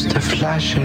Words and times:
aus 0.00 0.08
der 0.08 0.22
Flasche. 0.22 0.80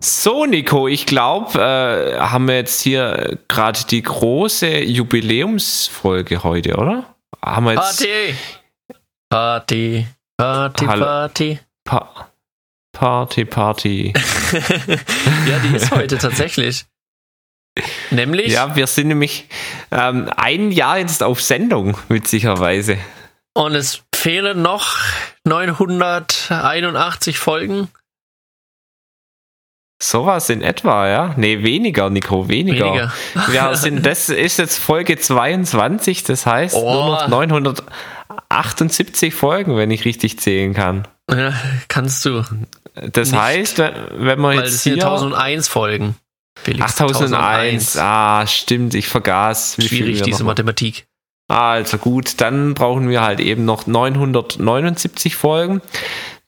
So, 0.00 0.44
Nico, 0.44 0.88
ich 0.88 1.06
glaube, 1.06 1.58
äh, 1.58 2.18
haben 2.18 2.48
wir 2.48 2.56
jetzt 2.56 2.82
hier 2.82 3.38
gerade 3.48 3.78
die 3.88 4.02
große 4.02 4.80
Jubiläumsfolge 4.82 6.42
heute, 6.42 6.76
oder? 6.76 7.16
Haben 7.42 7.66
wir 7.66 7.74
jetzt 7.74 8.00
Party! 8.00 8.34
Party, 9.30 10.06
Party, 10.38 10.86
Hallo. 10.86 11.04
Party. 11.04 11.58
Pa 11.84 12.28
Party, 12.92 13.44
Party. 13.44 14.12
ja, 15.46 15.58
die 15.58 15.74
ist 15.76 15.90
heute 15.90 16.16
tatsächlich. 16.16 16.86
Nämlich, 18.10 18.52
ja, 18.52 18.74
wir 18.74 18.86
sind 18.86 19.08
nämlich 19.08 19.48
ähm, 19.90 20.30
ein 20.36 20.70
Jahr 20.70 20.98
jetzt 20.98 21.22
auf 21.22 21.42
Sendung, 21.42 21.98
witzigerweise. 22.08 22.96
und 23.54 23.74
es 23.74 24.02
fehlen 24.14 24.62
noch 24.62 24.96
981 25.44 27.38
Folgen. 27.38 27.88
Sowas 30.02 30.48
in 30.50 30.62
etwa, 30.62 31.08
ja? 31.08 31.34
Nee, 31.36 31.62
weniger, 31.62 32.08
Nico, 32.10 32.48
weniger. 32.48 32.86
Weniger. 32.86 33.12
Wir 33.48 33.74
sind, 33.76 34.06
das 34.06 34.28
ist 34.30 34.58
jetzt 34.58 34.78
Folge 34.78 35.18
22, 35.18 36.22
das 36.22 36.46
heißt 36.46 36.74
Oh. 36.74 37.26
nur 37.28 37.46
noch 37.60 37.74
978 38.50 39.34
Folgen, 39.34 39.76
wenn 39.76 39.90
ich 39.90 40.04
richtig 40.04 40.38
zählen 40.38 40.74
kann. 40.74 41.08
Ja, 41.30 41.52
kannst 41.88 42.24
du. 42.24 42.42
Das 42.94 43.32
Nicht. 43.32 43.40
heißt, 43.40 43.78
wenn 43.78 43.94
wenn 44.18 44.40
man 44.40 44.56
Weil 44.56 44.64
jetzt 44.64 44.74
es 44.74 44.82
sind 44.84 44.94
hier 44.94 45.04
1001 45.04 45.68
Folgen. 45.68 46.16
Felix, 46.58 47.00
8001, 47.00 47.98
ah, 47.98 48.46
stimmt, 48.46 48.94
ich 48.94 49.08
vergaß. 49.08 49.76
Schwierig, 49.78 50.22
diese 50.22 50.42
Mathematik. 50.42 51.06
Also 51.48 51.98
gut, 51.98 52.40
dann 52.40 52.74
brauchen 52.74 53.08
wir 53.08 53.20
halt 53.20 53.40
eben 53.40 53.64
noch 53.64 53.86
979 53.86 55.36
Folgen. 55.36 55.82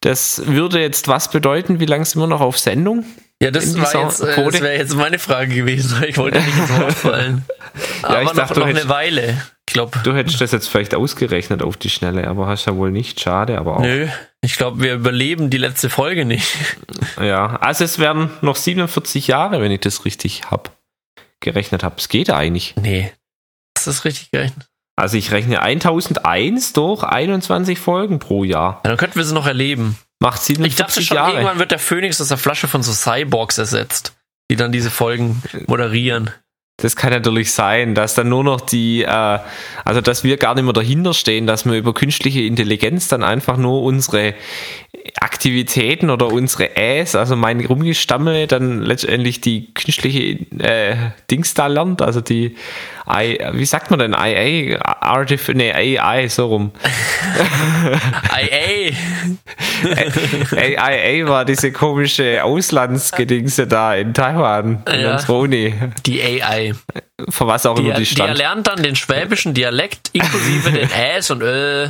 Das 0.01 0.43
würde 0.47 0.81
jetzt 0.81 1.09
was 1.09 1.31
bedeuten? 1.31 1.79
Wie 1.79 1.87
lange 1.87 2.05
sind 2.05 2.21
wir 2.21 2.27
noch 2.27 2.41
auf 2.41 2.59
Sendung? 2.59 3.05
Ja, 3.41 3.51
das, 3.53 3.67
jetzt, 3.67 3.85
äh, 4.21 4.45
das 4.45 4.61
wäre 4.61 4.77
jetzt 4.77 4.97
meine 4.97 5.19
Frage 5.19 5.55
gewesen. 5.55 6.03
Ich 6.09 6.17
wollte 6.19 6.39
nicht 6.39 6.57
ins 6.57 6.77
Wort 6.77 6.93
fallen. 6.93 7.45
Aber 8.03 8.23
ich 8.23 8.29
noch, 8.29 8.35
dachte, 8.35 8.61
noch 8.61 8.67
eine 8.67 8.89
Weile. 8.89 9.41
Ich 9.69 9.75
glaube, 9.75 9.99
Du 10.03 10.15
hättest 10.15 10.41
das 10.41 10.51
jetzt 10.53 10.67
vielleicht 10.67 10.95
ausgerechnet 10.95 11.63
auf 11.63 11.77
die 11.77 11.91
Schnelle, 11.91 12.27
aber 12.27 12.47
hast 12.47 12.65
ja 12.65 12.75
wohl 12.75 12.91
nicht. 12.91 13.21
Schade, 13.21 13.59
aber 13.59 13.77
auch. 13.77 13.83
nö. 13.83 14.09
Ich 14.41 14.57
glaube, 14.57 14.81
wir 14.83 14.95
überleben 14.95 15.51
die 15.51 15.59
letzte 15.59 15.91
Folge 15.91 16.25
nicht. 16.25 16.55
Ja, 17.21 17.57
also 17.57 17.85
es 17.85 17.99
werden 17.99 18.31
noch 18.41 18.57
47 18.57 19.27
Jahre, 19.27 19.61
wenn 19.61 19.71
ich 19.71 19.81
das 19.81 20.07
richtig 20.07 20.51
hab 20.51 20.75
gerechnet 21.41 21.83
habe. 21.83 21.97
Es 21.99 22.09
geht 22.09 22.31
eigentlich. 22.31 22.75
Nee. 22.81 23.13
Das 23.75 23.87
ist 23.89 24.07
richtig 24.07 24.31
gerechnet. 24.31 24.69
Also 24.97 25.19
ich 25.19 25.33
rechne 25.33 25.61
1001 25.61 26.73
durch 26.73 27.03
21 27.03 27.79
Folgen 27.79 28.19
pro 28.21 28.45
Jahr. 28.45 28.81
Ja, 28.85 28.91
dann 28.91 28.97
könnten 28.97 29.17
wir 29.17 29.25
sie 29.25 29.35
noch 29.35 29.47
erleben. 29.47 29.99
Macht 30.19 30.41
Ich 30.49 30.57
dachte 30.77 31.03
47 31.03 31.07
schon, 31.07 31.17
Jahre. 31.17 31.33
irgendwann 31.33 31.59
wird 31.59 31.73
der 31.73 31.79
Phönix 31.79 32.21
aus 32.23 32.29
der 32.29 32.39
Flasche 32.39 32.69
von 32.69 32.83
so 32.83 32.93
Cyborgs 32.93 33.59
ersetzt, 33.59 34.17
die 34.51 34.57
dann 34.57 34.73
diese 34.73 34.91
Folgen 34.91 35.43
moderieren. 35.67 36.31
Das 36.81 36.95
kann 36.95 37.11
natürlich 37.11 37.51
sein, 37.53 37.97
dass 37.97 38.15
dann 38.15 38.29
nur 38.29 38.45
noch 38.45 38.61
die, 38.61 39.03
äh, 39.03 39.39
also 39.85 40.01
dass 40.01 40.23
wir 40.23 40.37
gar 40.37 40.55
nicht 40.55 40.63
mehr 40.63 40.73
dahinter 40.73 41.13
stehen, 41.13 41.45
dass 41.49 41.67
wir 41.67 41.73
über 41.75 41.93
künstliche 41.93 42.43
Intelligenz 42.43 43.09
dann 43.09 43.25
einfach 43.25 43.57
nur 43.57 43.83
unsere 43.83 44.35
Aktivitäten 45.21 46.09
oder 46.11 46.29
unsere 46.29 46.77
Äs, 46.77 47.17
also 47.17 47.35
mein 47.35 47.65
Rumgestammel, 47.65 48.47
dann 48.47 48.83
letztendlich 48.83 49.41
die 49.41 49.73
künstliche 49.75 50.39
äh, 50.63 50.95
Dings 51.31 51.55
da 51.55 51.67
lernt, 51.67 52.01
also 52.01 52.21
die 52.21 52.55
I, 53.11 53.39
wie 53.55 53.65
sagt 53.65 53.91
man 53.91 53.99
denn, 54.01 54.13
IA, 54.13 54.79
Artif, 54.83 55.49
nee, 55.49 55.73
AI, 55.73 56.29
so 56.29 56.47
rum. 56.47 56.73
IA! 58.39 58.93
AIA 60.55 61.27
war 61.29 61.45
diese 61.47 61.73
komische 61.73 62.45
Auslandsgedingse 62.45 63.67
da 63.67 63.95
in 63.95 64.13
Taiwan, 64.13 64.83
in 64.93 65.01
Ja. 65.01 65.13
unserer 65.15 65.39
Uni, 65.39 65.73
Die 66.05 66.23
AI. 66.23 66.68
Für 67.29 67.47
was 67.47 67.67
auch 67.67 67.75
Die, 67.75 67.83
immer 67.83 67.95
die 67.95 68.01
die 68.01 68.07
stand. 68.07 68.29
erlernt 68.31 68.67
dann 68.67 68.83
den 68.83 68.97
schwäbischen 68.97 69.55
Dialekt 69.55 70.11
inklusive 70.13 70.71
den 70.73 70.91
Äs 70.91 71.31
und 71.31 71.43
Ö. 71.43 71.89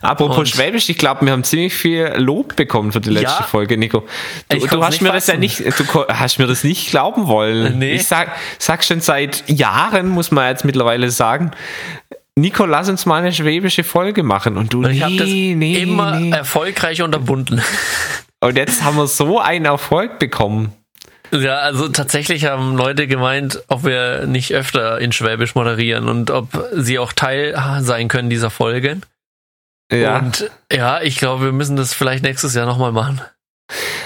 Apropos 0.00 0.38
Und- 0.38 0.48
Schwäbisch, 0.48 0.88
ich 0.88 0.98
glaube, 0.98 1.24
wir 1.24 1.32
haben 1.32 1.44
ziemlich 1.44 1.74
viel 1.74 2.12
Lob 2.16 2.56
bekommen 2.56 2.90
für 2.92 3.00
die 3.00 3.10
letzte 3.10 3.40
Ja. 3.40 3.46
Folge, 3.46 3.76
Nico. 3.78 4.04
Du, 4.48 4.66
du 4.66 4.84
hast 4.84 5.00
mir 5.00 5.12
das 5.12 5.26
ja 5.28 5.34
fassen. 5.34 5.40
nicht, 5.40 5.60
du 5.60 6.04
hast 6.08 6.38
mir 6.38 6.46
das 6.46 6.64
nicht 6.64 6.90
glauben 6.90 7.28
wollen. 7.28 7.78
Nee. 7.78 7.92
Ich 7.94 8.06
sag, 8.06 8.32
sag 8.58 8.82
schon 8.84 9.00
seit 9.00 9.48
Jahren, 9.48 10.08
muss 10.08 10.30
man 10.32 10.48
jetzt 10.48 10.64
mittlerweile 10.64 11.10
sagen, 11.10 11.52
Nico, 12.34 12.64
lass 12.64 12.88
uns 12.88 13.04
mal 13.06 13.18
eine 13.18 13.32
schwäbische 13.32 13.84
Folge 13.84 14.22
machen. 14.22 14.56
Und 14.56 14.72
du, 14.72 14.78
Und 14.82 14.90
ich 14.90 15.02
habe 15.02 15.14
das 15.16 15.26
nee, 15.28 15.54
nee, 15.56 15.76
immer 15.82 16.18
nee. 16.18 16.30
erfolgreich 16.30 17.02
unterbunden. 17.02 17.62
Und 18.40 18.56
jetzt 18.56 18.82
haben 18.82 18.96
wir 18.96 19.06
so 19.06 19.38
einen 19.38 19.66
Erfolg 19.66 20.18
bekommen. 20.18 20.72
Ja, 21.34 21.60
also 21.60 21.88
tatsächlich 21.88 22.44
haben 22.44 22.76
Leute 22.76 23.06
gemeint, 23.06 23.62
ob 23.68 23.84
wir 23.84 24.26
nicht 24.26 24.52
öfter 24.52 24.98
in 25.00 25.12
Schwäbisch 25.12 25.54
moderieren 25.54 26.08
und 26.08 26.30
ob 26.30 26.48
sie 26.74 26.98
auch 26.98 27.12
Teil 27.14 27.56
sein 27.80 28.08
können 28.08 28.28
dieser 28.28 28.50
Folge. 28.50 29.00
Ja. 29.90 30.18
Und 30.18 30.50
ja, 30.70 31.00
ich 31.00 31.16
glaube, 31.16 31.44
wir 31.44 31.52
müssen 31.52 31.76
das 31.76 31.94
vielleicht 31.94 32.22
nächstes 32.22 32.54
Jahr 32.54 32.66
nochmal 32.66 32.92
machen. 32.92 33.22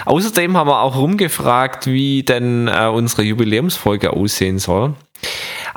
Außerdem 0.04 0.56
haben 0.56 0.68
wir 0.68 0.80
auch 0.82 0.96
rumgefragt, 0.96 1.86
wie 1.86 2.22
denn 2.22 2.68
äh, 2.68 2.86
unsere 2.86 3.22
Jubiläumsfolge 3.22 4.12
aussehen 4.12 4.58
soll. 4.58 4.94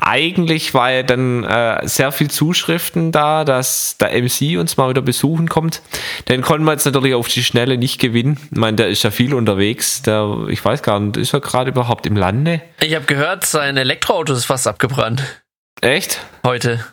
Eigentlich 0.02 0.74
war 0.74 0.92
ja 0.92 1.04
dann 1.04 1.44
äh, 1.44 1.86
sehr 1.86 2.14
viel 2.14 2.32
Zuschriften 2.32 3.12
da, 3.12 3.44
dass 3.44 3.98
der 3.98 4.12
MC 4.22 4.58
uns 4.58 4.78
mal 4.78 4.90
wieder 4.90 5.02
besuchen 5.02 5.50
kommt. 5.50 5.82
Den 6.30 6.42
konnten 6.42 6.64
wir 6.66 6.72
jetzt 6.72 6.86
natürlich 6.86 7.14
auf 7.16 7.28
die 7.28 7.44
Schnelle 7.44 7.78
nicht 7.78 8.00
gewinnen. 8.00 8.40
Ich 8.50 8.58
meine, 8.58 8.78
der 8.78 8.88
ist 8.88 9.04
ja 9.04 9.12
viel 9.12 9.34
unterwegs. 9.34 10.02
Der, 10.04 10.46
ich 10.48 10.64
weiß 10.64 10.84
gar 10.84 11.02
nicht, 11.02 11.18
ist 11.18 11.34
er 11.34 11.42
gerade 11.42 11.72
überhaupt 11.72 12.06
im 12.06 12.16
Lande? 12.16 12.62
Ich 12.80 12.96
habe 12.96 13.06
gehört, 13.06 13.46
sein 13.46 13.76
Elektroauto 13.76 14.32
ist 14.34 14.46
fast 14.46 14.68
abgebrannt. 14.68 15.44
Echt? 15.82 16.22
Heute. 16.46 16.86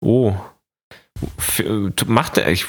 Oh. 0.00 0.34
Macht 2.06 2.38
er 2.38 2.48
ich, 2.50 2.66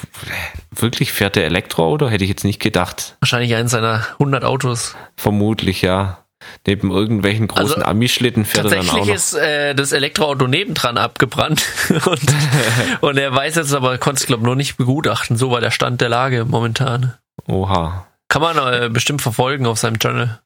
wirklich 0.70 1.12
fährt 1.12 1.34
der 1.34 1.46
Elektroauto? 1.46 2.08
Hätte 2.08 2.24
ich 2.24 2.30
jetzt 2.30 2.44
nicht 2.44 2.60
gedacht. 2.60 3.16
Wahrscheinlich 3.20 3.56
eins 3.56 3.72
seiner 3.72 4.06
100 4.12 4.44
Autos. 4.44 4.96
Vermutlich, 5.16 5.82
ja. 5.82 6.19
Neben 6.66 6.90
irgendwelchen 6.90 7.48
großen 7.48 7.76
Also, 7.76 7.84
Ami-Schlitten 7.84 8.44
fährt 8.44 8.66
er 8.66 8.70
dann 8.70 8.80
auch 8.80 8.84
Tatsächlich 8.84 9.08
noch. 9.08 9.14
ist 9.14 9.34
äh, 9.34 9.74
das 9.74 9.92
Elektroauto 9.92 10.46
nebendran 10.46 10.98
abgebrannt. 10.98 11.64
und, 11.88 12.20
und 13.00 13.18
er 13.18 13.34
weiß 13.34 13.56
jetzt 13.56 13.72
aber, 13.72 13.98
konnte 13.98 14.20
es 14.20 14.26
glaube 14.26 14.44
nur 14.44 14.56
nicht 14.56 14.76
begutachten. 14.76 15.36
So 15.36 15.50
war 15.50 15.60
der 15.60 15.70
Stand 15.70 16.00
der 16.00 16.08
Lage 16.08 16.44
momentan. 16.44 17.14
Oha. 17.46 18.06
Kann 18.28 18.42
man 18.42 18.56
äh, 18.56 18.88
bestimmt 18.88 19.22
verfolgen 19.22 19.66
auf 19.66 19.78
seinem 19.78 19.98
Channel. 19.98 20.38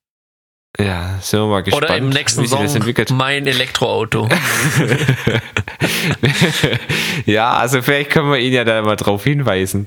Ja, 0.79 1.19
sind 1.21 1.41
wir 1.41 1.47
mal 1.47 1.63
gespannt, 1.63 1.85
Oder 1.85 1.97
im 1.97 2.09
nächsten 2.09 2.47
Song. 2.49 2.67
Mein 3.13 3.47
Elektroauto. 3.47 4.29
ja, 7.27 7.53
also 7.53 7.81
vielleicht 7.81 8.11
können 8.11 8.33
wir 8.33 8.39
ihn 8.39 8.53
ja 8.53 8.65
da 8.65 8.83
mal 8.83 8.97
drauf 8.97 9.23
hinweisen. 9.23 9.87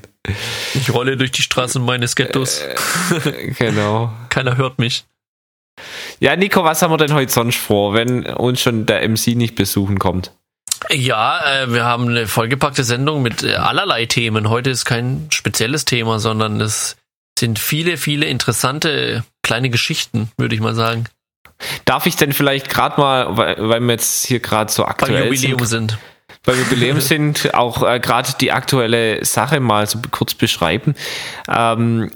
Ich 0.72 0.90
rolle 0.90 1.18
durch 1.18 1.30
die 1.30 1.42
Straßen 1.42 1.84
meines 1.84 2.16
Ghettos. 2.16 2.62
Genau. 3.58 4.14
Keiner 4.30 4.56
hört 4.56 4.78
mich. 4.78 5.04
Ja, 6.20 6.36
Nico, 6.36 6.64
was 6.64 6.82
haben 6.82 6.92
wir 6.92 6.96
denn 6.98 7.14
heute 7.14 7.32
sonst 7.32 7.58
vor, 7.58 7.94
wenn 7.94 8.26
uns 8.26 8.60
schon 8.60 8.86
der 8.86 9.08
MC 9.08 9.28
nicht 9.28 9.54
besuchen 9.54 9.98
kommt? 9.98 10.32
Ja, 10.90 11.62
äh, 11.62 11.72
wir 11.72 11.84
haben 11.84 12.08
eine 12.08 12.26
vollgepackte 12.26 12.84
Sendung 12.84 13.22
mit 13.22 13.42
äh, 13.42 13.54
allerlei 13.54 14.06
Themen. 14.06 14.48
Heute 14.48 14.70
ist 14.70 14.84
kein 14.84 15.26
spezielles 15.30 15.84
Thema, 15.84 16.18
sondern 16.20 16.60
es 16.60 16.96
sind 17.38 17.58
viele, 17.58 17.96
viele 17.96 18.26
interessante 18.26 19.24
kleine 19.42 19.70
Geschichten, 19.70 20.30
würde 20.36 20.54
ich 20.54 20.60
mal 20.60 20.74
sagen, 20.74 21.06
Darf 21.84 22.06
ich 22.06 22.16
denn 22.16 22.32
vielleicht 22.32 22.70
gerade 22.70 23.00
mal, 23.00 23.36
weil, 23.36 23.56
weil 23.58 23.80
wir 23.80 23.92
jetzt 23.92 24.26
hier 24.26 24.40
gerade 24.40 24.70
so 24.70 24.84
aktuell 24.84 25.24
Jubiläum 25.24 25.58
sind, 25.64 25.90
sind. 25.90 25.98
bei 26.44 26.54
Jubiläum 26.54 27.00
sind, 27.00 27.54
auch 27.54 27.82
äh, 27.82 27.98
gerade 27.98 28.32
die 28.40 28.52
aktuelle 28.52 29.24
Sache 29.24 29.58
mal 29.58 29.86
so 29.86 29.98
kurz 30.10 30.34
beschreiben. 30.34 30.94
Ähm, 31.48 32.12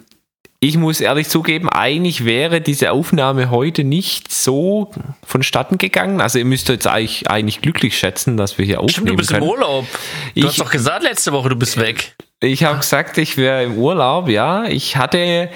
ich 0.65 0.77
muss 0.77 1.01
ehrlich 1.01 1.29
zugeben, 1.29 1.69
eigentlich 1.69 2.25
wäre 2.25 2.61
diese 2.61 2.93
Aufnahme 2.93 3.51
heute 3.51 3.83
nicht 3.83 4.33
so 4.33 4.93
vonstatten 5.27 5.77
gegangen. 5.77 6.21
Also 6.21 6.39
ihr 6.39 6.45
müsst 6.45 6.69
jetzt 6.69 6.87
eigentlich, 6.87 7.29
eigentlich 7.29 7.61
glücklich 7.63 7.99
schätzen, 7.99 8.37
dass 8.37 8.59
wir 8.59 8.65
hier 8.65 8.79
aufnehmen 8.79 8.93
Stimmt, 8.93 9.09
du 9.11 9.17
bist 9.17 9.31
können. 9.31 9.43
im 9.43 9.49
Urlaub. 9.49 9.87
Du 9.91 9.99
Ich- 10.35 10.45
hast 10.47 10.61
doch 10.61 10.71
gesagt 10.71 11.03
letzte 11.03 11.33
Woche, 11.33 11.49
du 11.49 11.57
bist 11.57 11.79
weg. 11.79 12.15
Ich 12.39 12.63
habe 12.63 12.79
gesagt, 12.79 13.19
ich 13.19 13.37
wäre 13.37 13.65
im 13.65 13.77
Urlaub, 13.77 14.29
ja. 14.29 14.63
Ich 14.65 14.97
hatte 14.97 15.49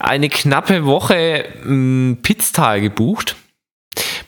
eine 0.00 0.28
knappe 0.28 0.84
Woche 0.84 1.46
m, 1.64 2.18
Pitztal 2.22 2.82
gebucht. 2.82 3.36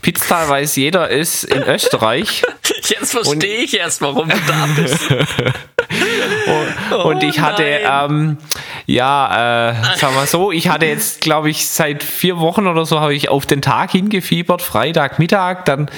Pitztal 0.00 0.49
weiß 0.49 0.77
jeder 0.77 1.11
ist 1.11 1.44
in 1.44 1.62
Österreich. 1.69 2.43
Jetzt 2.88 3.12
verstehe 3.12 3.59
ich 3.59 3.77
erst, 3.79 4.00
warum 4.00 4.29
du 4.31 4.37
da 4.47 4.69
bist. 4.75 5.11
und, 6.91 7.05
und 7.05 7.23
ich 7.23 7.41
hatte, 7.41 7.62
ähm, 7.65 8.38
ja, 8.86 9.70
äh, 9.70 9.96
sagen 9.96 10.14
wir 10.14 10.26
so, 10.26 10.52
ich 10.52 10.69
hatte 10.69 10.86
jetzt, 10.86 11.22
glaube 11.22 11.48
ich, 11.48 11.66
seit 11.69 12.02
vier 12.02 12.38
Wochen 12.38 12.66
oder 12.66 12.84
so 12.84 13.00
habe 13.00 13.14
ich 13.14 13.28
auf 13.31 13.46
den 13.46 13.62
Tag 13.62 13.92
hingefiebert, 13.92 14.60
Freitag, 14.60 15.19
Mittag, 15.19 15.64
dann 15.64 15.88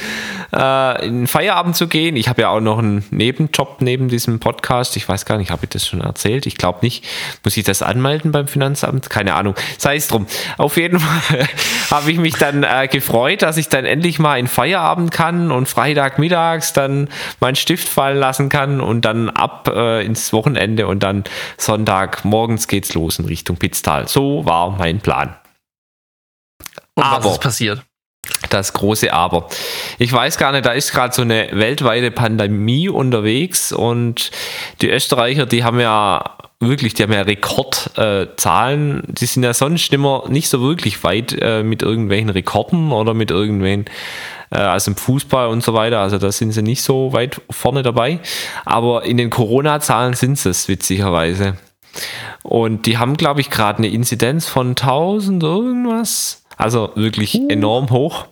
äh, 0.53 1.07
in 1.07 1.21
den 1.21 1.27
Feierabend 1.27 1.75
zu 1.75 1.89
gehen. 1.89 2.17
Ich 2.17 2.29
habe 2.29 2.43
ja 2.43 2.51
auch 2.51 2.61
noch 2.61 2.79
einen 2.79 3.05
Nebenjob 3.11 3.79
neben 3.81 4.09
diesem 4.09 4.39
Podcast. 4.39 4.97
Ich 4.97 5.09
weiß 5.09 5.25
gar 5.25 5.39
nicht, 5.39 5.51
habe 5.51 5.65
ich 5.65 5.71
das 5.71 5.87
schon 5.87 6.01
erzählt? 6.01 6.47
Ich 6.47 6.57
glaube 6.57 6.79
nicht. 6.83 7.05
Muss 7.43 7.57
ich 7.57 7.65
das 7.65 7.83
anmelden 7.83 8.31
beim 8.31 8.47
Finanzamt? 8.47 9.11
Keine 9.11 9.35
Ahnung. 9.35 9.55
Sei 9.79 9.97
es 9.97 10.07
drum. 10.07 10.27
Auf 10.57 10.77
jeden 10.77 11.01
Fall 11.01 11.49
habe 11.91 12.11
ich 12.11 12.19
mich 12.19 12.37
dann 12.37 12.63
äh, 12.63 12.89
gefreut, 12.89 13.43
dass 13.43 13.57
ich 13.57 13.69
dann 13.69 13.85
endlich 13.85 14.19
mal 14.19 14.39
in 14.39 14.47
Feierabend 14.47 15.11
kann 15.11 15.51
und 15.51 15.69
Freitag 15.69 16.19
mittags 16.19 16.73
dann 16.73 17.09
meinen 17.41 17.57
Stift 17.57 17.89
fallen 17.89 18.19
lassen 18.19 18.49
kann 18.49 18.81
und 18.81 19.05
dann 19.05 19.29
ab 19.29 19.71
äh, 19.75 20.05
ins 20.05 20.33
Wochenende 20.33 20.87
und 20.87 21.03
dann 21.03 21.25
Sonntag 21.57 22.25
morgens 22.25 22.69
geht's 22.77 22.95
los 22.95 23.19
in 23.19 23.25
Richtung 23.25 23.57
Pitztal. 23.57 24.07
So 24.07 24.45
war 24.45 24.71
mein 24.71 25.01
Plan. 25.01 25.37
Und 26.95 27.05
Aber 27.05 27.25
was 27.25 27.33
ist 27.33 27.41
passiert? 27.41 27.83
Das 28.51 28.73
große 28.73 29.13
Aber. 29.13 29.49
Ich 29.99 30.13
weiß 30.13 30.37
gar 30.37 30.53
nicht, 30.53 30.67
da 30.67 30.73
ist 30.73 30.93
gerade 30.93 31.15
so 31.15 31.23
eine 31.23 31.49
weltweite 31.53 32.11
Pandemie 32.11 32.89
unterwegs 32.89 33.73
und 33.73 34.31
die 34.81 34.91
Österreicher, 34.91 35.47
die 35.47 35.65
haben 35.65 35.81
ja 35.81 36.37
wirklich, 36.61 36.95
die 36.95 37.03
haben 37.03 37.13
ja 37.13 37.23
Rekordzahlen. 37.23 39.05
Äh, 39.05 39.13
die 39.13 39.27
sind 39.27 39.43
ja 39.43 39.55
sonst 39.55 39.93
immer 39.93 40.25
nicht 40.29 40.49
so 40.49 40.61
wirklich 40.61 41.03
weit 41.05 41.37
äh, 41.41 41.63
mit 41.63 41.83
irgendwelchen 41.83 42.31
Rekorden 42.31 42.93
oder 42.93 43.15
mit 43.15 43.31
irgendwelchen, 43.31 43.87
äh, 44.51 44.57
also 44.57 44.91
im 44.91 44.97
Fußball 44.97 45.49
und 45.49 45.63
so 45.63 45.73
weiter. 45.75 46.01
Also 46.01 46.19
da 46.19 46.33
sind 46.33 46.53
sie 46.53 46.63
nicht 46.63 46.83
so 46.83 47.13
weit 47.13 47.41
vorne 47.51 47.83
dabei. 47.83 48.21
Aber 48.65 49.05
in 49.05 49.19
den 49.19 49.31
Corona-Zahlen 49.31 50.15
sind 50.15 50.39
sie 50.39 50.51
es, 50.51 50.69
witzigerweise. 50.69 51.57
Und 52.43 52.87
die 52.87 52.99
haben, 52.99 53.17
glaube 53.17 53.41
ich, 53.41 53.51
gerade 53.51 53.79
eine 53.79 53.89
Inzidenz 53.89 54.47
von 54.47 54.71
1000 54.71 55.43
irgendwas. 55.43 56.45
Also 56.57 56.93
wirklich 56.95 57.35
uh. 57.35 57.49
enorm 57.49 57.91
hoch. 57.91 58.27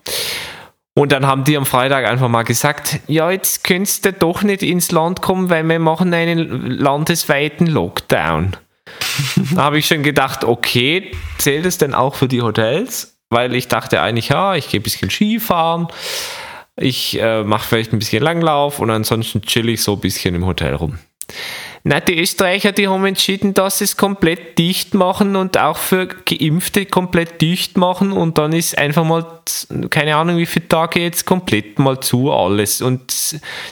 Und 0.97 1.11
dann 1.11 1.27
haben 1.27 1.43
die 1.43 1.57
am 1.57 1.67
Freitag 1.67 2.07
einfach 2.07 2.29
mal 2.29 2.45
gesagt, 2.45 3.01
ja, 3.09 3.31
jetzt 3.31 3.65
könntest 3.65 4.05
du 4.05 4.13
doch 4.13 4.43
nicht 4.43 4.63
ins 4.63 4.93
Land 4.93 5.23
kommen, 5.23 5.51
weil 5.51 5.65
wir 5.69 5.81
machen 5.81 6.15
einen 6.15 6.71
landesweiten 6.71 7.67
Lockdown. 7.67 8.57
da 9.55 9.63
habe 9.63 9.79
ich 9.79 9.89
schon 9.89 10.05
gedacht, 10.05 10.45
okay, 10.45 11.11
zählt 11.39 11.67
es 11.67 11.79
denn 11.79 11.95
auch 11.95 12.15
für 12.15 12.29
die 12.29 12.43
Hotels? 12.43 13.17
Weil 13.29 13.57
ich 13.57 13.67
dachte 13.67 14.01
eigentlich, 14.01 14.29
ja, 14.29 14.55
ich 14.55 14.69
gehe 14.69 14.79
ein 14.79 14.85
bisschen 14.85 15.11
Skifahren, 15.11 15.89
ich 16.77 17.21
äh, 17.21 17.43
mache 17.43 17.67
vielleicht 17.67 17.93
ein 17.93 17.99
bisschen 17.99 18.23
Langlauf 18.23 18.79
und 18.79 18.91
ansonsten 18.91 19.43
chill 19.43 19.69
ich 19.69 19.83
so 19.83 19.95
ein 19.95 20.01
bisschen 20.01 20.37
im 20.37 20.47
Hotel 20.47 20.75
rum. 20.75 20.99
Na, 21.87 22.01
die 22.01 22.19
Österreicher, 22.19 22.73
die 22.73 22.89
haben 22.89 23.05
entschieden, 23.05 23.53
dass 23.53 23.79
sie 23.79 23.85
es 23.85 23.99
komplett 23.99 24.57
dicht 24.59 24.95
machen 24.95 25.37
und 25.37 25.59
auch 25.59 25.77
für 25.77 26.07
Geimpfte 26.07 26.87
komplett 26.87 27.43
dicht 27.43 27.77
machen 27.77 28.11
und 28.11 28.39
dann 28.39 28.55
ist 28.55 28.79
einfach 28.79 29.05
mal, 29.05 29.27
keine 29.91 30.17
Ahnung, 30.17 30.39
wie 30.39 30.47
viele 30.47 30.67
Tage 30.67 31.01
jetzt 31.01 31.27
komplett 31.27 31.79
mal 31.79 32.01
zu 32.01 32.33
alles 32.33 32.81
und 32.81 33.13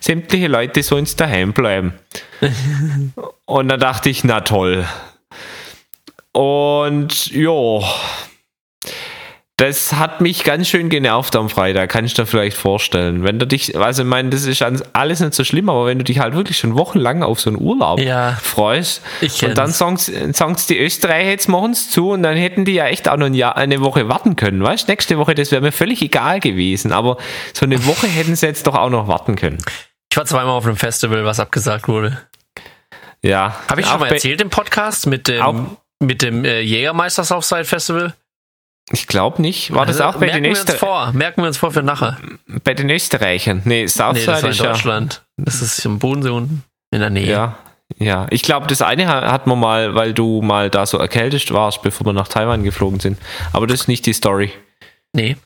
sämtliche 0.00 0.48
Leute 0.48 0.82
sollen 0.82 1.04
es 1.04 1.16
daheim 1.16 1.54
bleiben. 1.54 1.94
und 3.46 3.68
dann 3.68 3.80
dachte 3.80 4.10
ich, 4.10 4.24
na 4.24 4.42
toll. 4.42 4.86
Und 6.32 7.30
ja, 7.30 7.80
das 9.62 9.92
hat 9.92 10.20
mich 10.20 10.42
ganz 10.42 10.68
schön 10.68 10.88
genervt 10.88 11.36
am 11.36 11.48
Freitag, 11.48 11.88
kann 11.88 12.04
ich 12.04 12.14
dir 12.14 12.26
vielleicht 12.26 12.56
vorstellen. 12.56 13.22
Wenn 13.22 13.38
du 13.38 13.46
dich, 13.46 13.78
also 13.78 14.02
ich 14.02 14.08
meine, 14.08 14.30
das 14.30 14.44
ist 14.44 14.60
alles 14.92 15.20
nicht 15.20 15.34
so 15.34 15.44
schlimm, 15.44 15.68
aber 15.68 15.86
wenn 15.86 15.98
du 15.98 16.04
dich 16.04 16.18
halt 16.18 16.34
wirklich 16.34 16.58
schon 16.58 16.74
wochenlang 16.74 17.22
auf 17.22 17.40
so 17.40 17.48
einen 17.48 17.60
Urlaub 17.60 18.00
ja, 18.00 18.36
freust 18.42 19.02
und 19.20 19.56
dann 19.56 19.70
sagen 19.70 19.98
die 20.68 20.78
Österreicher, 20.80 21.30
jetzt 21.30 21.48
machen 21.48 21.70
es 21.70 21.90
zu 21.90 22.10
und 22.10 22.24
dann 22.24 22.36
hätten 22.36 22.64
die 22.64 22.72
ja 22.72 22.86
echt 22.86 23.08
auch 23.08 23.16
noch 23.16 23.26
ein 23.26 23.34
Jahr, 23.34 23.56
eine 23.56 23.80
Woche 23.82 24.08
warten 24.08 24.34
können, 24.34 24.64
weißt 24.64 24.88
Nächste 24.88 25.16
Woche, 25.16 25.36
das 25.36 25.52
wäre 25.52 25.62
mir 25.62 25.70
völlig 25.70 26.02
egal 26.02 26.40
gewesen, 26.40 26.90
aber 26.90 27.16
so 27.52 27.64
eine 27.64 27.86
Woche 27.86 28.06
hätten 28.08 28.34
sie 28.34 28.46
jetzt 28.46 28.66
doch 28.66 28.74
auch 28.74 28.90
noch 28.90 29.06
warten 29.06 29.36
können. 29.36 29.58
Ich 30.10 30.16
war 30.16 30.24
zweimal 30.24 30.56
auf 30.56 30.66
einem 30.66 30.76
Festival, 30.76 31.24
was 31.24 31.38
abgesagt 31.38 31.86
wurde. 31.86 32.18
Ja. 33.22 33.56
Habe 33.70 33.80
ich 33.80 33.86
schon 33.86 34.00
mal 34.00 34.10
erzählt 34.10 34.40
im 34.40 34.50
Podcast 34.50 35.06
mit 35.06 35.28
dem, 35.28 35.76
mit 36.00 36.20
dem 36.20 36.44
äh, 36.44 36.62
Jägermeisters 36.62 37.30
Offside 37.30 37.64
Festival? 37.64 38.12
Ich 38.90 39.06
glaube 39.06 39.40
nicht. 39.40 39.72
War 39.72 39.86
das 39.86 40.00
also, 40.00 40.16
auch 40.16 40.20
bei 40.20 40.26
den 40.26 40.44
Österreichern? 40.44 40.78
vor. 40.78 41.12
Merken 41.12 41.42
wir 41.42 41.46
uns 41.46 41.56
vor 41.56 41.70
für 41.70 41.82
nachher. 41.82 42.18
Bei 42.64 42.74
den 42.74 42.90
Österreichern. 42.90 43.62
Nee, 43.64 43.86
Southside 43.86 44.32
nee, 44.32 44.48
das 44.48 44.58
in 44.58 44.64
Deutschland. 44.64 45.22
Das 45.36 45.62
ist 45.62 45.84
im 45.84 45.98
Bodensee 45.98 46.30
unten 46.30 46.64
in 46.90 47.00
der 47.00 47.10
Nähe. 47.10 47.30
Ja, 47.30 47.58
ja. 47.98 48.26
Ich 48.30 48.42
glaube, 48.42 48.66
das 48.66 48.82
eine 48.82 49.06
hat 49.06 49.46
man 49.46 49.58
mal, 49.58 49.94
weil 49.94 50.12
du 50.12 50.42
mal 50.42 50.68
da 50.68 50.84
so 50.84 50.98
erkältet 50.98 51.52
warst, 51.52 51.82
bevor 51.82 52.06
wir 52.06 52.12
nach 52.12 52.28
Taiwan 52.28 52.64
geflogen 52.64 53.00
sind. 53.00 53.18
Aber 53.52 53.66
das 53.66 53.82
ist 53.82 53.88
nicht 53.88 54.04
die 54.06 54.12
Story. 54.12 54.52
Nee. 55.12 55.36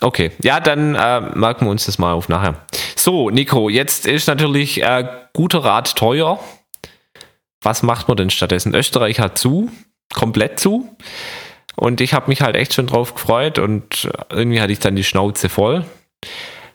Okay, 0.00 0.30
ja, 0.42 0.60
dann 0.60 0.94
äh, 0.94 1.20
merken 1.20 1.66
wir 1.66 1.70
uns 1.70 1.86
das 1.86 1.98
mal 1.98 2.12
auf 2.12 2.28
nachher. 2.28 2.54
So, 2.94 3.30
Nico, 3.30 3.68
jetzt 3.68 4.06
ist 4.06 4.28
natürlich 4.28 4.82
äh, 4.82 5.08
guter 5.32 5.64
Rat 5.64 5.96
teuer. 5.96 6.38
Was 7.62 7.82
macht 7.82 8.06
man 8.06 8.16
denn 8.16 8.30
stattdessen? 8.30 8.74
Österreich 8.74 9.18
hat 9.18 9.38
zu, 9.38 9.70
komplett 10.14 10.60
zu. 10.60 10.96
Und 11.76 12.00
ich 12.00 12.12
habe 12.12 12.28
mich 12.28 12.40
halt 12.40 12.56
echt 12.56 12.74
schon 12.74 12.86
drauf 12.86 13.14
gefreut 13.14 13.58
und 13.58 14.08
irgendwie 14.30 14.60
hatte 14.60 14.72
ich 14.72 14.80
dann 14.80 14.96
die 14.96 15.04
Schnauze 15.04 15.48
voll. 15.48 15.84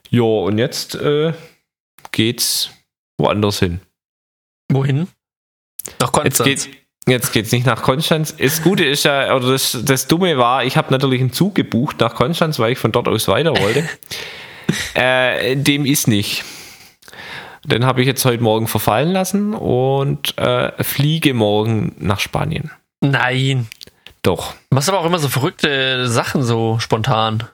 Jo, 0.09 0.45
und 0.45 0.57
jetzt 0.57 0.95
äh, 0.95 1.33
geht's 2.11 2.71
woanders 3.17 3.59
hin. 3.59 3.81
Wohin? 4.71 5.07
Nach 5.99 6.11
Konstanz. 6.11 6.47
Jetzt 6.47 6.71
geht, 6.71 6.83
Jetzt 7.05 7.33
geht's 7.33 7.51
nicht 7.51 7.65
nach 7.65 7.81
Konstanz. 7.81 8.35
Das 8.37 8.61
Gute 8.61 8.85
ist 8.85 9.03
ja, 9.03 9.35
oder 9.35 9.51
das, 9.51 9.77
das 9.83 10.07
Dumme 10.07 10.37
war, 10.37 10.63
ich 10.63 10.77
habe 10.77 10.91
natürlich 10.91 11.19
einen 11.19 11.33
Zug 11.33 11.53
gebucht 11.53 11.99
nach 11.99 12.15
Konstanz, 12.15 12.59
weil 12.59 12.71
ich 12.71 12.77
von 12.77 12.93
dort 12.93 13.09
aus 13.09 13.27
weiter 13.27 13.51
wollte. 13.57 13.89
äh, 14.93 15.57
dem 15.57 15.85
ist 15.85 16.07
nicht. 16.07 16.45
Den 17.65 17.85
habe 17.85 18.01
ich 18.01 18.07
jetzt 18.07 18.23
heute 18.23 18.41
Morgen 18.41 18.67
verfallen 18.67 19.11
lassen 19.11 19.53
und 19.53 20.37
äh, 20.37 20.81
fliege 20.83 21.33
morgen 21.33 21.93
nach 21.99 22.19
Spanien. 22.19 22.71
Nein. 23.01 23.67
Doch. 24.23 24.53
Du 24.69 24.75
machst 24.75 24.89
aber 24.89 24.99
auch 24.99 25.05
immer 25.05 25.19
so 25.19 25.27
verrückte 25.29 26.07
Sachen 26.07 26.43
so 26.43 26.79
spontan. 26.79 27.47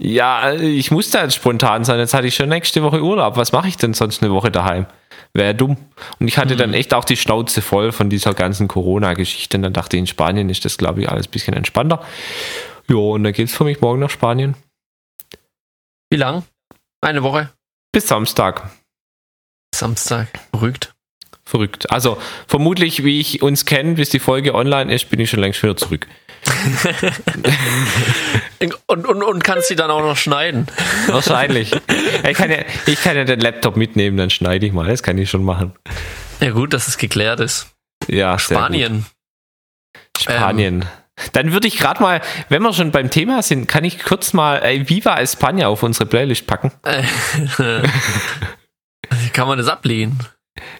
Ja, 0.00 0.52
ich 0.54 0.90
musste 0.90 1.18
jetzt 1.18 1.34
spontan 1.34 1.84
sein. 1.84 1.98
Jetzt 1.98 2.14
hatte 2.14 2.26
ich 2.26 2.34
schon 2.34 2.48
nächste 2.48 2.82
Woche 2.82 3.02
Urlaub. 3.02 3.36
Was 3.36 3.52
mache 3.52 3.68
ich 3.68 3.76
denn 3.76 3.94
sonst 3.94 4.22
eine 4.22 4.32
Woche 4.32 4.50
daheim? 4.50 4.86
Wäre 5.34 5.54
dumm. 5.54 5.76
Und 6.18 6.28
ich 6.28 6.38
hatte 6.38 6.54
mhm. 6.54 6.58
dann 6.58 6.74
echt 6.74 6.94
auch 6.94 7.04
die 7.04 7.16
Schnauze 7.16 7.62
voll 7.62 7.92
von 7.92 8.10
dieser 8.10 8.34
ganzen 8.34 8.66
Corona-Geschichte. 8.66 9.56
Und 9.56 9.62
dann 9.62 9.72
dachte 9.72 9.96
ich, 9.96 10.00
in 10.00 10.06
Spanien 10.06 10.48
ist 10.48 10.64
das, 10.64 10.78
glaube 10.78 11.02
ich, 11.02 11.08
alles 11.08 11.28
ein 11.28 11.30
bisschen 11.30 11.54
entspannter. 11.54 12.04
Jo, 12.88 13.12
und 13.14 13.24
dann 13.24 13.32
geht 13.32 13.48
es 13.48 13.54
für 13.54 13.64
mich 13.64 13.80
morgen 13.80 14.00
nach 14.00 14.10
Spanien. 14.10 14.56
Wie 16.10 16.16
lang? 16.16 16.44
Eine 17.00 17.22
Woche? 17.22 17.50
Bis 17.92 18.08
Samstag. 18.08 18.70
Samstag. 19.74 20.28
Verrückt 20.50 20.93
verrückt. 21.44 21.90
Also 21.90 22.18
vermutlich, 22.46 23.04
wie 23.04 23.20
ich 23.20 23.42
uns 23.42 23.64
kenne, 23.64 23.94
bis 23.94 24.10
die 24.10 24.18
Folge 24.18 24.54
online 24.54 24.92
ist, 24.92 25.10
bin 25.10 25.20
ich 25.20 25.30
schon 25.30 25.40
längst 25.40 25.62
wieder 25.62 25.76
zurück. 25.76 26.06
und, 28.86 29.06
und, 29.06 29.22
und 29.22 29.44
kannst 29.44 29.68
sie 29.68 29.76
dann 29.76 29.90
auch 29.90 30.02
noch 30.02 30.16
schneiden. 30.16 30.66
Wahrscheinlich. 31.06 31.72
Ich 32.28 32.36
kann, 32.36 32.50
ja, 32.50 32.58
ich 32.86 33.02
kann 33.02 33.16
ja 33.16 33.24
den 33.24 33.40
Laptop 33.40 33.76
mitnehmen, 33.76 34.16
dann 34.16 34.30
schneide 34.30 34.66
ich 34.66 34.72
mal. 34.72 34.88
Das 34.88 35.02
kann 35.02 35.18
ich 35.18 35.30
schon 35.30 35.44
machen. 35.44 35.74
Ja, 36.40 36.50
gut, 36.50 36.72
dass 36.72 36.88
es 36.88 36.98
geklärt 36.98 37.40
ist. 37.40 37.68
Ja, 38.08 38.38
Spanien. 38.38 39.06
Spanien. 40.18 40.82
Ähm. 40.82 40.88
Dann 41.32 41.52
würde 41.52 41.68
ich 41.68 41.78
gerade 41.78 42.02
mal, 42.02 42.20
wenn 42.48 42.62
wir 42.62 42.72
schon 42.72 42.90
beim 42.90 43.08
Thema 43.08 43.42
sind, 43.42 43.68
kann 43.68 43.84
ich 43.84 44.00
kurz 44.00 44.32
mal 44.32 44.62
äh, 44.62 44.88
Viva 44.88 45.16
España 45.16 45.66
auf 45.66 45.82
unsere 45.82 46.06
Playlist 46.06 46.46
packen. 46.46 46.72
kann 49.32 49.46
man 49.46 49.58
das 49.58 49.68
ablehnen? 49.68 50.18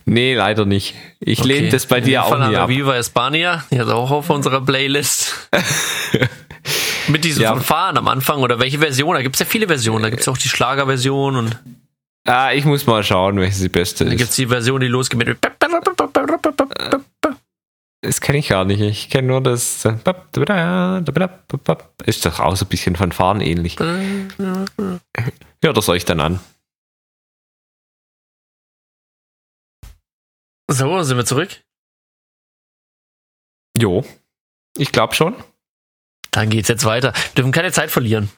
Nee, 0.04 0.34
leider 0.34 0.64
nicht. 0.66 0.94
Ich 1.20 1.40
okay. 1.40 1.48
lehne 1.48 1.68
das 1.70 1.86
bei 1.86 2.00
dir 2.00 2.24
auch 2.24 2.38
nicht 2.38 2.56
ab. 2.56 2.68
Viva 2.68 2.94
España, 2.94 3.62
die 3.70 3.80
hat 3.80 3.88
auch 3.88 4.10
auf 4.10 4.30
unserer 4.30 4.60
Playlist. 4.60 5.48
Mit 7.08 7.24
diesem 7.24 7.42
ja. 7.42 7.54
Verfahren 7.54 7.98
am 7.98 8.08
Anfang 8.08 8.40
oder 8.40 8.58
welche 8.58 8.78
Version? 8.78 9.14
Da 9.14 9.22
gibt 9.22 9.36
es 9.36 9.40
ja 9.40 9.46
viele 9.46 9.66
Versionen. 9.66 10.02
Da 10.02 10.10
gibt 10.10 10.22
es 10.22 10.28
auch 10.28 10.38
die 10.38 10.48
Schlagerversion 10.48 11.36
und. 11.36 11.58
Ah, 12.26 12.52
ich 12.52 12.64
muss 12.64 12.86
mal 12.86 13.02
schauen, 13.02 13.38
welche 13.38 13.60
die 13.60 13.68
beste 13.68 14.04
ist. 14.04 14.10
Da 14.10 14.16
gibt 14.16 14.30
es 14.30 14.36
die 14.36 14.46
Version, 14.46 14.80
die 14.80 14.86
losgeht 14.86 15.18
mit. 15.18 15.36
Das 18.00 18.20
kenne 18.20 18.38
ich 18.38 18.48
gar 18.48 18.64
nicht. 18.64 18.80
Ich 18.80 19.10
kenne 19.10 19.28
nur 19.28 19.42
das. 19.42 19.84
Ist 22.06 22.26
doch 22.26 22.40
auch 22.40 22.56
so 22.56 22.64
ein 22.64 22.68
bisschen 22.68 22.96
von 22.96 23.12
Fahren 23.12 23.40
ähnlich. 23.40 23.78
Hört 25.62 25.76
das 25.76 25.88
euch 25.88 26.04
dann 26.04 26.20
an. 26.20 26.40
So, 30.68 31.02
sind 31.02 31.16
wir 31.16 31.26
zurück? 31.26 31.50
Jo, 33.78 34.04
ich 34.76 34.92
glaube 34.92 35.14
schon. 35.14 35.34
Dann 36.30 36.50
geht's 36.50 36.68
jetzt 36.68 36.84
weiter. 36.84 37.12
Wir 37.12 37.34
dürfen 37.36 37.52
keine 37.52 37.72
Zeit 37.72 37.90
verlieren. 37.90 38.30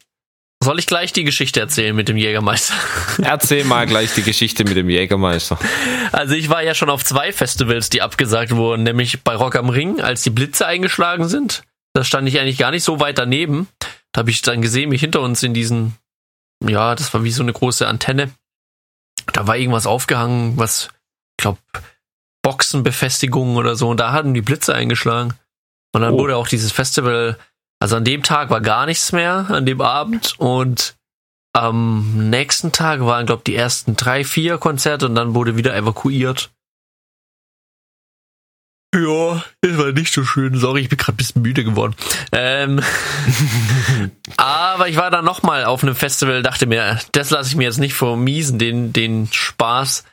Soll 0.63 0.79
ich 0.79 0.87
gleich 0.87 1.13
die 1.13 1.25
Geschichte 1.25 1.61
erzählen 1.61 1.95
mit 1.95 2.09
dem 2.09 2.17
Jägermeister? 2.17 2.75
Erzähl 3.23 3.65
mal 3.65 3.87
gleich 3.87 4.15
die 4.15 4.23
Geschichte 4.23 4.65
mit 4.65 4.77
dem 4.77 4.89
Jägermeister. 4.89 5.59
Also 6.13 6.35
ich 6.35 6.49
war 6.49 6.63
ja 6.63 6.75
schon 6.75 6.91
auf 6.91 7.05
zwei 7.05 7.33
Festivals, 7.33 7.91
die 7.91 8.03
abgesagt 8.03 8.57
wurden, 8.57 8.83
nämlich 8.83 9.23
bei 9.23 9.37
Rock 9.37 9.57
am 9.57 9.69
Ring, 9.69 10.01
als 10.01 10.23
die 10.23 10.31
Blitze 10.31 10.67
eingeschlagen 10.67 11.29
sind. 11.29 11.63
Da 11.93 12.05
stand 12.05 12.27
ich 12.29 12.41
eigentlich 12.41 12.59
gar 12.59 12.71
nicht 12.71 12.85
so 12.85 13.01
weit 13.01 13.19
daneben. 13.19 13.69
Da 14.13 14.21
habe 14.21 14.31
ich 14.31 14.43
dann 14.43 14.63
gesehen, 14.63 14.91
wie 14.91 14.99
hinter 14.99 15.21
uns 15.21 15.43
in 15.43 15.55
diesen, 15.55 15.95
ja, 16.67 16.95
das 16.95 17.13
war 17.13 17.23
wie 17.23 17.31
so 17.31 17.43
eine 17.43 17.53
große 17.53 17.87
Antenne. 17.87 18.31
Da 19.33 19.47
war 19.47 19.57
irgendwas 19.57 19.87
aufgehangen, 19.87 20.57
was, 20.57 20.89
ich 21.39 21.43
glaube, 21.43 21.59
Boxenbefestigungen 22.47 23.57
oder 23.57 23.75
so. 23.75 23.89
Und 23.89 23.99
da 23.99 24.13
hatten 24.13 24.33
die 24.33 24.41
Blitze 24.41 24.73
eingeschlagen. 24.73 25.35
Und 25.93 26.03
dann 26.03 26.15
oh. 26.15 26.19
wurde 26.19 26.37
auch 26.37 26.47
dieses 26.47 26.71
Festival 26.71 27.37
also 27.79 27.97
an 27.97 28.05
dem 28.05 28.23
Tag 28.23 28.51
war 28.51 28.61
gar 28.61 28.87
nichts 28.87 29.13
mehr, 29.13 29.47
an 29.51 29.67
dem 29.67 29.81
Abend. 29.81 30.35
Und 30.39 30.97
am 31.53 32.31
nächsten 32.31 32.73
Tag 32.73 33.01
waren, 33.01 33.27
glaube 33.27 33.41
ich, 33.41 33.45
die 33.45 33.57
ersten 33.57 33.97
drei, 33.97 34.25
vier 34.25 34.59
Konzerte 34.59 35.07
und 35.07 35.15
dann 35.15 35.35
wurde 35.35 35.57
wieder 35.57 35.75
evakuiert. 35.75 36.51
Ja, 38.95 39.45
das 39.61 39.77
war 39.77 39.93
nicht 39.93 40.13
so 40.13 40.25
schön. 40.25 40.57
Sorry, 40.57 40.83
ich 40.83 40.89
bin 40.89 40.97
gerade 40.97 41.15
ein 41.15 41.17
bisschen 41.17 41.43
müde 41.43 41.65
geworden. 41.65 41.95
Ähm, 42.33 42.81
aber 44.37 44.89
ich 44.89 44.97
war 44.97 45.11
dann 45.11 45.25
nochmal 45.25 45.65
auf 45.65 45.83
einem 45.83 45.97
Festival, 45.97 46.43
dachte 46.43 46.67
mir, 46.67 47.01
das 47.13 47.31
lasse 47.31 47.51
ich 47.51 47.57
mir 47.57 47.65
jetzt 47.65 47.79
nicht 47.79 47.95
vermiesen, 47.95 48.59
den, 48.59 48.93
den 48.93 49.29
Spaß. 49.31 50.05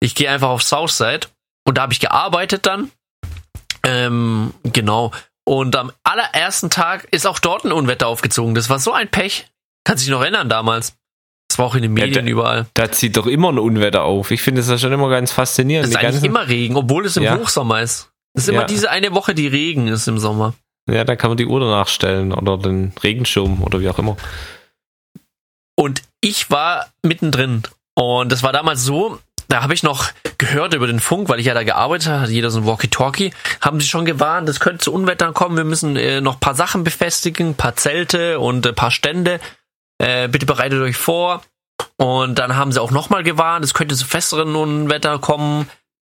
Ich 0.00 0.14
gehe 0.14 0.30
einfach 0.30 0.48
auf 0.48 0.62
Southside 0.62 1.26
und 1.66 1.78
da 1.78 1.82
habe 1.82 1.92
ich 1.92 2.00
gearbeitet 2.00 2.66
dann. 2.66 2.90
Ähm, 3.82 4.52
genau. 4.64 5.12
Und 5.44 5.74
am 5.76 5.90
allerersten 6.04 6.70
Tag 6.70 7.08
ist 7.12 7.26
auch 7.26 7.38
dort 7.38 7.64
ein 7.64 7.72
Unwetter 7.72 8.06
aufgezogen. 8.06 8.54
Das 8.54 8.68
war 8.68 8.78
so 8.78 8.92
ein 8.92 9.08
Pech. 9.08 9.46
Kannst 9.84 10.04
dich 10.04 10.10
noch 10.10 10.20
erinnern 10.20 10.48
damals. 10.48 10.94
Das 11.48 11.58
war 11.58 11.66
auch 11.66 11.74
in 11.74 11.82
den 11.82 11.92
Medien 11.92 12.14
ja, 12.14 12.22
da, 12.22 12.28
überall. 12.28 12.66
Da 12.74 12.92
zieht 12.92 13.16
doch 13.16 13.26
immer 13.26 13.50
ein 13.50 13.58
Unwetter 13.58 14.04
auf. 14.04 14.30
Ich 14.30 14.42
finde 14.42 14.60
das 14.60 14.70
ja 14.70 14.78
schon 14.78 14.92
immer 14.92 15.08
ganz 15.08 15.32
faszinierend. 15.32 15.88
Es 15.88 15.94
ist 15.94 15.96
eigentlich 15.96 16.22
immer 16.22 16.46
Regen, 16.46 16.76
obwohl 16.76 17.06
es 17.06 17.16
im 17.16 17.24
ja. 17.24 17.36
Hochsommer 17.36 17.80
ist. 17.80 18.10
Es 18.34 18.44
ist 18.44 18.48
immer 18.50 18.60
ja. 18.60 18.66
diese 18.66 18.90
eine 18.90 19.12
Woche, 19.14 19.34
die 19.34 19.48
Regen 19.48 19.88
ist 19.88 20.06
im 20.06 20.18
Sommer. 20.18 20.54
Ja, 20.88 21.04
da 21.04 21.16
kann 21.16 21.30
man 21.30 21.36
die 21.36 21.46
Uhr 21.46 21.58
danach 21.58 21.88
stellen 21.88 22.32
oder 22.32 22.56
den 22.56 22.92
Regenschirm 23.02 23.62
oder 23.62 23.80
wie 23.80 23.88
auch 23.88 23.98
immer. 23.98 24.16
Und 25.76 26.02
ich 26.20 26.50
war 26.50 26.86
mittendrin. 27.02 27.62
Und 27.94 28.30
das 28.30 28.42
war 28.42 28.52
damals 28.52 28.84
so, 28.84 29.18
da 29.50 29.62
habe 29.62 29.74
ich 29.74 29.82
noch 29.82 30.06
gehört 30.38 30.74
über 30.74 30.86
den 30.86 31.00
Funk, 31.00 31.28
weil 31.28 31.40
ich 31.40 31.46
ja 31.46 31.54
da 31.54 31.64
gearbeitet 31.64 32.08
habe, 32.08 32.30
jeder 32.30 32.50
so 32.50 32.60
ein 32.60 32.66
Walkie-Talkie, 32.66 33.32
haben 33.60 33.80
sie 33.80 33.88
schon 33.88 34.04
gewarnt, 34.04 34.48
es 34.48 34.60
könnte 34.60 34.84
zu 34.84 34.92
Unwettern 34.92 35.34
kommen, 35.34 35.56
wir 35.56 35.64
müssen 35.64 35.96
äh, 35.96 36.20
noch 36.20 36.40
paar 36.40 36.54
Sachen 36.54 36.84
befestigen, 36.84 37.56
paar 37.56 37.76
Zelte 37.76 38.38
und 38.38 38.64
äh, 38.64 38.72
paar 38.72 38.90
Stände. 38.90 39.40
Äh, 39.98 40.28
bitte 40.28 40.46
bereitet 40.46 40.80
euch 40.80 40.96
vor. 40.96 41.42
Und 41.96 42.38
dann 42.38 42.56
haben 42.56 42.72
sie 42.72 42.80
auch 42.80 42.90
nochmal 42.90 43.22
gewarnt, 43.22 43.64
es 43.64 43.74
könnte 43.74 43.96
zu 43.96 44.06
festeren 44.06 44.54
Unwetter 44.54 45.18
kommen, 45.18 45.68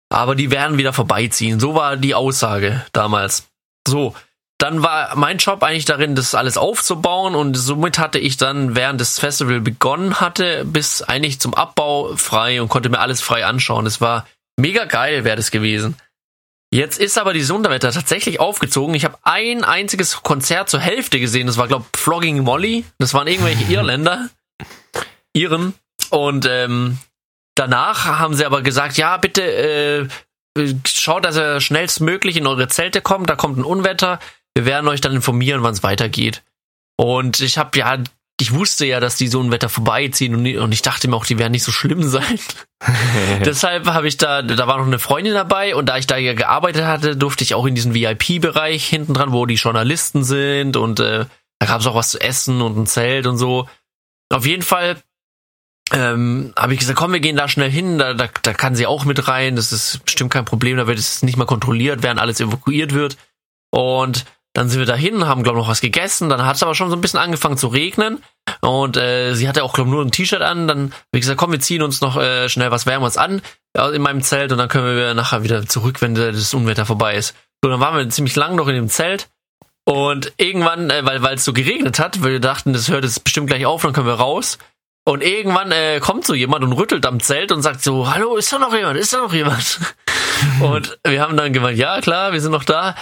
aber 0.08 0.34
die 0.34 0.50
werden 0.50 0.78
wieder 0.78 0.92
vorbeiziehen. 0.92 1.60
So 1.60 1.74
war 1.74 1.96
die 1.96 2.14
Aussage 2.14 2.84
damals. 2.92 3.48
So, 3.86 4.14
dann 4.58 4.82
war 4.82 5.14
mein 5.16 5.38
Job 5.38 5.62
eigentlich 5.62 5.84
darin, 5.84 6.14
das 6.14 6.34
alles 6.34 6.56
aufzubauen 6.56 7.34
und 7.34 7.54
somit 7.54 7.98
hatte 7.98 8.18
ich 8.18 8.36
dann, 8.38 8.74
während 8.74 9.00
das 9.00 9.18
Festival 9.18 9.60
begonnen 9.60 10.20
hatte, 10.20 10.64
bis 10.64 11.02
eigentlich 11.02 11.40
zum 11.40 11.52
Abbau 11.54 12.16
frei 12.16 12.62
und 12.62 12.68
konnte 12.68 12.88
mir 12.88 13.00
alles 13.00 13.20
frei 13.20 13.44
anschauen. 13.44 13.84
Es 13.84 14.00
war 14.00 14.26
mega 14.56 14.86
geil, 14.86 15.24
wäre 15.24 15.36
das 15.36 15.50
gewesen. 15.50 15.96
Jetzt 16.72 16.98
ist 16.98 17.18
aber 17.18 17.32
die 17.32 17.42
Sonderwetter 17.42 17.92
tatsächlich 17.92 18.40
aufgezogen. 18.40 18.94
Ich 18.94 19.04
habe 19.04 19.18
ein 19.22 19.62
einziges 19.62 20.22
Konzert 20.22 20.68
zur 20.68 20.80
Hälfte 20.80 21.20
gesehen. 21.20 21.46
Das 21.46 21.58
war, 21.58 21.68
glaube 21.68 21.84
ich, 21.92 22.00
Flogging 22.00 22.42
Molly. 22.42 22.84
Das 22.98 23.14
waren 23.14 23.28
irgendwelche 23.28 23.64
Irländer. 23.72 24.30
Iren. 25.32 25.74
Und 26.10 26.46
ähm, 26.46 26.98
danach 27.54 28.06
haben 28.06 28.34
sie 28.34 28.44
aber 28.44 28.62
gesagt, 28.62 28.96
ja, 28.96 29.16
bitte 29.16 30.08
äh, 30.56 30.74
schaut, 30.86 31.24
dass 31.24 31.36
ihr 31.36 31.60
schnellstmöglich 31.60 32.36
in 32.36 32.46
eure 32.46 32.68
Zelte 32.68 33.00
kommt. 33.00 33.30
Da 33.30 33.36
kommt 33.36 33.58
ein 33.58 33.64
Unwetter. 33.64 34.18
Wir 34.56 34.64
werden 34.64 34.88
euch 34.88 35.02
dann 35.02 35.12
informieren, 35.12 35.62
wann 35.62 35.74
es 35.74 35.82
weitergeht. 35.82 36.42
Und 36.96 37.40
ich 37.40 37.58
habe 37.58 37.78
ja, 37.78 37.98
ich 38.40 38.54
wusste 38.54 38.86
ja, 38.86 39.00
dass 39.00 39.16
die 39.16 39.28
so 39.28 39.42
ein 39.42 39.50
Wetter 39.50 39.68
vorbeiziehen 39.68 40.34
und, 40.34 40.46
und 40.56 40.72
ich 40.72 40.80
dachte 40.80 41.08
mir 41.08 41.16
auch, 41.16 41.26
die 41.26 41.38
werden 41.38 41.52
nicht 41.52 41.62
so 41.62 41.72
schlimm 41.72 42.02
sein. 42.08 42.38
Deshalb 43.44 43.86
habe 43.86 44.08
ich 44.08 44.16
da, 44.16 44.40
da 44.40 44.66
war 44.66 44.78
noch 44.78 44.86
eine 44.86 44.98
Freundin 44.98 45.34
dabei 45.34 45.76
und 45.76 45.90
da 45.90 45.98
ich 45.98 46.06
da 46.06 46.16
ja 46.16 46.32
gearbeitet 46.32 46.86
hatte, 46.86 47.18
durfte 47.18 47.44
ich 47.44 47.54
auch 47.54 47.66
in 47.66 47.74
diesen 47.74 47.92
VIP-Bereich 47.92 48.86
hinten 48.86 49.12
dran, 49.12 49.32
wo 49.32 49.44
die 49.44 49.56
Journalisten 49.56 50.24
sind 50.24 50.78
und 50.78 51.00
äh, 51.00 51.26
da 51.58 51.66
gab 51.66 51.82
es 51.82 51.86
auch 51.86 51.94
was 51.94 52.12
zu 52.12 52.20
essen 52.22 52.62
und 52.62 52.78
ein 52.78 52.86
Zelt 52.86 53.26
und 53.26 53.36
so. 53.36 53.68
Auf 54.32 54.46
jeden 54.46 54.62
Fall 54.62 54.96
ähm, 55.92 56.54
habe 56.56 56.72
ich 56.72 56.80
gesagt, 56.80 56.98
komm, 56.98 57.12
wir 57.12 57.20
gehen 57.20 57.36
da 57.36 57.46
schnell 57.46 57.70
hin, 57.70 57.98
da, 57.98 58.14
da, 58.14 58.30
da 58.40 58.54
kann 58.54 58.74
sie 58.74 58.86
auch 58.86 59.04
mit 59.04 59.28
rein, 59.28 59.54
das 59.54 59.70
ist 59.70 60.02
bestimmt 60.06 60.32
kein 60.32 60.46
Problem, 60.46 60.78
da 60.78 60.86
wird 60.86 60.98
es 60.98 61.22
nicht 61.22 61.36
mal 61.36 61.44
kontrolliert, 61.44 62.02
während 62.02 62.20
alles 62.20 62.40
evakuiert 62.40 62.94
wird. 62.94 63.18
Und 63.70 64.24
dann 64.56 64.70
sind 64.70 64.78
wir 64.78 64.86
dahin, 64.86 65.26
haben, 65.26 65.42
glaube 65.42 65.58
ich, 65.58 65.64
noch 65.64 65.70
was 65.70 65.82
gegessen. 65.82 66.30
Dann 66.30 66.46
hat 66.46 66.56
es 66.56 66.62
aber 66.62 66.74
schon 66.74 66.88
so 66.88 66.96
ein 66.96 67.02
bisschen 67.02 67.20
angefangen 67.20 67.58
zu 67.58 67.66
regnen. 67.66 68.22
Und 68.62 68.96
äh, 68.96 69.34
sie 69.34 69.48
hatte 69.48 69.62
auch, 69.62 69.74
glaube 69.74 69.90
ich, 69.90 69.94
nur 69.94 70.02
ein 70.02 70.10
T-Shirt 70.10 70.40
an. 70.40 70.66
Dann 70.66 70.94
ich 71.12 71.20
gesagt, 71.20 71.38
komm, 71.38 71.52
wir 71.52 71.60
ziehen 71.60 71.82
uns 71.82 72.00
noch 72.00 72.16
äh, 72.16 72.48
schnell 72.48 72.70
was 72.70 72.86
Wärmeres 72.86 73.18
an 73.18 73.42
in 73.92 74.00
meinem 74.00 74.22
Zelt 74.22 74.52
und 74.52 74.56
dann 74.56 74.70
können 74.70 74.96
wir 74.96 75.12
nachher 75.12 75.42
wieder 75.42 75.66
zurück, 75.66 76.00
wenn 76.00 76.14
das 76.14 76.54
Unwetter 76.54 76.86
vorbei 76.86 77.16
ist. 77.16 77.34
So, 77.62 77.68
dann 77.68 77.80
waren 77.80 77.98
wir 77.98 78.08
ziemlich 78.08 78.34
lang 78.34 78.56
noch 78.56 78.68
in 78.68 78.74
dem 78.74 78.88
Zelt. 78.88 79.28
Und 79.84 80.32
irgendwann, 80.38 80.88
äh, 80.88 81.04
weil 81.04 81.20
weil 81.20 81.34
es 81.34 81.44
so 81.44 81.52
geregnet 81.52 81.98
hat, 81.98 82.24
wir 82.24 82.40
dachten, 82.40 82.72
das 82.72 82.88
hört 82.88 83.04
jetzt 83.04 83.24
bestimmt 83.24 83.48
gleich 83.48 83.66
auf, 83.66 83.82
dann 83.82 83.92
können 83.92 84.06
wir 84.06 84.14
raus. 84.14 84.56
Und 85.04 85.22
irgendwann 85.22 85.70
äh, 85.70 86.00
kommt 86.00 86.26
so 86.26 86.32
jemand 86.32 86.64
und 86.64 86.72
rüttelt 86.72 87.04
am 87.04 87.20
Zelt 87.20 87.52
und 87.52 87.60
sagt 87.60 87.82
so, 87.82 88.10
hallo, 88.10 88.36
ist 88.36 88.50
da 88.54 88.58
noch 88.58 88.74
jemand? 88.74 88.98
Ist 88.98 89.12
da 89.12 89.18
noch 89.18 89.34
jemand? 89.34 89.80
und 90.60 90.98
wir 91.06 91.20
haben 91.20 91.36
dann 91.36 91.52
gemeint, 91.52 91.76
ja 91.76 92.00
klar, 92.00 92.32
wir 92.32 92.40
sind 92.40 92.52
noch 92.52 92.64
da 92.64 92.96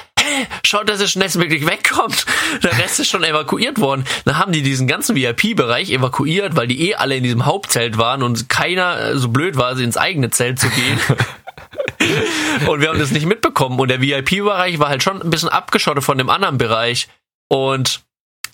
schaut, 0.64 0.88
dass 0.88 1.00
er 1.00 1.08
schnellstmöglich 1.08 1.66
wegkommt. 1.66 2.26
Der 2.62 2.78
Rest 2.78 3.00
ist 3.00 3.08
schon 3.08 3.24
evakuiert 3.24 3.80
worden. 3.80 4.04
Dann 4.24 4.38
haben 4.38 4.52
die 4.52 4.62
diesen 4.62 4.86
ganzen 4.86 5.16
VIP-Bereich 5.16 5.90
evakuiert, 5.90 6.56
weil 6.56 6.66
die 6.66 6.88
eh 6.88 6.94
alle 6.94 7.16
in 7.16 7.22
diesem 7.22 7.46
Hauptzelt 7.46 7.98
waren 7.98 8.22
und 8.22 8.48
keiner 8.48 9.00
äh, 9.00 9.18
so 9.18 9.28
blöd 9.28 9.56
war, 9.56 9.78
ins 9.78 9.96
eigene 9.96 10.30
Zelt 10.30 10.58
zu 10.58 10.68
gehen. 10.68 10.98
und 12.68 12.80
wir 12.80 12.88
haben 12.88 12.98
das 12.98 13.10
nicht 13.10 13.26
mitbekommen. 13.26 13.78
Und 13.78 13.88
der 13.88 14.00
VIP-Bereich 14.00 14.78
war 14.78 14.88
halt 14.88 15.02
schon 15.02 15.20
ein 15.20 15.30
bisschen 15.30 15.48
abgeschottet 15.48 16.04
von 16.04 16.18
dem 16.18 16.30
anderen 16.30 16.58
Bereich. 16.58 17.08
Und 17.48 18.02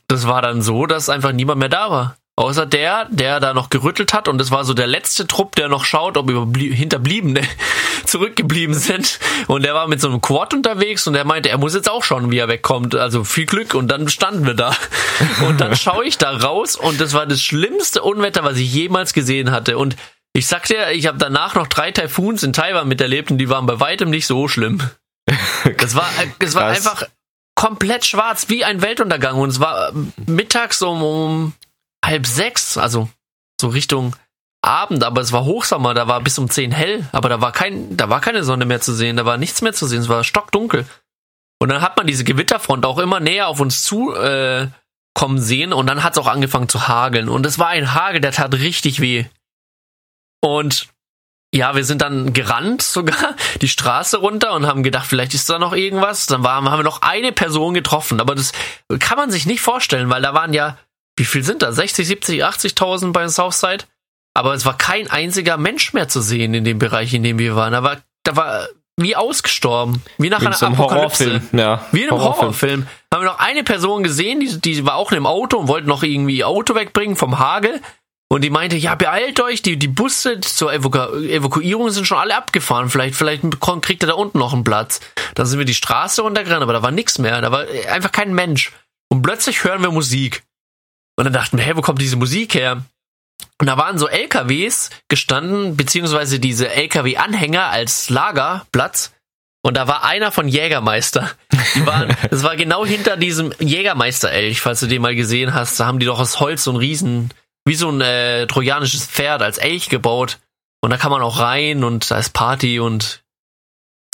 das 0.09 0.27
war 0.27 0.43
dann 0.43 0.63
so, 0.63 0.87
dass 0.87 1.09
einfach 1.09 1.33
niemand 1.33 1.61
mehr 1.61 1.69
da 1.69 1.91
war. 1.91 2.17
Außer 2.41 2.65
der, 2.65 3.07
der 3.11 3.39
da 3.39 3.53
noch 3.53 3.69
gerüttelt 3.69 4.15
hat 4.15 4.27
und 4.27 4.39
das 4.39 4.51
war 4.51 4.65
so 4.65 4.73
der 4.73 4.87
letzte 4.87 5.27
Trupp, 5.27 5.57
der 5.57 5.69
noch 5.69 5.85
schaut, 5.85 6.17
ob 6.17 6.31
Hinterbliebene 6.31 7.43
zurückgeblieben 8.07 8.75
sind. 8.75 9.19
Und 9.47 9.63
der 9.63 9.75
war 9.75 9.89
mit 9.89 10.01
so 10.01 10.09
einem 10.09 10.23
Quad 10.23 10.55
unterwegs 10.55 11.07
und 11.07 11.13
der 11.13 11.27
meinte, 11.27 11.51
er 11.51 11.59
muss 11.59 11.75
jetzt 11.75 11.91
auch 11.91 12.03
schauen, 12.03 12.31
wie 12.31 12.39
er 12.39 12.49
wegkommt. 12.49 12.95
Also 12.95 13.25
viel 13.25 13.45
Glück 13.45 13.75
und 13.75 13.89
dann 13.89 14.09
standen 14.09 14.47
wir 14.47 14.55
da. 14.55 14.75
Und 15.47 15.61
dann 15.61 15.77
schaue 15.77 16.07
ich 16.07 16.17
da 16.17 16.35
raus 16.35 16.77
und 16.77 16.99
das 16.99 17.13
war 17.13 17.27
das 17.27 17.43
schlimmste 17.43 18.01
Unwetter, 18.01 18.43
was 18.43 18.57
ich 18.57 18.73
jemals 18.73 19.13
gesehen 19.13 19.51
hatte. 19.51 19.77
Und 19.77 19.97
ich 20.33 20.47
sag 20.47 20.65
dir, 20.65 20.93
ich 20.93 21.07
habe 21.07 21.19
danach 21.19 21.55
noch 21.55 21.67
drei 21.67 21.91
Taifuns 21.91 22.43
in 22.43 22.55
Taiwan 22.55 22.89
miterlebt 22.89 23.31
und 23.31 23.37
die 23.37 23.51
waren 23.51 23.67
bei 23.67 23.81
weitem 23.81 24.09
nicht 24.09 24.27
so 24.27 24.49
schlimm. 24.49 24.81
Das 25.77 25.95
war, 25.95 26.09
es 26.39 26.55
war 26.55 26.69
einfach 26.69 27.05
komplett 27.55 28.07
schwarz, 28.07 28.49
wie 28.49 28.65
ein 28.65 28.81
Weltuntergang. 28.81 29.37
Und 29.37 29.51
es 29.51 29.61
war 29.61 29.93
mittags 30.27 30.81
um, 30.81 31.03
um 31.03 31.53
halb 32.05 32.27
sechs, 32.27 32.77
also 32.77 33.09
so 33.61 33.69
Richtung 33.69 34.17
Abend, 34.63 35.05
aber 35.05 35.23
es 35.23 35.33
war 35.33 35.45
Hochsommer, 35.45 35.95
da 35.95 36.07
war 36.07 36.21
bis 36.21 36.39
um 36.39 36.51
zehn 36.51 36.71
hell, 36.71 37.09
aber 37.13 37.31
da 37.31 37.41
war 37.41 37.51
kein, 37.51 37.97
da 37.97 38.11
war 38.11 38.21
keine 38.21 38.45
Sonne 38.45 38.67
mehr 38.67 38.81
zu 38.81 38.93
sehen, 38.93 39.17
da 39.17 39.25
war 39.25 39.39
nichts 39.39 39.63
mehr 39.63 39.73
zu 39.73 39.87
sehen, 39.87 40.03
es 40.03 40.09
war 40.09 40.23
stockdunkel. 40.23 40.87
Und 41.59 41.71
dann 41.71 41.81
hat 41.81 41.97
man 41.97 42.07
diese 42.07 42.25
Gewitterfront 42.25 42.85
auch 42.85 42.99
immer 42.99 43.21
näher 43.21 43.49
auf 43.49 43.61
uns 43.61 43.83
zu 43.83 44.15
äh, 44.15 44.69
kommen 45.15 45.41
sehen 45.41 45.73
und 45.73 45.87
dann 45.87 46.03
hat 46.03 46.13
es 46.13 46.19
auch 46.19 46.27
angefangen 46.27 46.69
zu 46.69 46.89
hageln. 46.89 47.29
Und 47.29 47.47
es 47.47 47.59
war 47.59 47.69
ein 47.69 47.95
Hagel, 47.95 48.21
der 48.21 48.33
tat 48.33 48.55
richtig 48.55 49.01
weh. 49.01 49.25
Und 50.43 50.89
ja, 51.55 51.75
wir 51.75 51.85
sind 51.85 52.01
dann 52.03 52.33
gerannt 52.33 52.83
sogar 52.83 53.35
die 53.61 53.69
Straße 53.69 54.19
runter 54.19 54.53
und 54.55 54.67
haben 54.67 54.83
gedacht, 54.83 55.07
vielleicht 55.07 55.35
ist 55.35 55.51
da 55.51 55.59
noch 55.59 55.73
irgendwas. 55.73 56.27
Dann 56.27 56.43
war, 56.43 56.55
haben 56.55 56.79
wir 56.79 56.83
noch 56.83 57.03
eine 57.03 57.33
Person 57.33 57.75
getroffen, 57.75 58.21
aber 58.21 58.35
das 58.35 58.53
kann 58.99 59.19
man 59.19 59.31
sich 59.31 59.47
nicht 59.47 59.61
vorstellen, 59.61 60.11
weil 60.11 60.23
da 60.23 60.33
waren 60.33 60.53
ja 60.53 60.79
wie 61.21 61.25
viel 61.27 61.45
sind 61.45 61.63
da? 61.63 61.71
60, 61.71 62.09
70, 62.09 62.45
80.000 62.45 63.13
bei 63.13 63.29
Southside? 63.29 63.85
Aber 64.35 64.55
es 64.55 64.65
war 64.65 64.77
kein 64.79 65.11
einziger 65.11 65.59
Mensch 65.59 65.93
mehr 65.93 66.09
zu 66.09 66.23
sehen 66.23 66.55
in 66.55 66.65
dem 66.65 66.79
Bereich, 66.79 67.13
in 67.13 67.23
dem 67.23 67.39
wir 67.39 67.57
waren. 67.57 67.73
Da 67.73 67.83
war, 67.83 67.99
da 68.23 68.37
war 68.37 68.69
wie 68.97 69.17
ausgestorben. 69.17 70.03
Wie 70.17 70.31
nach 70.31 70.41
wie 70.41 70.47
einer 70.47 70.63
Apokalypse. 70.63 71.27
Horrorfilm. 71.27 71.49
Ja, 71.53 71.85
wie 71.93 72.05
in 72.05 72.11
einem 72.11 72.21
Horrorfilm. 72.21 72.41
Horrorfilm. 72.41 72.87
Haben 73.13 73.23
wir 73.23 73.31
noch 73.31 73.39
eine 73.39 73.65
Person 73.65 74.03
gesehen, 74.03 74.41
die, 74.41 74.61
die 74.61 74.87
war 74.87 74.95
auch 74.95 75.13
in 75.13 75.17
einem 75.17 75.27
Auto 75.27 75.59
und 75.59 75.69
wollte 75.69 75.89
noch 75.89 76.03
irgendwie 76.03 76.39
ihr 76.39 76.49
Auto 76.49 76.75
wegbringen 76.75 77.17
vom 77.17 77.39
Hagel. 77.39 77.83
Und 78.33 78.43
die 78.43 78.51
meinte, 78.51 78.77
ja, 78.77 78.95
beeilt 78.95 79.41
euch, 79.41 79.61
die, 79.61 79.77
die 79.77 79.89
Busse 79.89 80.41
zur 80.41 80.73
Evaku 80.73 81.17
Evakuierung 81.17 81.91
sind 81.91 82.07
schon 82.07 82.19
alle 82.19 82.37
abgefahren. 82.37 82.89
Vielleicht, 82.89 83.15
vielleicht 83.15 83.43
kriegt 83.83 84.03
er 84.05 84.07
da 84.07 84.15
unten 84.15 84.39
noch 84.39 84.55
einen 84.55 84.65
Platz. 84.65 85.01
Dann 85.35 85.45
sind 85.45 85.59
wir 85.59 85.67
die 85.67 85.75
Straße 85.75 86.23
runtergerannt, 86.23 86.63
aber 86.63 86.73
da 86.73 86.83
war 86.83 86.93
nichts 86.93 87.19
mehr. 87.19 87.43
Da 87.43 87.53
war 87.53 87.67
einfach 87.91 88.13
kein 88.13 88.33
Mensch. 88.33 88.73
Und 89.09 89.21
plötzlich 89.21 89.65
hören 89.65 89.83
wir 89.83 89.91
Musik. 89.91 90.45
Und 91.21 91.25
dann 91.25 91.35
dachten 91.35 91.59
wir, 91.59 91.65
hey, 91.67 91.77
wo 91.77 91.83
kommt 91.83 92.01
diese 92.01 92.17
Musik 92.17 92.55
her? 92.55 92.83
Und 93.59 93.67
da 93.67 93.77
waren 93.77 93.99
so 93.99 94.09
LKWs 94.09 94.89
gestanden, 95.09 95.77
beziehungsweise 95.77 96.41
diese 96.41 96.71
LKW-Anhänger 96.71 97.69
als 97.69 98.09
Lagerplatz. 98.09 99.13
Und 99.61 99.77
da 99.77 99.87
war 99.87 100.03
einer 100.03 100.33
von 100.33 100.49
Jägermeister. 100.49 101.31
Die 101.75 101.85
waren, 101.85 102.17
das 102.31 102.43
war 102.43 102.57
genau 102.57 102.87
hinter 102.87 103.19
diesem 103.19 103.53
Jägermeister-Elch, 103.59 104.63
falls 104.63 104.81
du 104.81 104.87
den 104.87 105.03
mal 105.03 105.15
gesehen 105.15 105.53
hast. 105.53 105.79
Da 105.79 105.85
haben 105.85 105.99
die 105.99 106.07
doch 106.07 106.19
aus 106.19 106.41
Holz 106.41 106.65
so 106.65 106.73
ein 106.73 106.79
riesen, 106.79 107.35
wie 107.67 107.75
so 107.75 107.91
ein 107.91 108.01
äh, 108.01 108.47
trojanisches 108.47 109.05
Pferd 109.05 109.43
als 109.43 109.59
Elch 109.59 109.91
gebaut. 109.91 110.39
Und 110.81 110.89
da 110.89 110.97
kann 110.97 111.11
man 111.11 111.21
auch 111.21 111.39
rein 111.39 111.85
und 111.85 112.11
da 112.11 112.17
ist 112.17 112.31
Party 112.31 112.81
und 112.81 113.23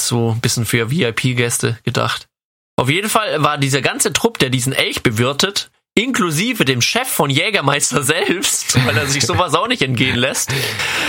so 0.01 0.33
ein 0.33 0.41
bisschen 0.41 0.67
für 0.67 0.91
VIP-Gäste 0.91 1.79
gedacht. 1.85 2.27
Auf 2.75 2.91
jeden 2.91 3.09
Fall 3.09 3.45
war 3.45 3.59
dieser 3.59 3.81
ganze 3.81 4.13
Trupp, 4.13 4.41
der 4.41 4.51
diesen 4.51 4.73
Elch 4.73 5.05
bewirtet, 5.05 5.71
inklusive 5.97 6.65
dem 6.65 6.81
Chef 6.81 7.09
von 7.09 7.31
Jägermeister 7.31 8.03
selbst, 8.03 8.77
weil 8.87 8.97
er 8.97 9.07
sich 9.07 9.27
sowas 9.27 9.55
auch 9.55 9.67
nicht 9.67 9.83
entgehen 9.83 10.17
lässt, 10.17 10.53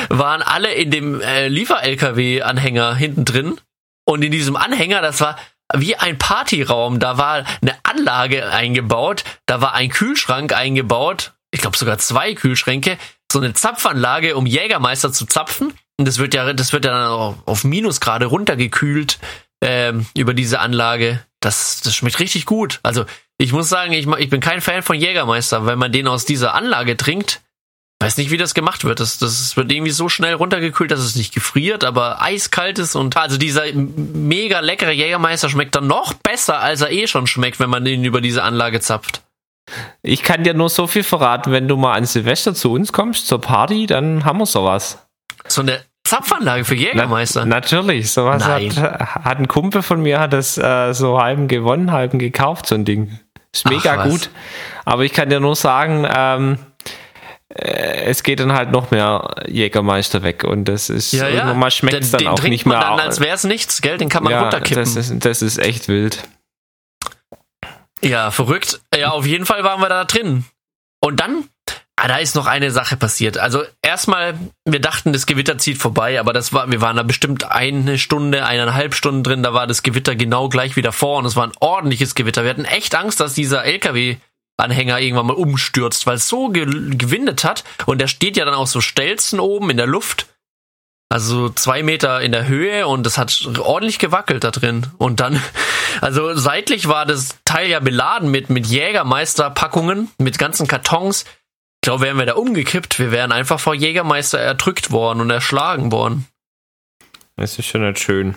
waren 0.10 0.42
alle 0.42 0.74
in 0.74 0.90
dem 0.90 1.22
äh, 1.22 1.48
Liefer-LKW-Anhänger 1.48 2.96
hinten 2.96 3.26
drin. 3.26 3.60
Und 4.06 4.24
in 4.24 4.32
diesem 4.32 4.56
Anhänger, 4.56 5.02
das 5.02 5.20
war 5.20 5.38
wie 5.76 5.98
ein 5.98 6.18
Partyraum. 6.18 7.00
Da 7.00 7.18
war 7.18 7.44
eine 7.62 7.76
Anlage 7.84 8.50
eingebaut, 8.50 9.24
da 9.46 9.62
war 9.62 9.74
ein 9.74 9.90
Kühlschrank 9.90 10.54
eingebaut, 10.54 11.34
ich 11.52 11.60
glaube 11.62 11.78
sogar 11.78 11.98
zwei 11.98 12.34
Kühlschränke, 12.34 12.98
so 13.32 13.40
eine 13.40 13.54
Zapfanlage, 13.54 14.38
um 14.38 14.46
Jägermeister 14.46 15.12
zu 15.12 15.26
zapfen. 15.26 15.74
Und 15.98 16.08
das 16.08 16.20
wird 16.20 16.34
ja, 16.34 16.54
das 16.54 16.72
wird 16.72 16.86
ja 16.86 16.92
dann 16.92 17.36
auf 17.46 17.64
Minusgrade 17.64 18.28
runtergekühlt 18.28 19.20
ähm, 19.62 20.06
über 20.16 20.34
diese 20.34 20.60
Anlage. 20.60 21.26
Das, 21.48 21.80
das 21.80 21.96
schmeckt 21.96 22.20
richtig 22.20 22.46
gut. 22.46 22.82
Also 22.84 23.06
ich 23.38 23.54
muss 23.54 23.70
sagen, 23.70 23.94
ich, 23.94 24.06
ich 24.06 24.30
bin 24.30 24.42
kein 24.42 24.60
Fan 24.60 24.84
von 24.84 24.98
Jägermeister, 24.98 25.66
weil 25.66 25.78
man 25.78 25.94
den 25.94 26.06
aus 26.06 26.26
dieser 26.26 26.54
Anlage 26.54 26.98
trinkt. 26.98 27.40
Weiß 28.02 28.18
nicht, 28.18 28.32
wie 28.32 28.38
das 28.38 28.54
gemacht 28.54 28.84
wird. 28.84 29.00
Das, 29.00 29.18
das 29.18 29.56
wird 29.56 29.72
irgendwie 29.72 29.94
so 29.94 30.10
schnell 30.10 30.34
runtergekühlt, 30.34 30.92
dass 30.92 31.00
es 31.00 31.16
nicht 31.16 31.34
gefriert, 31.34 31.86
aber 31.86 32.22
eiskalt 32.22 32.80
ist 32.80 32.96
und 32.96 33.16
also 33.16 33.38
dieser 33.38 33.64
mega 33.74 34.60
leckere 34.60 34.92
Jägermeister 34.92 35.48
schmeckt 35.48 35.74
dann 35.76 35.88
noch 35.88 36.16
besser, 36.16 36.60
als 36.60 36.82
er 36.82 36.92
eh 36.92 37.08
schon 37.08 37.28
schmeckt, 37.28 37.62
wenn 37.62 37.70
man 37.70 37.86
ihn 37.86 38.04
über 38.04 38.20
diese 38.20 38.44
Anlage 38.44 38.82
zapft. 38.82 39.22
Ich 40.02 40.24
kann 40.24 40.44
dir 40.44 40.54
nur 40.54 40.68
so 40.68 40.86
viel 40.86 41.04
verraten, 41.04 41.54
wenn 41.54 41.70
du 41.70 41.78
mal 41.78 41.94
an 41.94 42.06
Silvester 42.06 42.56
zu 42.56 42.74
uns 42.74 42.92
kommst, 42.92 43.26
zur 43.26 43.40
Party, 43.40 43.86
dann 43.86 44.26
haben 44.26 44.40
wir 44.40 44.46
sowas. 44.46 45.08
So 45.48 45.62
eine 45.62 45.82
Zapfanlage 46.08 46.66
für 46.66 46.76
Jägermeister? 46.76 47.46
Na, 47.46 47.56
natürlich, 47.56 48.12
sowas 48.12 48.46
hat, 48.46 48.78
hat 48.78 49.38
ein 49.40 49.48
Kumpel 49.48 49.82
von 49.82 50.02
mir, 50.02 50.20
hat 50.20 50.34
das 50.34 50.58
äh, 50.58 50.94
so 50.94 51.22
halben 51.22 51.48
gewonnen, 51.48 51.92
halben 51.92 52.20
gekauft, 52.20 52.68
so 52.68 52.76
ein 52.76 52.86
Ding. 52.86 53.20
Ist 53.54 53.70
mega 53.70 53.98
Ach, 54.00 54.10
gut. 54.10 54.30
Aber 54.86 55.04
ich 55.04 55.14
kann 55.14 55.30
dir 55.30 55.40
nur 55.40 55.56
sagen, 55.56 56.08
ähm, 56.10 56.58
äh, 57.50 58.06
es 58.06 58.24
geht 58.24 58.40
dann 58.40 58.54
halt 58.54 58.72
noch 58.72 58.92
mehr 58.92 59.36
Jägermeister 59.48 60.24
weg 60.24 60.44
und 60.44 60.66
das 60.66 60.90
ist 60.90 61.14
ja, 61.14 61.28
ja. 61.28 61.48
irgendwann 61.48 61.72
schmeckt 61.72 62.04
es 62.04 62.12
dann 62.12 62.20
den 62.20 62.28
auch 62.28 62.44
nicht 62.44 62.66
mehr. 62.66 62.80
Dann, 62.80 63.00
als 63.00 63.20
wäre 63.20 63.36
es 63.36 63.44
nichts, 63.44 63.82
gell? 63.82 63.98
Den 63.98 64.10
kann 64.10 64.24
man 64.24 64.32
ja, 64.32 64.42
runterkippen. 64.42 64.84
Das 64.84 64.96
ist, 64.96 65.26
das 65.26 65.42
ist 65.42 65.58
echt 65.58 65.88
wild. 65.88 66.24
Ja, 68.02 68.32
verrückt. 68.32 68.82
Ja, 68.96 69.10
auf 69.10 69.26
jeden 69.26 69.46
Fall 69.46 69.64
waren 69.64 69.82
wir 69.82 69.90
da 69.90 70.06
drin. 70.06 70.46
Und 71.00 71.20
dann, 71.20 71.46
ah, 71.98 72.08
da 72.08 72.18
ist 72.18 72.36
noch 72.36 72.46
eine 72.46 72.72
Sache 72.72 72.96
passiert. 72.96 73.38
Also 73.38 73.64
erstmal, 73.82 74.38
wir 74.66 74.80
dachten, 74.80 75.14
das 75.14 75.26
Gewitter 75.26 75.58
zieht 75.58 75.78
vorbei, 75.78 76.20
aber 76.20 76.32
das 76.32 76.54
war, 76.54 76.72
wir 76.72 76.80
waren 76.80 76.96
da 76.96 77.04
bestimmt 77.04 77.52
eine 77.52 77.98
Stunde, 77.98 78.46
eineinhalb 78.46 78.94
Stunden 78.94 79.24
drin, 79.24 79.44
da 79.44 79.54
war 79.54 79.68
das 79.68 79.84
Gewitter 79.84 80.16
genau 80.16 80.48
gleich 80.48 80.76
wieder 80.76 80.92
vor 80.92 81.18
und 81.18 81.26
es 81.26 81.36
war 81.36 81.46
ein 81.46 81.58
ordentliches 81.60 82.16
Gewitter. 82.16 82.44
Wir 82.44 82.52
hatten 82.52 82.66
echt 82.66 82.96
Angst, 82.96 83.20
dass 83.20 83.34
dieser 83.34 83.66
LKW 83.66 84.18
Anhänger 84.60 85.00
irgendwann 85.00 85.28
mal 85.28 85.36
umstürzt, 85.36 86.08
weil 86.08 86.16
es 86.16 86.28
so 86.28 86.50
ge 86.50 86.66
gewindet 86.66 87.44
hat 87.44 87.64
und 87.86 88.00
der 88.00 88.08
steht 88.08 88.38
ja 88.38 88.46
dann 88.46 88.56
auch 88.56 88.66
so 88.66 88.82
Stelzen 88.82 89.40
oben 89.40 89.70
in 89.70 89.78
der 89.78 89.86
Luft. 89.86 90.28
Also 91.10 91.50
zwei 91.50 91.84
Meter 91.84 92.22
in 92.22 92.34
der 92.34 92.48
Höhe 92.48 92.86
und 92.86 93.06
das 93.06 93.18
hat 93.18 93.48
ordentlich 93.60 93.98
gewackelt 93.98 94.44
da 94.44 94.52
drin. 94.52 94.88
Und 94.98 95.20
dann, 95.20 95.42
also 96.02 96.34
seitlich 96.36 96.88
war 96.88 97.06
das 97.06 97.38
Teil 97.46 97.70
ja 97.70 97.80
beladen 97.80 98.30
mit, 98.30 98.50
mit 98.50 98.68
Jägermeister-Packungen, 98.68 100.10
mit 100.18 100.38
ganzen 100.38 100.68
Kartons. 100.68 101.24
Ich 101.88 101.90
glaube, 101.90 102.04
wären 102.04 102.18
wir 102.18 102.26
da 102.26 102.34
umgekippt, 102.34 103.00
wir 103.00 103.12
wären 103.12 103.32
einfach 103.32 103.62
vor 103.62 103.74
Jägermeister 103.74 104.38
erdrückt 104.38 104.92
worden 104.92 105.22
und 105.22 105.30
erschlagen 105.30 105.90
worden. 105.90 106.28
Das 107.38 107.58
ist 107.58 107.66
schon 107.66 107.88
nicht 107.88 108.00
schön. 108.00 108.36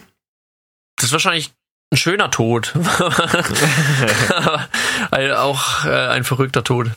Das 0.94 1.06
ist 1.06 1.12
wahrscheinlich 1.12 1.50
ein 1.92 1.96
schöner 1.96 2.30
Tod. 2.30 2.72
auch 5.10 5.84
äh, 5.84 6.06
ein 6.10 6.22
verrückter 6.22 6.62
Tod. 6.62 6.92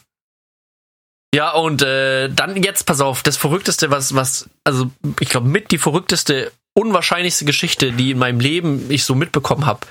Ja, 1.33 1.53
und 1.53 1.81
äh, 1.81 2.29
dann 2.29 2.61
jetzt, 2.61 2.85
pass 2.85 3.01
auf, 3.01 3.23
das 3.23 3.35
Verrückteste, 3.35 3.89
was, 3.89 4.13
was, 4.13 4.47
also 4.63 4.91
ich 5.21 5.29
glaube, 5.29 5.47
mit 5.47 5.71
die 5.71 5.79
verrückteste, 5.79 6.51
unwahrscheinlichste 6.75 7.45
Geschichte, 7.45 7.93
die 7.93 8.11
in 8.11 8.19
meinem 8.19 8.39
Leben 8.39 8.91
ich 8.91 9.05
so 9.05 9.15
mitbekommen 9.15 9.65
habe, 9.65 9.87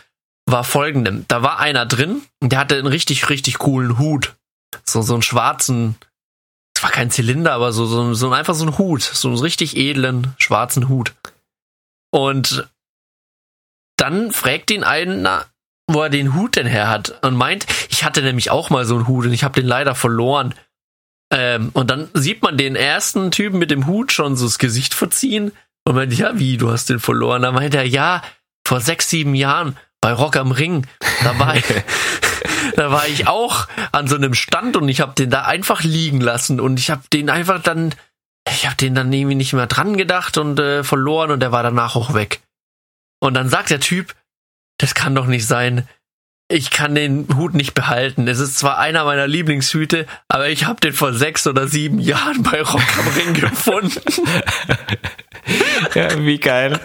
war 0.46 0.62
folgende. 0.62 1.24
Da 1.26 1.42
war 1.42 1.58
einer 1.58 1.86
drin, 1.86 2.22
der 2.40 2.60
hatte 2.60 2.76
einen 2.76 2.86
richtig, 2.86 3.30
richtig 3.30 3.58
coolen 3.58 3.98
Hut. 3.98 4.36
So, 4.84 5.02
so 5.02 5.14
einen 5.14 5.22
schwarzen, 5.22 5.96
es 6.76 6.82
war 6.82 6.90
kein 6.90 7.10
Zylinder, 7.10 7.52
aber 7.52 7.72
so, 7.72 7.86
so, 7.86 8.14
so 8.14 8.32
einfach 8.32 8.54
so 8.54 8.64
ein 8.64 8.78
Hut, 8.78 9.02
so 9.02 9.28
einen 9.28 9.38
richtig 9.38 9.76
edlen, 9.76 10.34
schwarzen 10.38 10.88
Hut. 10.88 11.14
Und 12.10 12.68
dann 13.96 14.32
fragt 14.32 14.70
ihn 14.70 14.84
einer, 14.84 15.46
wo 15.88 16.02
er 16.02 16.10
den 16.10 16.34
Hut 16.34 16.56
denn 16.56 16.66
her 16.66 16.88
hat 16.88 17.22
und 17.24 17.36
meint, 17.36 17.66
ich 17.88 18.04
hatte 18.04 18.22
nämlich 18.22 18.50
auch 18.50 18.70
mal 18.70 18.84
so 18.84 18.96
einen 18.96 19.06
Hut 19.06 19.26
und 19.26 19.32
ich 19.32 19.44
habe 19.44 19.60
den 19.60 19.66
leider 19.66 19.94
verloren. 19.94 20.54
Ähm, 21.32 21.70
und 21.72 21.90
dann 21.90 22.10
sieht 22.14 22.42
man 22.42 22.56
den 22.56 22.76
ersten 22.76 23.30
Typen 23.30 23.58
mit 23.58 23.70
dem 23.70 23.86
Hut 23.86 24.12
schon 24.12 24.36
so 24.36 24.44
das 24.44 24.58
Gesicht 24.58 24.94
verziehen 24.94 25.52
und 25.84 25.94
meint, 25.94 26.12
ja, 26.12 26.38
wie, 26.38 26.56
du 26.56 26.70
hast 26.70 26.90
den 26.90 27.00
verloren? 27.00 27.42
Da 27.42 27.52
meint 27.52 27.74
er, 27.74 27.86
ja, 27.86 28.22
vor 28.66 28.80
sechs, 28.80 29.08
sieben 29.08 29.34
Jahren 29.34 29.76
bei 30.00 30.12
Rock 30.12 30.36
am 30.36 30.52
Ring, 30.52 30.86
da 31.22 31.38
war 31.38 31.56
ich, 31.56 31.64
da 32.76 32.90
war 32.90 33.06
ich 33.06 33.26
auch 33.26 33.68
an 33.92 34.08
so 34.08 34.16
einem 34.16 34.34
Stand 34.34 34.76
und 34.76 34.88
ich 34.88 35.00
habe 35.00 35.14
den 35.14 35.30
da 35.30 35.42
einfach 35.42 35.82
liegen 35.82 36.20
lassen 36.20 36.60
und 36.60 36.78
ich 36.78 36.90
habe 36.90 37.02
den 37.12 37.30
einfach 37.30 37.62
dann, 37.62 37.94
ich 38.48 38.66
habe 38.66 38.76
den 38.76 38.94
dann 38.94 39.12
irgendwie 39.12 39.34
nicht 39.34 39.52
mehr 39.52 39.66
dran 39.66 39.96
gedacht 39.96 40.38
und 40.38 40.58
äh, 40.58 40.84
verloren 40.84 41.30
und 41.30 41.40
der 41.40 41.52
war 41.52 41.62
danach 41.62 41.96
auch 41.96 42.14
weg. 42.14 42.40
Und 43.20 43.34
dann 43.34 43.48
sagt 43.48 43.70
der 43.70 43.80
Typ, 43.80 44.14
das 44.78 44.94
kann 44.94 45.14
doch 45.14 45.26
nicht 45.26 45.46
sein. 45.46 45.88
Ich 46.48 46.70
kann 46.70 46.94
den 46.94 47.28
Hut 47.36 47.54
nicht 47.54 47.72
behalten. 47.72 48.26
Es 48.28 48.38
ist 48.38 48.58
zwar 48.58 48.78
einer 48.78 49.04
meiner 49.04 49.26
Lieblingshüte, 49.26 50.06
aber 50.28 50.48
ich 50.48 50.66
habe 50.66 50.80
den 50.80 50.92
vor 50.92 51.14
sechs 51.14 51.46
oder 51.46 51.68
sieben 51.68 51.98
Jahren 51.98 52.42
bei 52.42 52.60
Rock 52.60 52.98
am 52.98 53.08
Ring 53.14 53.32
gefunden. 53.40 54.00
ja, 55.94 56.18
wie 56.18 56.38
geil. 56.38 56.78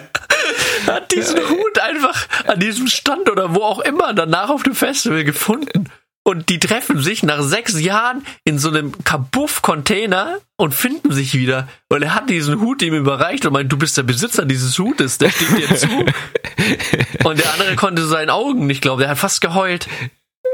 Hat 0.88 1.12
diesen 1.12 1.38
Hut 1.48 1.78
einfach 1.78 2.26
an 2.46 2.60
diesem 2.60 2.86
Stand 2.86 3.30
oder 3.30 3.54
wo 3.54 3.62
auch 3.62 3.80
immer 3.80 4.12
danach 4.12 4.50
auf 4.50 4.62
dem 4.62 4.74
Festival 4.74 5.24
gefunden 5.24 5.90
und 6.28 6.50
die 6.50 6.58
treffen 6.58 7.00
sich 7.00 7.22
nach 7.22 7.40
sechs 7.40 7.80
Jahren 7.80 8.22
in 8.44 8.58
so 8.58 8.68
einem 8.68 8.92
Kabuff-Container 9.02 10.38
und 10.56 10.74
finden 10.74 11.10
sich 11.10 11.32
wieder. 11.32 11.68
Und 11.88 12.02
er 12.02 12.14
hat 12.14 12.28
diesen 12.28 12.60
Hut 12.60 12.82
ihm 12.82 12.92
überreicht 12.92 13.46
und 13.46 13.54
meint, 13.54 13.72
du 13.72 13.78
bist 13.78 13.96
der 13.96 14.02
Besitzer 14.02 14.44
dieses 14.44 14.78
Hutes, 14.78 15.16
der 15.16 15.30
steht 15.30 15.56
dir 15.56 15.74
zu. 15.74 15.88
und 17.24 17.38
der 17.38 17.50
andere 17.54 17.76
konnte 17.76 18.06
seinen 18.06 18.28
Augen 18.28 18.66
nicht 18.66 18.82
glauben, 18.82 19.00
der 19.00 19.08
hat 19.08 19.18
fast 19.18 19.40
geheult. 19.40 19.88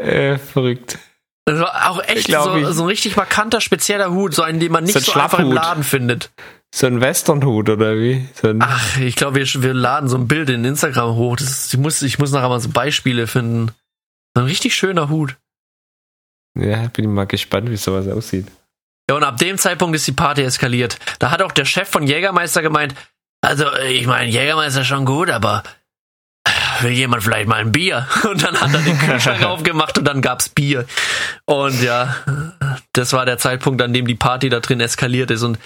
Äh, 0.00 0.38
verrückt. 0.38 0.98
Das 1.44 1.58
war 1.58 1.90
auch 1.90 2.02
echt 2.04 2.30
so, 2.30 2.72
so, 2.72 2.82
ein 2.84 2.88
richtig 2.88 3.16
markanter, 3.16 3.60
spezieller 3.60 4.12
Hut, 4.12 4.32
so 4.32 4.42
einen, 4.42 4.60
den 4.60 4.70
man 4.70 4.84
nicht 4.84 4.94
so, 4.94 5.00
so 5.00 5.18
einfach 5.18 5.40
im 5.40 5.50
Laden 5.50 5.82
findet. 5.82 6.30
So 6.76 6.88
ein 6.88 7.00
Westernhut 7.00 7.70
oder 7.70 7.94
wie? 7.94 8.28
So 8.34 8.52
Ach, 8.58 8.96
ich 8.98 9.14
glaube, 9.14 9.36
wir, 9.36 9.62
wir 9.62 9.74
laden 9.74 10.08
so 10.08 10.16
ein 10.16 10.26
Bild 10.26 10.50
in 10.50 10.64
Instagram 10.64 11.14
hoch. 11.14 11.36
Das 11.36 11.48
ist, 11.48 11.72
ich, 11.72 11.78
muss, 11.78 12.02
ich 12.02 12.18
muss 12.18 12.32
nachher 12.32 12.48
mal 12.48 12.58
so 12.58 12.68
Beispiele 12.68 13.28
finden. 13.28 13.70
ein 14.34 14.42
richtig 14.42 14.74
schöner 14.74 15.08
Hut. 15.08 15.36
Ja, 16.58 16.88
bin 16.88 17.04
ich 17.04 17.10
mal 17.12 17.28
gespannt, 17.28 17.70
wie 17.70 17.76
sowas 17.76 18.08
aussieht. 18.08 18.48
Ja, 19.08 19.14
und 19.14 19.22
ab 19.22 19.36
dem 19.36 19.56
Zeitpunkt 19.56 19.94
ist 19.94 20.08
die 20.08 20.12
Party 20.12 20.42
eskaliert. 20.42 20.98
Da 21.20 21.30
hat 21.30 21.42
auch 21.42 21.52
der 21.52 21.64
Chef 21.64 21.88
von 21.88 22.08
Jägermeister 22.08 22.60
gemeint, 22.60 22.96
also 23.40 23.72
ich 23.76 24.08
meine, 24.08 24.28
Jägermeister 24.28 24.80
ist 24.80 24.88
schon 24.88 25.04
gut, 25.04 25.30
aber 25.30 25.62
will 26.80 26.90
jemand 26.90 27.22
vielleicht 27.22 27.46
mal 27.46 27.60
ein 27.60 27.70
Bier? 27.70 28.08
Und 28.28 28.42
dann 28.42 28.60
hat 28.60 28.74
er 28.74 28.80
den 28.80 28.98
Kühlschrank 28.98 29.44
aufgemacht 29.44 29.96
und 29.98 30.04
dann 30.06 30.22
gab's 30.22 30.48
Bier. 30.48 30.86
Und 31.44 31.80
ja, 31.82 32.16
das 32.92 33.12
war 33.12 33.26
der 33.26 33.38
Zeitpunkt, 33.38 33.80
an 33.80 33.92
dem 33.92 34.08
die 34.08 34.16
Party 34.16 34.48
da 34.48 34.58
drin 34.58 34.80
eskaliert 34.80 35.30
ist. 35.30 35.42
Und 35.42 35.58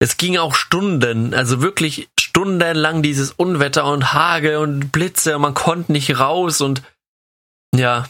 es 0.00 0.16
ging 0.16 0.38
auch 0.38 0.54
Stunden, 0.54 1.34
also 1.34 1.60
wirklich 1.60 2.08
stundenlang 2.18 3.02
dieses 3.02 3.32
Unwetter 3.32 3.84
und 3.84 4.12
Hagel 4.12 4.56
und 4.56 4.90
Blitze 4.92 5.36
und 5.36 5.42
man 5.42 5.54
konnte 5.54 5.92
nicht 5.92 6.18
raus 6.18 6.60
und 6.60 6.82
ja, 7.74 8.08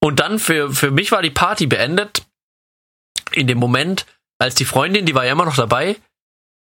und 0.00 0.20
dann 0.20 0.38
für, 0.38 0.70
für 0.72 0.90
mich 0.90 1.12
war 1.12 1.22
die 1.22 1.30
Party 1.30 1.66
beendet. 1.66 2.24
In 3.32 3.46
dem 3.46 3.58
Moment, 3.58 4.04
als 4.38 4.54
die 4.54 4.66
Freundin, 4.66 5.06
die 5.06 5.14
war 5.14 5.24
ja 5.24 5.32
immer 5.32 5.46
noch 5.46 5.56
dabei, 5.56 5.96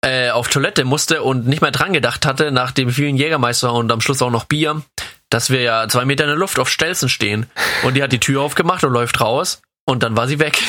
äh, 0.03 0.31
auf 0.31 0.47
Toilette 0.47 0.85
musste 0.85 1.23
und 1.23 1.45
nicht 1.45 1.61
mehr 1.61 1.71
dran 1.71 1.91
gedacht 1.91 2.25
hatte, 2.25 2.51
nach 2.51 2.71
dem 2.71 2.89
vielen 2.89 3.17
Jägermeister 3.17 3.73
und 3.73 3.91
am 3.91 3.99
Schluss 3.99 4.21
auch 4.21 4.31
noch 4.31 4.45
Bier, 4.45 4.81
dass 5.29 5.49
wir 5.49 5.61
ja 5.61 5.87
zwei 5.89 6.05
Meter 6.05 6.23
in 6.23 6.29
der 6.29 6.37
Luft 6.37 6.57
auf 6.57 6.69
Stelzen 6.69 7.09
stehen. 7.09 7.47
Und 7.83 7.95
die 7.95 8.03
hat 8.03 8.13
die 8.13 8.19
Tür 8.19 8.41
aufgemacht 8.41 8.83
und 8.85 8.93
läuft 8.93 9.19
raus 9.19 9.61
und 9.85 10.03
dann 10.03 10.15
war 10.15 10.27
sie 10.27 10.39
weg. 10.39 10.61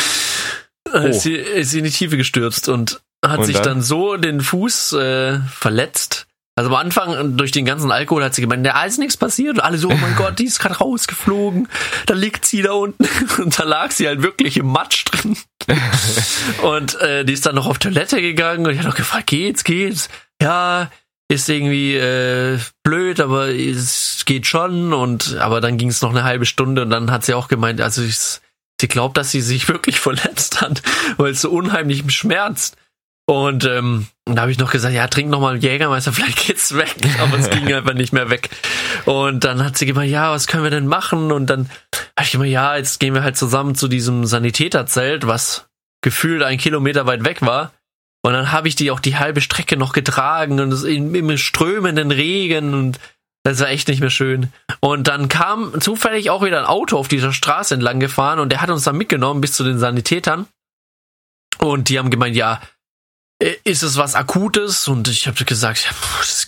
oh. 0.92 0.98
ist, 0.98 1.20
sie, 1.20 1.34
ist 1.34 1.70
sie 1.70 1.78
in 1.78 1.84
die 1.84 1.90
Tiefe 1.90 2.16
gestürzt 2.16 2.68
und 2.68 3.02
hat 3.24 3.40
und 3.40 3.44
sich 3.44 3.56
dann? 3.56 3.64
dann? 3.64 3.82
so 3.82 4.16
den 4.16 4.40
Fuß 4.40 4.92
äh, 4.94 5.38
verletzt. 5.40 6.26
Also 6.56 6.70
am 6.70 6.76
Anfang 6.76 7.38
durch 7.38 7.52
den 7.52 7.64
ganzen 7.64 7.90
Alkohol 7.90 8.22
hat 8.22 8.34
sie 8.34 8.42
gemeint, 8.42 8.66
da 8.66 8.84
ist 8.84 8.98
nichts 8.98 9.16
passiert 9.16 9.54
und 9.54 9.60
alle 9.60 9.78
so, 9.78 9.88
oh 9.88 9.96
mein 9.96 10.16
Gott, 10.18 10.38
die 10.38 10.44
ist 10.44 10.58
gerade 10.58 10.76
rausgeflogen. 10.76 11.68
Da 12.06 12.14
liegt 12.14 12.44
sie 12.44 12.62
da 12.62 12.72
unten 12.72 13.08
und 13.42 13.58
da 13.58 13.64
lag 13.64 13.90
sie 13.92 14.06
halt 14.06 14.22
wirklich 14.22 14.56
im 14.58 14.66
Matsch 14.66 15.04
drin. 15.06 15.36
und 16.62 17.00
äh, 17.00 17.24
die 17.24 17.32
ist 17.32 17.46
dann 17.46 17.54
noch 17.54 17.66
auf 17.66 17.78
Toilette 17.78 18.20
gegangen 18.20 18.66
und 18.66 18.72
ich 18.72 18.78
habe 18.78 18.88
noch 18.88 18.96
gefragt, 18.96 19.28
geht's, 19.28 19.64
geht's? 19.64 20.08
Ja, 20.42 20.90
ist 21.28 21.48
irgendwie 21.48 21.94
äh, 21.94 22.58
blöd, 22.82 23.20
aber 23.20 23.48
es 23.48 24.24
geht 24.26 24.46
schon 24.46 24.92
und 24.92 25.36
aber 25.36 25.60
dann 25.60 25.78
ging 25.78 25.88
es 25.88 26.02
noch 26.02 26.10
eine 26.10 26.24
halbe 26.24 26.44
Stunde 26.44 26.82
und 26.82 26.90
dann 26.90 27.10
hat 27.10 27.24
sie 27.24 27.34
auch 27.34 27.48
gemeint, 27.48 27.80
also 27.80 28.02
ich, 28.02 28.18
sie 28.80 28.88
glaubt, 28.88 29.16
dass 29.16 29.30
sie 29.30 29.40
sich 29.40 29.68
wirklich 29.68 30.00
verletzt 30.00 30.60
hat, 30.60 30.82
weil 31.16 31.32
es 31.32 31.40
so 31.40 31.50
unheimlich 31.50 32.02
schmerzt. 32.12 32.76
Und 33.30 33.64
ähm, 33.64 34.08
da 34.24 34.42
habe 34.42 34.50
ich 34.50 34.58
noch 34.58 34.72
gesagt, 34.72 34.92
ja, 34.92 35.06
trink 35.06 35.30
noch 35.30 35.38
mal 35.38 35.52
einen 35.52 35.62
Jägermeister, 35.62 36.12
vielleicht 36.12 36.48
geht's 36.48 36.74
weg. 36.74 36.96
Aber 37.20 37.38
es 37.38 37.48
ging 37.48 37.72
einfach 37.72 37.94
nicht 37.94 38.12
mehr 38.12 38.28
weg. 38.28 38.50
Und 39.04 39.44
dann 39.44 39.64
hat 39.64 39.78
sie 39.78 39.86
gemeint, 39.86 40.10
ja, 40.10 40.32
was 40.32 40.48
können 40.48 40.64
wir 40.64 40.70
denn 40.72 40.88
machen? 40.88 41.30
Und 41.30 41.46
dann 41.46 41.70
habe 42.16 42.24
ich 42.24 42.32
gemeint, 42.32 42.50
ja, 42.50 42.76
jetzt 42.76 42.98
gehen 42.98 43.14
wir 43.14 43.22
halt 43.22 43.36
zusammen 43.36 43.76
zu 43.76 43.86
diesem 43.86 44.24
Sanitäterzelt, 44.24 45.28
was 45.28 45.68
gefühlt 46.02 46.42
ein 46.42 46.58
Kilometer 46.58 47.06
weit 47.06 47.24
weg 47.24 47.42
war. 47.42 47.70
Und 48.22 48.32
dann 48.32 48.50
habe 48.50 48.66
ich 48.66 48.74
die 48.74 48.90
auch 48.90 48.98
die 48.98 49.16
halbe 49.16 49.40
Strecke 49.40 49.76
noch 49.76 49.92
getragen 49.92 50.58
und 50.58 50.72
es 50.72 50.82
im, 50.82 51.14
im 51.14 51.38
strömenden 51.38 52.10
Regen 52.10 52.74
und 52.74 52.98
das 53.44 53.60
war 53.60 53.68
echt 53.68 53.86
nicht 53.86 54.00
mehr 54.00 54.10
schön. 54.10 54.52
Und 54.80 55.06
dann 55.06 55.28
kam 55.28 55.80
zufällig 55.80 56.30
auch 56.30 56.44
wieder 56.44 56.58
ein 56.58 56.66
Auto 56.66 56.98
auf 56.98 57.06
dieser 57.06 57.32
Straße 57.32 57.74
entlang 57.74 58.00
gefahren 58.00 58.40
und 58.40 58.50
der 58.50 58.60
hat 58.60 58.70
uns 58.70 58.82
dann 58.82 58.98
mitgenommen 58.98 59.40
bis 59.40 59.52
zu 59.52 59.62
den 59.62 59.78
Sanitätern. 59.78 60.48
Und 61.58 61.90
die 61.90 61.98
haben 61.98 62.10
gemeint, 62.10 62.34
ja, 62.34 62.60
ist 63.64 63.82
es 63.82 63.96
was 63.96 64.14
Akutes? 64.14 64.86
Und 64.86 65.08
ich 65.08 65.26
habe 65.26 65.44
gesagt, 65.44 65.88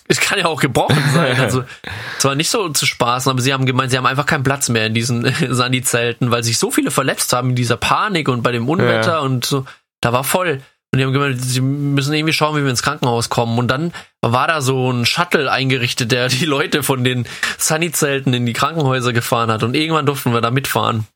es 0.09 0.21
kann 0.21 0.39
ja 0.39 0.47
auch 0.47 0.61
gebrochen 0.61 1.03
sein. 1.15 1.41
Also 1.41 1.65
es 2.19 2.25
war 2.25 2.35
nicht 2.35 2.51
so 2.51 2.69
zu 2.69 2.87
spaßen, 2.87 3.31
aber 3.31 3.41
sie 3.41 3.53
haben 3.53 3.67
gemeint, 3.67 3.91
sie 3.91 3.97
haben 3.97 4.07
einfach 4.07 4.27
keinen 4.27 4.45
Platz 4.45 4.69
mehr 4.69 4.87
in 4.87 4.95
diesen 4.95 5.33
Sani-Zelten, 5.51 6.31
weil 6.31 6.45
sich 6.45 6.59
so 6.59 6.71
viele 6.71 6.91
verletzt 6.91 7.33
haben 7.33 7.51
in 7.51 7.57
dieser 7.57 7.77
Panik 7.77 8.29
und 8.29 8.43
bei 8.43 8.53
dem 8.53 8.69
Unwetter 8.69 9.13
ja. 9.13 9.19
und 9.21 9.45
so. 9.45 9.65
Da 10.01 10.13
war 10.13 10.25
voll. 10.25 10.61
Und 10.93 10.99
die 10.99 11.05
haben 11.05 11.15
gemeint, 11.15 11.43
sie 11.43 11.63
müssen 11.63 12.13
irgendwie 12.13 12.35
schauen, 12.35 12.55
wie 12.57 12.63
wir 12.63 12.69
ins 12.69 12.83
Krankenhaus 12.83 13.31
kommen. 13.31 13.59
Und 13.59 13.69
dann 13.69 13.95
war 14.21 14.47
da 14.47 14.61
so 14.61 14.91
ein 14.91 15.07
Shuttle 15.07 15.51
eingerichtet, 15.51 16.13
der 16.13 16.29
die 16.29 16.45
Leute 16.45 16.83
von 16.83 17.03
den 17.03 17.27
Sunny-Zelten 17.57 18.35
in 18.35 18.45
die 18.45 18.53
Krankenhäuser 18.53 19.15
gefahren 19.15 19.51
hat. 19.51 19.63
Und 19.63 19.75
irgendwann 19.75 20.05
durften 20.05 20.35
wir 20.35 20.43
da 20.43 20.51
mitfahren. 20.51 21.07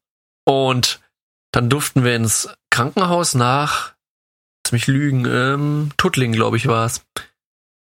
Und 0.46 1.00
dann 1.52 1.68
durften 1.68 2.04
wir 2.04 2.16
ins 2.16 2.48
Krankenhaus 2.70 3.34
nach, 3.34 3.95
lass 4.66 4.72
mich 4.72 4.88
lügen, 4.88 5.26
ähm, 5.26 5.90
Tuttling, 5.96 6.32
glaube 6.32 6.56
ich, 6.56 6.66
war 6.66 6.86
es. 6.86 7.04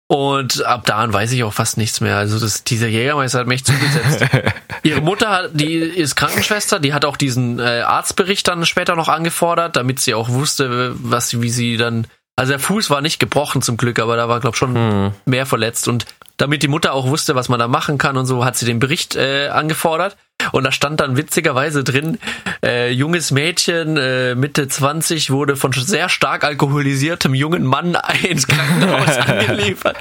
Und 0.08 0.64
ab 0.64 0.84
da 0.86 0.98
an 0.98 1.14
weiß 1.14 1.32
ich 1.32 1.44
auch 1.44 1.54
fast 1.54 1.80
nichts 1.80 2.00
mehr. 2.00 2.16
Also 2.16 2.40
das, 2.40 2.64
dieser 2.64 2.88
Jägermeister 2.88 3.40
hat 3.40 3.48
mich 3.48 3.66
zugesetzt. 3.66 4.24
Ihre 4.84 5.02
Mutter, 5.02 5.50
die 5.52 5.78
ist 5.78 6.16
Krankenschwester, 6.16 6.80
die 6.80 6.94
hat 6.94 7.06
auch 7.06 7.18
diesen 7.18 7.58
äh, 7.58 7.82
Arztbericht 7.82 8.48
dann 8.48 8.68
später 8.68 8.96
noch 8.96 9.10
angefordert, 9.10 9.76
damit 9.76 10.00
sie 10.00 10.14
auch 10.14 10.30
wusste, 10.30 10.94
was, 11.00 11.42
wie 11.42 11.50
sie 11.50 11.78
dann. 11.78 12.06
Also 12.36 12.52
der 12.52 12.60
Fuß 12.60 12.92
war 12.92 13.02
nicht 13.02 13.20
gebrochen 13.20 13.64
zum 13.64 13.78
Glück, 13.78 13.98
aber 13.98 14.16
da 14.16 14.30
war, 14.30 14.40
glaube 14.42 14.54
ich, 14.54 14.60
schon 14.60 14.76
hm. 14.76 15.12
mehr 15.26 15.48
verletzt. 15.48 15.88
Und 15.88 16.06
damit 16.38 16.62
die 16.62 16.68
Mutter 16.68 16.94
auch 16.94 17.08
wusste, 17.08 17.34
was 17.34 17.50
man 17.50 17.58
da 17.58 17.68
machen 17.68 17.98
kann 17.98 18.16
und 18.16 18.28
so, 18.28 18.46
hat 18.46 18.58
sie 18.58 18.68
den 18.68 18.78
Bericht 18.78 19.16
äh, 19.16 19.48
angefordert. 19.48 20.18
Und 20.52 20.64
da 20.64 20.72
stand 20.72 21.00
dann 21.00 21.18
witzigerweise 21.18 21.84
drin, 21.84 22.18
äh, 22.64 22.92
junges 22.92 23.32
Mädchen, 23.32 23.98
äh, 23.98 24.36
Mitte 24.36 24.68
20, 24.68 25.32
wurde 25.32 25.56
von 25.56 25.72
sehr 25.74 26.10
stark 26.10 26.44
alkoholisiertem 26.44 27.34
jungen 27.34 27.64
Mann 27.64 27.98
ins 28.24 28.48
Krankenhaus 28.48 29.18
angeliefert. 29.28 29.98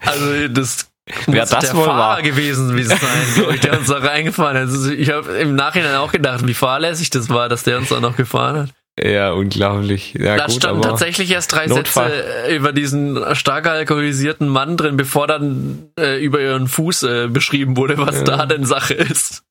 Also 0.00 0.48
das 0.48 0.88
muss 1.26 1.36
ja, 1.36 1.44
das 1.44 1.50
der 1.50 1.70
Fahrer 1.70 1.86
war. 1.86 2.22
gewesen 2.22 2.76
wie 2.76 2.82
sein, 2.82 2.98
glaube 3.34 3.54
ich, 3.54 3.60
der 3.60 3.78
uns 3.78 3.88
da 3.88 3.98
reingefahren 3.98 4.56
hat. 4.56 4.68
Also 4.68 4.90
ich 4.90 5.10
habe 5.10 5.32
im 5.32 5.54
Nachhinein 5.54 5.96
auch 5.96 6.12
gedacht, 6.12 6.46
wie 6.46 6.54
fahrlässig 6.54 7.10
das 7.10 7.28
war, 7.28 7.48
dass 7.48 7.62
der 7.62 7.78
uns 7.78 7.90
da 7.90 8.00
noch 8.00 8.16
gefahren 8.16 8.56
hat. 8.56 8.70
Ja, 9.02 9.32
unglaublich. 9.32 10.14
Ja, 10.14 10.36
da 10.36 10.46
gut, 10.46 10.54
standen 10.54 10.82
tatsächlich 10.82 11.30
erst 11.30 11.52
drei 11.52 11.66
Notfall. 11.66 12.10
Sätze 12.10 12.54
über 12.54 12.72
diesen 12.72 13.34
stark 13.34 13.66
alkoholisierten 13.66 14.48
Mann 14.48 14.76
drin, 14.76 14.96
bevor 14.96 15.26
dann 15.26 15.90
äh, 15.98 16.22
über 16.22 16.40
ihren 16.40 16.68
Fuß 16.68 17.02
äh, 17.02 17.28
beschrieben 17.28 17.76
wurde, 17.76 17.98
was 17.98 18.18
ja. 18.18 18.22
da 18.22 18.46
denn 18.46 18.64
Sache 18.64 18.94
ist. 18.94 19.42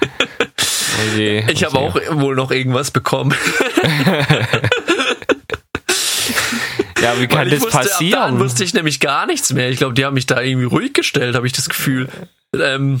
Oh 0.00 1.16
je, 1.16 1.44
ich 1.50 1.64
habe 1.64 1.78
auch 1.78 1.96
wohl 2.10 2.36
noch 2.36 2.52
irgendwas 2.52 2.92
bekommen. 2.92 3.34
ja, 7.02 7.20
wie 7.20 7.26
kann 7.26 7.50
das 7.50 7.60
wusste, 7.60 7.78
passieren? 7.78 8.34
Ab 8.34 8.38
wusste 8.38 8.62
ich 8.62 8.72
nämlich 8.72 9.00
gar 9.00 9.26
nichts 9.26 9.52
mehr. 9.52 9.68
Ich 9.68 9.78
glaube, 9.78 9.94
die 9.94 10.04
haben 10.04 10.14
mich 10.14 10.26
da 10.26 10.40
irgendwie 10.40 10.66
ruhig 10.66 10.92
gestellt, 10.92 11.34
habe 11.34 11.48
ich 11.48 11.52
das 11.52 11.68
Gefühl. 11.68 12.08
Ähm, 12.54 13.00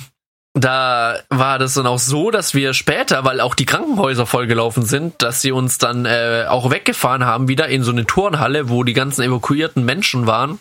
da 0.54 1.18
war 1.30 1.58
das 1.58 1.74
dann 1.74 1.86
auch 1.86 1.98
so, 1.98 2.30
dass 2.30 2.52
wir 2.54 2.74
später, 2.74 3.24
weil 3.24 3.40
auch 3.40 3.54
die 3.54 3.64
Krankenhäuser 3.64 4.26
vollgelaufen 4.26 4.84
sind, 4.84 5.22
dass 5.22 5.40
sie 5.40 5.50
uns 5.50 5.78
dann 5.78 6.04
äh, 6.04 6.44
auch 6.48 6.70
weggefahren 6.70 7.24
haben, 7.24 7.48
wieder 7.48 7.68
in 7.68 7.82
so 7.82 7.90
eine 7.90 8.04
Turnhalle, 8.04 8.68
wo 8.68 8.84
die 8.84 8.92
ganzen 8.92 9.22
evakuierten 9.22 9.84
Menschen 9.84 10.26
waren. 10.26 10.60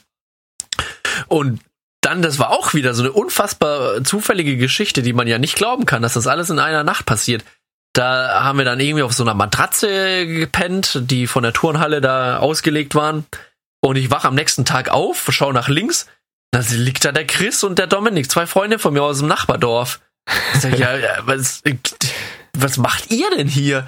Und 1.27 1.59
dann, 1.99 2.21
das 2.21 2.39
war 2.39 2.51
auch 2.51 2.73
wieder 2.73 2.93
so 2.93 3.03
eine 3.03 3.11
unfassbar 3.11 4.03
zufällige 4.03 4.57
Geschichte, 4.57 5.01
die 5.01 5.13
man 5.13 5.27
ja 5.27 5.37
nicht 5.37 5.55
glauben 5.55 5.85
kann, 5.85 6.01
dass 6.01 6.13
das 6.13 6.25
alles 6.25 6.49
in 6.49 6.59
einer 6.59 6.83
Nacht 6.83 7.05
passiert. 7.05 7.43
Da 7.93 8.43
haben 8.43 8.57
wir 8.57 8.65
dann 8.65 8.79
irgendwie 8.79 9.03
auf 9.03 9.13
so 9.13 9.23
einer 9.23 9.33
Matratze 9.33 10.25
gepennt, 10.25 10.99
die 11.03 11.27
von 11.27 11.43
der 11.43 11.51
Turnhalle 11.51 11.99
da 11.99 12.37
ausgelegt 12.37 12.95
waren. 12.95 13.25
Und 13.81 13.97
ich 13.97 14.09
wach 14.09 14.23
am 14.23 14.35
nächsten 14.35 14.63
Tag 14.63 14.89
auf, 14.89 15.27
schau 15.31 15.51
nach 15.51 15.67
links, 15.67 16.07
da 16.51 16.59
liegt 16.71 17.05
da 17.05 17.11
der 17.11 17.25
Chris 17.25 17.63
und 17.63 17.79
der 17.79 17.87
Dominik, 17.87 18.29
zwei 18.29 18.45
Freunde 18.45 18.77
von 18.77 18.93
mir 18.93 19.03
aus 19.03 19.19
dem 19.19 19.27
Nachbardorf. 19.27 20.01
Ich 20.53 20.61
sag, 20.61 20.77
ja, 20.77 20.97
was, 21.25 21.63
was 22.53 22.77
macht 22.77 23.09
ihr 23.11 23.29
denn 23.35 23.47
hier? 23.47 23.87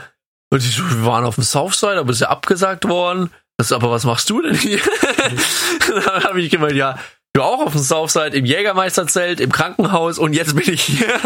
Und 0.50 0.64
ich 0.64 0.76
so, 0.76 0.90
wir 0.90 1.06
waren 1.06 1.26
auf 1.26 1.36
dem 1.36 1.44
Southside, 1.44 2.00
aber 2.00 2.12
ist 2.12 2.22
ja 2.22 2.30
abgesagt 2.30 2.88
worden. 2.88 3.32
Das, 3.58 3.72
aber 3.72 3.92
was 3.92 4.06
machst 4.06 4.30
du 4.30 4.42
denn 4.42 4.56
hier? 4.56 4.80
dann 5.88 6.24
habe 6.24 6.42
ich 6.42 6.50
gemeint, 6.50 6.76
ja, 6.76 6.98
du 7.34 7.42
auch 7.42 7.60
auf 7.60 7.74
dem 7.74 7.82
Southside, 7.82 8.36
im 8.38 8.46
Jägermeisterzelt, 8.46 9.40
im 9.40 9.52
Krankenhaus 9.52 10.18
und 10.18 10.34
jetzt 10.34 10.56
bin 10.56 10.74
ich 10.74 10.82
hier. 10.82 11.20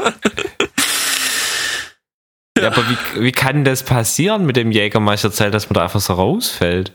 ja, 2.58 2.68
aber 2.68 2.84
wie, 2.90 3.24
wie 3.24 3.32
kann 3.32 3.64
das 3.64 3.84
passieren 3.84 4.46
mit 4.46 4.56
dem 4.56 4.72
Jägermeisterzelt, 4.72 5.54
dass 5.54 5.70
man 5.70 5.76
da 5.76 5.84
einfach 5.84 6.02
so 6.02 6.14
rausfällt? 6.14 6.94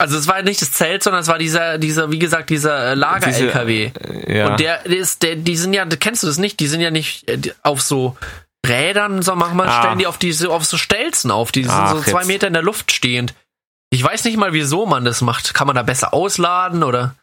Also 0.00 0.16
es 0.16 0.28
war 0.28 0.42
nicht 0.42 0.62
das 0.62 0.70
Zelt, 0.72 1.02
sondern 1.02 1.22
es 1.22 1.28
war 1.28 1.38
dieser, 1.38 1.76
dieser, 1.76 2.12
wie 2.12 2.20
gesagt, 2.20 2.50
dieser 2.50 2.92
äh, 2.92 2.94
Lager-LKW. 2.94 3.86
Äh, 3.86 4.38
ja. 4.38 4.46
Und 4.48 4.60
der, 4.60 4.82
der 4.84 4.96
ist, 4.96 5.24
der, 5.24 5.34
die 5.34 5.56
sind 5.56 5.72
ja, 5.72 5.84
kennst 5.86 6.22
du 6.22 6.28
das 6.28 6.38
nicht? 6.38 6.60
Die 6.60 6.68
sind 6.68 6.80
ja 6.80 6.92
nicht 6.92 7.28
äh, 7.28 7.52
auf 7.62 7.82
so 7.82 8.16
Rädern, 8.64 9.22
so 9.22 9.34
manchmal 9.34 9.68
ah. 9.68 9.80
stellen 9.80 9.98
die 9.98 10.06
auf 10.06 10.18
diese, 10.18 10.50
auf 10.50 10.64
so 10.64 10.76
Stelzen 10.76 11.32
auf, 11.32 11.50
die 11.50 11.64
sind 11.64 11.72
Ach, 11.72 11.96
so 11.96 12.02
zwei 12.02 12.20
jetzt. 12.20 12.28
Meter 12.28 12.46
in 12.46 12.52
der 12.52 12.62
Luft 12.62 12.92
stehend. 12.92 13.34
Ich 13.90 14.04
weiß 14.04 14.24
nicht 14.24 14.36
mal, 14.36 14.52
wieso 14.52 14.86
man 14.86 15.04
das 15.04 15.20
macht. 15.20 15.54
Kann 15.54 15.66
man 15.66 15.74
da 15.74 15.82
besser 15.82 16.14
ausladen 16.14 16.84
oder? 16.84 17.16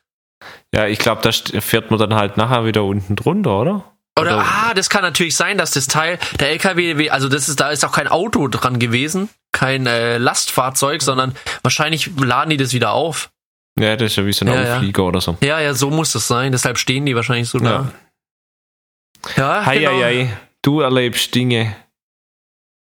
Ja, 0.73 0.87
ich 0.87 0.99
glaube, 0.99 1.21
da 1.21 1.31
fährt 1.61 1.91
man 1.91 1.99
dann 1.99 2.15
halt 2.15 2.35
nachher 2.35 2.65
wieder 2.65 2.83
unten 2.83 3.15
drunter, 3.15 3.59
oder? 3.61 3.94
Oder, 4.17 4.37
oder, 4.37 4.45
ah, 4.45 4.73
das 4.73 4.89
kann 4.89 5.01
natürlich 5.01 5.35
sein, 5.35 5.57
dass 5.57 5.71
das 5.71 5.87
Teil, 5.87 6.19
der 6.39 6.49
LKW, 6.51 7.09
also 7.09 7.27
das 7.27 7.49
ist, 7.49 7.59
da 7.59 7.69
ist 7.69 7.83
auch 7.83 7.91
kein 7.91 8.07
Auto 8.07 8.47
dran 8.47 8.79
gewesen 8.79 9.29
kein 9.55 9.87
äh, 9.87 10.17
Lastfahrzeug, 10.17 11.01
sondern 11.01 11.33
wahrscheinlich 11.63 12.11
laden 12.17 12.49
die 12.49 12.57
das 12.57 12.73
wieder 12.73 12.91
auf. 12.91 13.31
Ja, 13.79 13.95
das 13.95 14.11
ist 14.11 14.17
ja 14.17 14.25
wie 14.25 14.33
so 14.33 14.45
ein 14.45 14.53
ja, 14.53 14.75
Auflieger 14.75 15.03
ja. 15.03 15.07
oder 15.07 15.21
so. 15.21 15.37
Ja, 15.41 15.59
ja, 15.59 15.73
so 15.73 15.89
muss 15.89 16.11
das 16.11 16.27
sein. 16.27 16.51
Deshalb 16.51 16.77
stehen 16.77 17.05
die 17.05 17.15
wahrscheinlich 17.15 17.49
so 17.49 17.59
da. 17.59 17.91
Ja, 19.37 19.59
ja 19.59 19.65
hei, 19.65 19.79
genau. 19.79 19.91
hei, 19.91 20.01
hei. 20.01 20.37
du 20.61 20.81
erlebst 20.81 21.33
Dinge. 21.33 21.75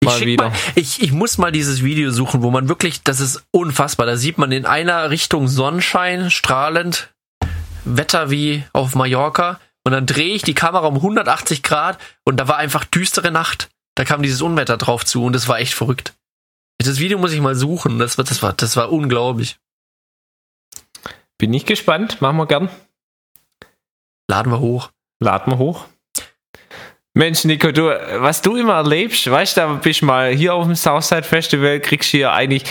Mal 0.04 0.18
ich, 0.18 0.26
wieder. 0.26 0.50
Mal, 0.50 0.58
ich, 0.74 1.00
ich 1.00 1.12
muss 1.12 1.38
mal 1.38 1.52
dieses 1.52 1.84
Video 1.84 2.10
suchen, 2.10 2.42
wo 2.42 2.50
man 2.50 2.68
wirklich, 2.68 3.02
das 3.02 3.20
ist 3.20 3.44
unfassbar. 3.52 4.06
Da 4.06 4.16
sieht 4.16 4.38
man 4.38 4.50
in 4.50 4.66
einer 4.66 5.10
Richtung 5.10 5.46
Sonnenschein, 5.46 6.30
strahlend, 6.30 7.12
Wetter 7.84 8.30
wie 8.30 8.64
auf 8.72 8.96
Mallorca. 8.96 9.60
Und 9.88 9.92
dann 9.92 10.04
drehe 10.04 10.34
ich 10.34 10.42
die 10.42 10.52
Kamera 10.52 10.86
um 10.86 10.96
180 10.96 11.62
Grad 11.62 11.96
und 12.22 12.36
da 12.36 12.46
war 12.46 12.58
einfach 12.58 12.84
düstere 12.84 13.30
Nacht. 13.30 13.70
Da 13.94 14.04
kam 14.04 14.22
dieses 14.22 14.42
Unwetter 14.42 14.76
drauf 14.76 15.02
zu 15.06 15.24
und 15.24 15.34
es 15.34 15.48
war 15.48 15.60
echt 15.60 15.72
verrückt. 15.72 16.12
Das 16.76 16.98
Video 16.98 17.16
muss 17.16 17.32
ich 17.32 17.40
mal 17.40 17.54
suchen. 17.54 17.98
Das 17.98 18.18
war, 18.18 18.26
das 18.26 18.42
war, 18.42 18.52
das 18.52 18.76
war 18.76 18.92
unglaublich. 18.92 19.58
Bin 21.38 21.54
ich 21.54 21.64
gespannt. 21.64 22.20
Machen 22.20 22.36
wir 22.36 22.44
gern. 22.44 22.68
Laden 24.28 24.52
wir 24.52 24.60
hoch. 24.60 24.90
Laden 25.20 25.54
wir 25.54 25.56
hoch. 25.56 25.86
Mensch, 27.18 27.42
Nico, 27.42 27.72
du, 27.72 27.82
was 28.20 28.42
du 28.42 28.54
immer 28.54 28.74
erlebst, 28.74 29.28
weißt 29.28 29.56
du, 29.56 29.60
da 29.60 29.66
bist 29.74 30.02
mal 30.02 30.30
hier 30.32 30.54
auf 30.54 30.64
dem 30.66 30.76
Southside 30.76 31.24
Festival, 31.24 31.80
kriegst 31.80 32.12
du 32.12 32.18
hier 32.18 32.32
eigentlich, 32.32 32.62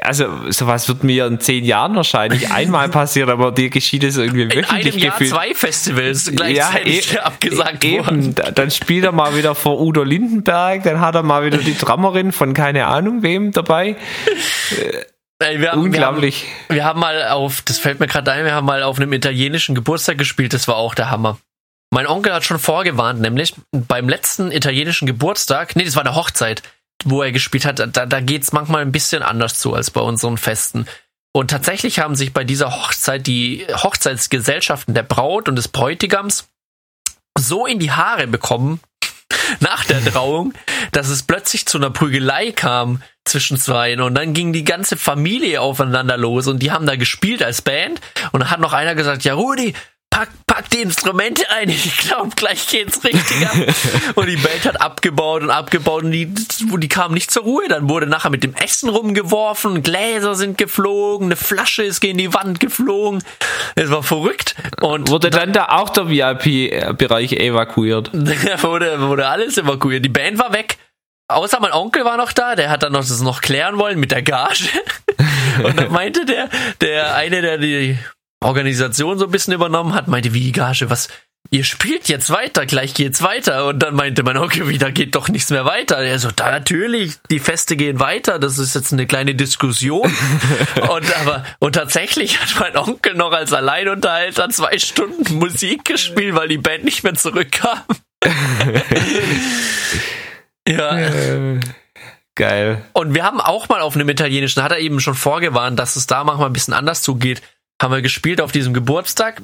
also 0.00 0.26
sowas 0.48 0.88
wird 0.88 1.04
mir 1.04 1.26
in 1.26 1.38
zehn 1.38 1.64
Jahren 1.66 1.94
wahrscheinlich 1.94 2.50
einmal 2.50 2.88
passieren, 2.88 3.28
aber 3.28 3.52
dir 3.52 3.68
geschieht 3.68 4.02
es 4.02 4.16
irgendwie 4.16 4.44
In 4.44 4.64
einem 4.64 4.98
Jahr 4.98 5.10
gefühlt. 5.12 5.28
zwei 5.28 5.54
Festivals 5.54 6.32
gleichzeitig 6.34 7.12
e- 7.12 7.18
abgesagt 7.18 7.84
eben, 7.84 8.06
worden. 8.06 8.34
Da- 8.34 8.52
Dann 8.52 8.70
spielt 8.70 9.04
er 9.04 9.12
mal 9.12 9.36
wieder 9.36 9.54
vor 9.54 9.78
Udo 9.78 10.02
Lindenberg, 10.02 10.82
dann 10.84 11.00
hat 11.00 11.14
er 11.14 11.22
mal 11.22 11.44
wieder 11.44 11.58
die 11.58 11.76
Drummerin 11.76 12.32
von 12.32 12.54
keine 12.54 12.86
Ahnung 12.86 13.22
wem 13.22 13.52
dabei. 13.52 13.96
Wir 15.58 15.72
haben, 15.72 15.82
Unglaublich. 15.82 16.46
Wir 16.68 16.84
haben, 16.86 17.00
wir 17.00 17.10
haben 17.10 17.18
mal 17.18 17.28
auf, 17.28 17.60
das 17.62 17.78
fällt 17.78 18.00
mir 18.00 18.06
gerade 18.06 18.32
ein, 18.32 18.44
wir 18.46 18.54
haben 18.54 18.64
mal 18.64 18.82
auf 18.82 18.98
einem 18.98 19.12
italienischen 19.12 19.74
Geburtstag 19.74 20.16
gespielt, 20.16 20.54
das 20.54 20.68
war 20.68 20.76
auch 20.76 20.94
der 20.94 21.10
Hammer. 21.10 21.38
Mein 21.94 22.08
Onkel 22.08 22.34
hat 22.34 22.44
schon 22.44 22.58
vorgewarnt, 22.58 23.20
nämlich 23.20 23.54
beim 23.70 24.08
letzten 24.08 24.50
italienischen 24.50 25.06
Geburtstag, 25.06 25.76
nee, 25.76 25.84
das 25.84 25.94
war 25.94 26.04
eine 26.04 26.16
Hochzeit, 26.16 26.64
wo 27.04 27.22
er 27.22 27.30
gespielt 27.30 27.64
hat, 27.64 27.78
da, 27.78 28.04
da 28.04 28.20
geht's 28.20 28.50
manchmal 28.50 28.82
ein 28.82 28.90
bisschen 28.90 29.22
anders 29.22 29.60
zu 29.60 29.74
als 29.74 29.92
bei 29.92 30.00
unseren 30.00 30.36
Festen. 30.36 30.86
Und 31.32 31.52
tatsächlich 31.52 32.00
haben 32.00 32.16
sich 32.16 32.32
bei 32.32 32.42
dieser 32.42 32.72
Hochzeit 32.72 33.28
die 33.28 33.64
Hochzeitsgesellschaften 33.72 34.92
der 34.92 35.04
Braut 35.04 35.48
und 35.48 35.54
des 35.54 35.68
Bräutigams 35.68 36.48
so 37.38 37.64
in 37.64 37.78
die 37.78 37.92
Haare 37.92 38.26
bekommen 38.26 38.80
nach 39.60 39.84
der 39.84 40.04
Trauung, 40.12 40.52
dass 40.90 41.06
es 41.06 41.22
plötzlich 41.22 41.64
zu 41.66 41.78
einer 41.78 41.90
Prügelei 41.90 42.50
kam 42.50 43.02
zwischen 43.24 43.56
zweien 43.56 44.00
und 44.00 44.16
dann 44.16 44.34
ging 44.34 44.52
die 44.52 44.64
ganze 44.64 44.96
Familie 44.96 45.60
aufeinander 45.60 46.16
los 46.16 46.48
und 46.48 46.58
die 46.58 46.72
haben 46.72 46.86
da 46.86 46.96
gespielt 46.96 47.44
als 47.44 47.62
Band 47.62 48.00
und 48.32 48.40
dann 48.40 48.50
hat 48.50 48.58
noch 48.58 48.72
einer 48.72 48.96
gesagt, 48.96 49.22
ja 49.22 49.34
Rudi, 49.34 49.74
pack, 50.14 50.28
pack 50.46 50.70
die 50.70 50.82
Instrumente 50.82 51.42
ein, 51.50 51.68
ich 51.68 51.96
glaube 51.98 52.30
gleich 52.36 52.68
geht's 52.68 53.02
richtig 53.04 53.46
ab. 53.46 53.56
und 54.14 54.28
die 54.28 54.36
Band 54.36 54.64
hat 54.64 54.80
abgebaut 54.80 55.42
und 55.42 55.50
abgebaut 55.50 56.04
und 56.04 56.12
die, 56.12 56.32
die 56.32 56.88
kamen 56.88 57.14
nicht 57.14 57.30
zur 57.30 57.42
Ruhe, 57.42 57.66
dann 57.68 57.88
wurde 57.88 58.06
nachher 58.06 58.30
mit 58.30 58.44
dem 58.44 58.54
Essen 58.54 58.88
rumgeworfen, 58.88 59.82
Gläser 59.82 60.34
sind 60.34 60.56
geflogen, 60.56 61.26
eine 61.26 61.36
Flasche 61.36 61.82
ist 61.82 62.00
gegen 62.00 62.18
die 62.18 62.32
Wand 62.32 62.60
geflogen, 62.60 63.24
es 63.74 63.90
war 63.90 64.02
verrückt 64.02 64.54
und 64.80 65.10
Wurde 65.10 65.30
dann 65.30 65.52
da 65.52 65.66
auch 65.70 65.90
der 65.90 66.08
VIP-Bereich 66.08 67.32
evakuiert? 67.32 68.10
da 68.12 68.62
wurde, 68.62 69.00
wurde 69.00 69.28
alles 69.28 69.58
evakuiert. 69.58 70.04
Die 70.04 70.10
Band 70.10 70.38
war 70.38 70.52
weg. 70.52 70.76
Außer 71.28 71.58
mein 71.60 71.72
Onkel 71.72 72.04
war 72.04 72.16
noch 72.18 72.32
da, 72.32 72.54
der 72.54 72.68
hat 72.68 72.82
dann 72.82 72.92
noch 72.92 73.00
das 73.00 73.20
noch 73.22 73.40
klären 73.40 73.78
wollen 73.78 73.98
mit 73.98 74.10
der 74.10 74.22
Gage. 74.22 74.68
Und 75.64 75.78
dann 75.78 75.90
meinte 75.90 76.26
der, 76.26 76.50
der 76.80 77.14
eine, 77.14 77.40
der 77.40 77.58
die 77.58 77.98
Organisation 78.44 79.18
so 79.18 79.26
ein 79.26 79.30
bisschen 79.30 79.54
übernommen 79.54 79.94
hat, 79.94 80.08
meinte, 80.08 80.34
wie 80.34 80.40
die 80.40 80.52
Gage, 80.52 80.90
was, 80.90 81.08
ihr 81.50 81.64
spielt 81.64 82.08
jetzt 82.08 82.30
weiter, 82.30 82.66
gleich 82.66 82.94
geht's 82.94 83.22
weiter. 83.22 83.66
Und 83.66 83.78
dann 83.80 83.94
meinte 83.94 84.22
mein 84.22 84.36
Onkel, 84.36 84.68
wie, 84.68 84.78
da 84.78 84.90
geht 84.90 85.14
doch 85.14 85.28
nichts 85.28 85.50
mehr 85.50 85.64
weiter. 85.64 85.98
Er 85.98 86.18
so, 86.18 86.30
da 86.30 86.50
natürlich, 86.50 87.14
die 87.30 87.38
Feste 87.38 87.76
gehen 87.76 88.00
weiter, 88.00 88.38
das 88.38 88.58
ist 88.58 88.74
jetzt 88.74 88.92
eine 88.92 89.06
kleine 89.06 89.34
Diskussion. 89.34 90.12
und 90.90 91.16
aber, 91.20 91.44
und 91.58 91.74
tatsächlich 91.74 92.40
hat 92.40 92.58
mein 92.58 92.76
Onkel 92.76 93.14
noch 93.14 93.32
als 93.32 93.52
Alleinunterhalter 93.52 94.48
zwei 94.50 94.78
Stunden 94.78 95.34
Musik 95.36 95.84
gespielt, 95.84 96.34
weil 96.34 96.48
die 96.48 96.58
Band 96.58 96.84
nicht 96.84 97.04
mehr 97.04 97.14
zurückkam. 97.14 97.82
ja. 100.68 100.98
Äh, 100.98 101.60
geil. 102.34 102.84
Und 102.94 103.14
wir 103.14 103.22
haben 103.22 103.40
auch 103.40 103.68
mal 103.68 103.80
auf 103.80 103.94
einem 103.94 104.08
italienischen, 104.08 104.62
hat 104.62 104.72
er 104.72 104.78
eben 104.78 105.00
schon 105.00 105.14
vorgewarnt, 105.14 105.78
dass 105.78 105.96
es 105.96 106.06
da 106.06 106.24
manchmal 106.24 106.48
ein 106.48 106.54
bisschen 106.54 106.74
anders 106.74 107.02
zugeht, 107.02 107.42
haben 107.80 107.92
wir 107.92 108.02
gespielt 108.02 108.40
auf 108.40 108.52
diesem 108.52 108.74
Geburtstag. 108.74 109.42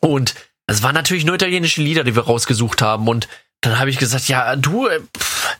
Und 0.00 0.34
es 0.66 0.82
waren 0.82 0.94
natürlich 0.94 1.24
nur 1.24 1.36
italienische 1.36 1.82
Lieder, 1.82 2.04
die 2.04 2.16
wir 2.16 2.24
rausgesucht 2.24 2.82
haben. 2.82 3.08
Und 3.08 3.28
dann 3.60 3.78
habe 3.78 3.90
ich 3.90 3.98
gesagt, 3.98 4.28
ja, 4.28 4.56
du, 4.56 4.86
äh, 4.88 5.00
pff, 5.16 5.56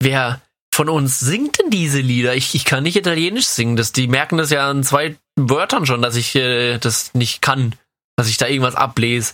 wer 0.00 0.40
von 0.72 0.88
uns 0.88 1.18
singt 1.20 1.58
denn 1.58 1.70
diese 1.70 2.00
Lieder? 2.00 2.34
Ich, 2.34 2.54
ich 2.54 2.64
kann 2.64 2.82
nicht 2.82 2.96
italienisch 2.96 3.46
singen. 3.46 3.76
Das, 3.76 3.92
die 3.92 4.08
merken 4.08 4.38
das 4.38 4.50
ja 4.50 4.68
an 4.68 4.84
zwei 4.84 5.16
Wörtern 5.36 5.86
schon, 5.86 6.02
dass 6.02 6.16
ich 6.16 6.34
äh, 6.34 6.78
das 6.78 7.14
nicht 7.14 7.42
kann, 7.42 7.74
dass 8.16 8.28
ich 8.28 8.36
da 8.36 8.46
irgendwas 8.46 8.74
ablese. 8.74 9.32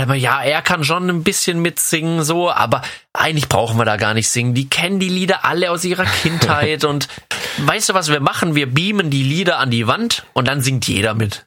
Aber 0.00 0.14
ja, 0.14 0.42
er 0.42 0.60
kann 0.60 0.82
schon 0.82 1.08
ein 1.08 1.22
bisschen 1.22 1.60
mitsingen, 1.60 2.24
so, 2.24 2.50
aber 2.50 2.82
eigentlich 3.12 3.48
brauchen 3.48 3.78
wir 3.78 3.84
da 3.84 3.96
gar 3.96 4.12
nicht 4.12 4.28
singen. 4.28 4.52
Die 4.52 4.68
kennen 4.68 4.98
die 4.98 5.08
Lieder 5.08 5.44
alle 5.44 5.70
aus 5.70 5.84
ihrer 5.84 6.04
Kindheit 6.04 6.84
und 6.84 7.08
weißt 7.58 7.90
du, 7.90 7.94
was 7.94 8.10
wir 8.10 8.20
machen? 8.20 8.56
Wir 8.56 8.66
beamen 8.66 9.10
die 9.10 9.22
Lieder 9.22 9.58
an 9.58 9.70
die 9.70 9.86
Wand 9.86 10.26
und 10.32 10.48
dann 10.48 10.62
singt 10.62 10.88
jeder 10.88 11.14
mit. 11.14 11.46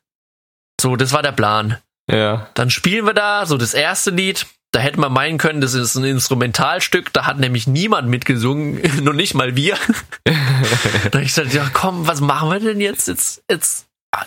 So, 0.79 0.95
das 0.95 1.11
war 1.11 1.21
der 1.21 1.33
Plan. 1.33 1.77
Ja. 2.09 2.49
Dann 2.53 2.69
spielen 2.69 3.05
wir 3.05 3.13
da 3.13 3.45
so 3.45 3.57
das 3.57 3.73
erste 3.73 4.11
Lied. 4.11 4.45
Da 4.71 4.79
hätte 4.79 4.99
man 4.99 5.11
meinen 5.11 5.37
können, 5.37 5.59
das 5.59 5.73
ist 5.73 5.95
ein 5.95 6.05
Instrumentalstück. 6.05 7.11
Da 7.11 7.25
hat 7.25 7.39
nämlich 7.39 7.67
niemand 7.67 8.07
mitgesungen, 8.07 8.81
nur 9.03 9.13
nicht 9.13 9.33
mal 9.33 9.57
wir. 9.57 9.75
da 11.11 11.19
ich 11.19 11.35
gesagt, 11.35 11.53
ja 11.53 11.69
komm, 11.73 12.07
was 12.07 12.21
machen 12.21 12.49
wir 12.49 12.59
denn 12.59 12.79
jetzt? 12.79 13.09
Jetzt, 13.09 13.43
jetzt, 13.49 13.87
ah, 14.11 14.25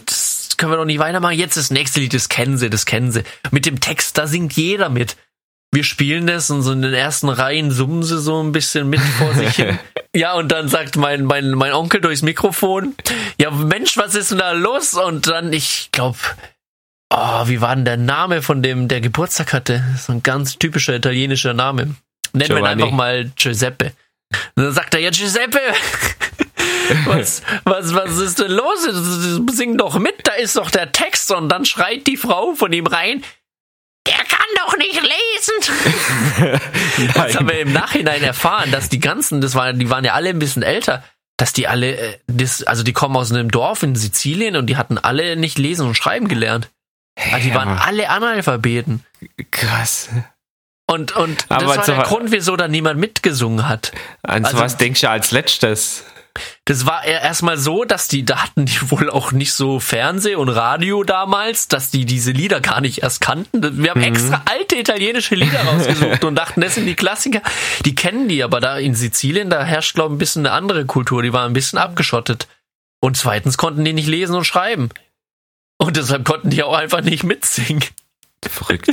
können 0.60 0.72
wir 0.72 0.76
doch 0.76 0.84
nicht 0.84 1.00
weitermachen. 1.00 1.36
Jetzt 1.36 1.56
das 1.56 1.70
nächste 1.70 2.00
Lied, 2.00 2.14
das 2.14 2.28
kennen 2.28 2.58
sie, 2.58 2.70
das 2.70 2.86
kennen 2.86 3.10
sie. 3.10 3.24
Mit 3.50 3.66
dem 3.66 3.80
Text, 3.80 4.16
da 4.18 4.26
singt 4.28 4.52
jeder 4.52 4.90
mit. 4.90 5.16
Wir 5.72 5.84
spielen 5.84 6.26
das 6.26 6.50
und 6.50 6.62
so 6.62 6.72
in 6.72 6.82
den 6.82 6.94
ersten 6.94 7.28
Reihen 7.28 7.70
summen 7.70 8.02
sie 8.02 8.20
so 8.20 8.42
ein 8.42 8.52
bisschen 8.52 8.88
mit 8.88 9.00
vor 9.00 9.34
sich 9.34 9.56
hin. 9.56 9.78
Ja, 10.12 10.34
und 10.34 10.50
dann 10.50 10.66
sagt 10.66 10.96
mein, 10.96 11.22
mein, 11.22 11.52
mein 11.52 11.72
Onkel 11.72 12.00
durchs 12.00 12.22
Mikrofon, 12.22 12.96
ja 13.40 13.52
Mensch, 13.52 13.96
was 13.96 14.16
ist 14.16 14.32
denn 14.32 14.38
da 14.38 14.50
los? 14.50 14.94
Und 14.94 15.28
dann, 15.28 15.52
ich 15.52 15.90
glaube, 15.92 16.18
Oh, 17.12 17.46
wie 17.46 17.60
war 17.60 17.74
denn 17.74 17.84
der 17.84 17.96
Name 17.96 18.40
von 18.40 18.62
dem, 18.62 18.86
der 18.86 19.00
Geburtstag 19.00 19.52
hatte? 19.52 19.84
So 19.98 20.12
ein 20.12 20.22
ganz 20.22 20.58
typischer 20.58 20.94
italienischer 20.94 21.54
Name. 21.54 21.96
Nennen 22.32 22.50
wir 22.50 22.58
ihn 22.58 22.66
einfach 22.66 22.92
mal 22.92 23.30
Giuseppe. 23.36 23.92
Dann 24.54 24.72
sagt 24.72 24.94
er, 24.94 25.00
ja, 25.00 25.10
Giuseppe, 25.10 25.60
was, 27.06 27.42
was, 27.64 27.94
was 27.94 28.18
ist 28.18 28.38
denn 28.38 28.52
los? 28.52 28.82
Sing 29.52 29.76
doch 29.76 29.98
mit, 29.98 30.26
da 30.26 30.32
ist 30.32 30.56
doch 30.56 30.70
der 30.70 30.92
Text. 30.92 31.30
Und 31.32 31.48
dann 31.48 31.64
schreit 31.64 32.06
die 32.06 32.16
Frau 32.16 32.54
von 32.54 32.72
ihm 32.72 32.86
rein, 32.86 33.24
der 34.06 34.18
kann 34.24 34.46
doch 34.56 34.76
nicht 34.76 35.00
lesen. 35.00 36.60
Das 37.14 37.34
haben 37.36 37.48
wir 37.48 37.60
im 37.60 37.72
Nachhinein 37.72 38.22
erfahren, 38.22 38.70
dass 38.70 38.88
die 38.90 39.00
ganzen, 39.00 39.40
das 39.40 39.54
waren, 39.54 39.78
die 39.78 39.88
waren 39.88 40.04
ja 40.04 40.12
alle 40.12 40.28
ein 40.28 40.38
bisschen 40.38 40.62
älter, 40.62 41.02
dass 41.38 41.54
die 41.54 41.66
alle, 41.66 41.96
äh, 41.96 42.18
das, 42.26 42.62
also 42.62 42.82
die 42.82 42.92
kommen 42.92 43.16
aus 43.16 43.32
einem 43.32 43.50
Dorf 43.50 43.82
in 43.82 43.96
Sizilien 43.96 44.56
und 44.56 44.66
die 44.66 44.76
hatten 44.76 44.98
alle 44.98 45.36
nicht 45.36 45.58
lesen 45.58 45.86
und 45.86 45.94
schreiben 45.94 46.28
gelernt. 46.28 46.68
Also 47.32 47.48
die 47.48 47.54
waren 47.54 47.78
alle 47.78 48.10
Analphabeten. 48.10 49.04
Krass. 49.50 50.10
Und, 50.92 51.12
und 51.16 51.46
das 51.48 51.58
Aber 51.62 51.76
war 51.76 51.84
so- 51.84 51.92
der 51.92 52.02
Grund, 52.02 52.32
wieso 52.32 52.56
da 52.56 52.66
niemand 52.68 52.98
mitgesungen 52.98 53.68
hat. 53.68 53.92
An 54.22 54.44
Also- 54.44 54.58
was 54.58 54.76
denkst 54.76 55.00
du 55.02 55.08
als 55.10 55.30
letztes? 55.30 56.04
Das 56.64 56.86
war 56.86 57.04
erstmal 57.04 57.58
so, 57.58 57.84
dass 57.84 58.06
die, 58.06 58.24
da 58.24 58.42
hatten 58.44 58.64
die 58.64 58.78
wohl 58.90 59.10
auch 59.10 59.32
nicht 59.32 59.52
so 59.52 59.80
Fernseh 59.80 60.36
und 60.36 60.48
Radio 60.48 61.02
damals, 61.02 61.66
dass 61.68 61.90
die 61.90 62.04
diese 62.06 62.30
Lieder 62.32 62.60
gar 62.60 62.80
nicht 62.80 63.02
erst 63.02 63.20
kannten. 63.20 63.82
Wir 63.82 63.90
haben 63.90 64.02
extra 64.02 64.42
alte 64.48 64.76
italienische 64.76 65.34
Lieder 65.34 65.60
rausgesucht 65.62 66.24
und 66.24 66.36
dachten, 66.36 66.60
das 66.60 66.76
sind 66.76 66.86
die 66.86 66.94
Klassiker. 66.94 67.42
Die 67.84 67.94
kennen 67.96 68.28
die, 68.28 68.42
aber 68.44 68.60
da 68.60 68.78
in 68.78 68.94
Sizilien, 68.94 69.50
da 69.50 69.64
herrscht, 69.64 69.94
glaube 69.94 70.12
ich, 70.12 70.16
ein 70.16 70.18
bisschen 70.18 70.46
eine 70.46 70.54
andere 70.54 70.86
Kultur. 70.86 71.22
Die 71.22 71.32
waren 71.32 71.50
ein 71.50 71.54
bisschen 71.54 71.78
abgeschottet. 71.78 72.46
Und 73.00 73.16
zweitens 73.16 73.56
konnten 73.58 73.84
die 73.84 73.92
nicht 73.92 74.08
lesen 74.08 74.36
und 74.36 74.44
schreiben. 74.44 74.90
Und 75.78 75.96
deshalb 75.96 76.24
konnten 76.24 76.50
die 76.50 76.62
auch 76.62 76.74
einfach 76.74 77.00
nicht 77.00 77.24
mitsingen. 77.24 77.84
Verrückt. 78.48 78.88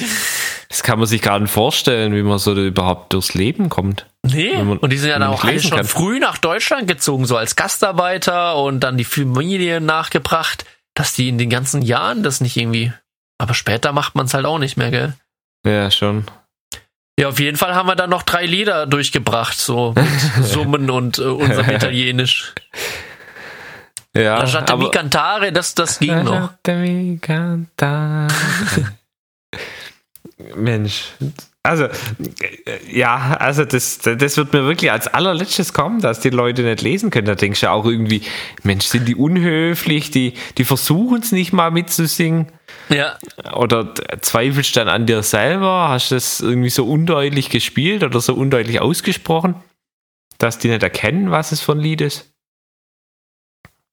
Das 0.70 0.84
kann 0.84 1.00
man 1.00 1.08
sich 1.08 1.22
gar 1.22 1.40
nicht 1.40 1.52
vorstellen, 1.52 2.14
wie 2.14 2.22
man 2.22 2.38
so 2.38 2.54
überhaupt 2.54 3.14
durchs 3.14 3.34
Leben 3.34 3.70
kommt. 3.70 4.06
Nee, 4.24 4.62
man- 4.62 4.78
und 4.78 4.92
die 4.92 4.98
sind 4.98 5.10
ja 5.10 5.20
dann 5.20 5.30
auch 5.30 5.44
alle 5.46 5.60
schon 5.62 5.78
kann. 5.78 5.86
früh 5.86 6.20
nach 6.20 6.38
Deutschland 6.38 6.88
gezogen, 6.88 7.26
so 7.26 7.38
als 7.38 7.56
Gastarbeiter 7.56 8.58
und 8.58 8.82
dann 8.82 8.98
die 8.98 9.06
Familie 9.06 9.80
nachgebracht, 9.80 10.66
dass 10.96 11.14
die 11.14 11.30
in 11.30 11.38
den 11.38 11.50
ganzen 11.50 11.82
Jahren 11.82 12.24
das 12.24 12.42
nicht 12.42 12.58
irgendwie. 12.58 12.92
Aber 13.38 13.54
später 13.54 13.94
macht 13.94 14.16
man 14.16 14.26
es 14.26 14.34
halt 14.34 14.46
auch 14.46 14.60
nicht 14.60 14.76
mehr, 14.78 14.92
gell? 14.92 15.14
Ja, 15.66 15.90
schon. 15.92 16.26
Ja, 17.20 17.30
auf 17.30 17.40
jeden 17.40 17.58
Fall 17.58 17.74
haben 17.74 17.88
wir 17.88 17.96
dann 17.96 18.10
noch 18.10 18.24
drei 18.24 18.46
Lieder 18.46 18.86
durchgebracht, 18.86 19.58
so 19.58 19.94
mit 19.96 20.06
Summen 20.46 20.90
und 20.90 21.20
äh, 21.20 21.24
unserem 21.24 21.70
Italienisch. 21.70 22.54
Ja, 24.16 24.40
Lasciate 24.40 24.76
mi 24.78 24.90
cantare, 24.90 25.52
das, 25.52 25.74
das 25.76 26.00
ging 26.00 26.24
noch. 26.24 26.32
Lasciatemi 26.32 27.20
cantare. 27.22 28.28
Mensch. 30.56 31.14
Also, 31.64 31.86
äh, 31.86 31.90
ja, 32.90 33.36
also 33.40 33.66
das, 33.66 34.00
das 34.00 34.38
wird 34.38 34.54
mir 34.54 34.64
wirklich 34.64 34.92
als 34.92 35.08
allerletztes 35.08 35.74
kommen, 35.74 36.00
dass 36.00 36.22
die 36.22 36.30
Leute 36.30 36.64
nicht 36.64 36.82
lesen 36.82 37.10
können. 37.10 37.28
Da 37.28 37.36
denkst 37.36 37.62
du 37.62 37.70
auch 37.70 37.86
irgendwie, 37.86 38.22
Mensch, 38.64 38.86
sind 38.86 39.06
die 39.08 39.16
unhöflich, 39.16 40.10
die, 40.10 40.34
die 40.58 40.64
versuchen 40.64 41.20
es 41.20 41.32
nicht 41.32 41.52
mal 41.52 41.72
mitzusingen. 41.72 42.48
Ja, 42.90 43.18
Oder 43.54 43.94
zweifelst 44.22 44.78
dann 44.78 44.88
an 44.88 45.06
dir 45.06 45.24
selber? 45.24 45.90
Hast 45.90 46.12
du 46.12 46.16
das 46.16 46.40
irgendwie 46.40 46.70
so 46.70 46.86
undeutlich 46.86 47.50
gespielt 47.50 48.04
oder 48.04 48.22
so 48.22 48.34
undeutlich 48.34 48.80
ausgesprochen, 48.80 49.56
dass 50.38 50.60
die 50.60 50.70
nicht 50.70 50.84
erkennen, 50.84 51.32
was 51.32 51.52
es 51.52 51.60
für 51.60 51.74
ein 51.74 51.80
Lied 51.80 52.00
ist? 52.00 52.32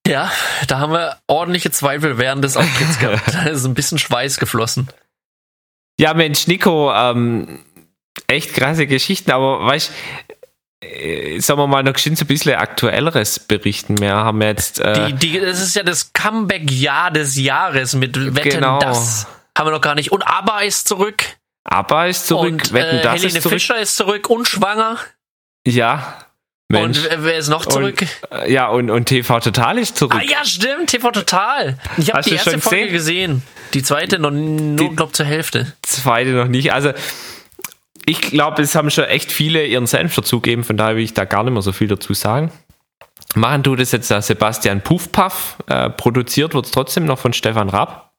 ja, 0.06 0.30
da 0.68 0.80
haben 0.80 0.92
wir 0.92 1.16
ordentliche 1.26 1.70
Zweifel 1.70 2.18
während 2.18 2.44
des 2.44 2.56
Auftritts 2.56 2.98
gehabt. 2.98 3.22
Da 3.32 3.44
ist 3.44 3.64
ein 3.64 3.74
bisschen 3.74 3.98
Schweiß 3.98 4.38
geflossen. 4.38 4.88
Ja, 5.98 6.14
Mensch, 6.14 6.46
Nico, 6.46 6.92
ähm, 6.92 7.64
echt 8.26 8.54
krasse 8.54 8.86
Geschichten, 8.86 9.30
aber 9.30 9.64
weißt 9.64 9.92
äh, 10.84 11.40
sagen 11.40 11.60
wir 11.60 11.66
mal, 11.66 11.82
noch 11.82 11.96
so 11.96 12.10
ein 12.10 12.26
bisschen 12.26 12.56
aktuelleres 12.56 13.38
berichten. 13.38 13.98
Wir 13.98 14.14
haben 14.14 14.42
jetzt. 14.42 14.80
Äh, 14.80 15.06
die, 15.06 15.14
die, 15.14 15.40
das 15.40 15.60
ist 15.60 15.76
ja 15.76 15.82
das 15.82 16.12
Comeback-Jahr 16.12 17.10
des 17.10 17.36
Jahres 17.36 17.94
mit 17.94 18.16
Wetten 18.34 18.50
genau. 18.50 18.78
das. 18.78 19.26
Haben 19.56 19.68
wir 19.68 19.72
noch 19.72 19.80
gar 19.80 19.94
nicht. 19.94 20.12
Und 20.12 20.22
ABBA 20.22 20.60
ist 20.62 20.88
zurück. 20.88 21.24
ABBA 21.64 22.06
ist 22.06 22.26
zurück. 22.26 22.52
Und, 22.52 22.72
Wetten, 22.72 22.98
äh, 22.98 23.02
das 23.02 23.14
Helene 23.14 23.38
ist 23.38 23.42
zurück. 23.42 23.52
Fischer 23.52 23.78
ist 23.78 23.96
zurück 23.96 24.28
und 24.28 24.46
schwanger. 24.48 24.98
Ja. 25.66 26.23
Mensch. 26.82 26.98
Und 26.98 27.24
wer 27.24 27.36
ist 27.36 27.48
noch 27.48 27.66
zurück? 27.66 28.04
Und, 28.30 28.38
äh, 28.38 28.52
ja, 28.52 28.68
und, 28.68 28.90
und 28.90 29.06
TV 29.06 29.40
Total 29.40 29.78
ist 29.78 29.96
zurück. 29.96 30.14
Ah 30.16 30.22
ja, 30.22 30.44
stimmt, 30.44 30.88
TV 30.88 31.10
Total. 31.10 31.78
Ich 31.96 32.12
habe 32.12 32.22
die 32.22 32.34
erste 32.34 32.60
Folge 32.60 32.92
gesehen? 32.92 33.42
Die 33.72 33.82
zweite 33.82 34.18
noch 34.18 34.30
nur, 34.30 34.94
glaube 34.94 35.12
zur 35.12 35.26
Hälfte. 35.26 35.72
Zweite 35.82 36.30
noch 36.30 36.48
nicht. 36.48 36.72
Also 36.72 36.92
ich 38.06 38.20
glaube, 38.20 38.62
es 38.62 38.74
haben 38.74 38.90
schon 38.90 39.04
echt 39.04 39.32
viele 39.32 39.64
ihren 39.66 39.86
Senf 39.86 40.14
dazugegeben, 40.14 40.64
von 40.64 40.76
daher 40.76 40.96
will 40.96 41.04
ich 41.04 41.14
da 41.14 41.24
gar 41.24 41.42
nicht 41.42 41.52
mehr 41.52 41.62
so 41.62 41.72
viel 41.72 41.88
dazu 41.88 42.14
sagen. 42.14 42.52
Machen 43.34 43.62
tut 43.62 43.80
es 43.80 43.92
jetzt 43.92 44.10
der 44.10 44.22
Sebastian 44.22 44.80
Puffpaff, 44.80 45.56
äh, 45.66 45.90
produziert 45.90 46.54
wird 46.54 46.66
es 46.66 46.70
trotzdem 46.70 47.06
noch 47.06 47.18
von 47.18 47.32
Stefan 47.32 47.68
Rapp. 47.68 48.10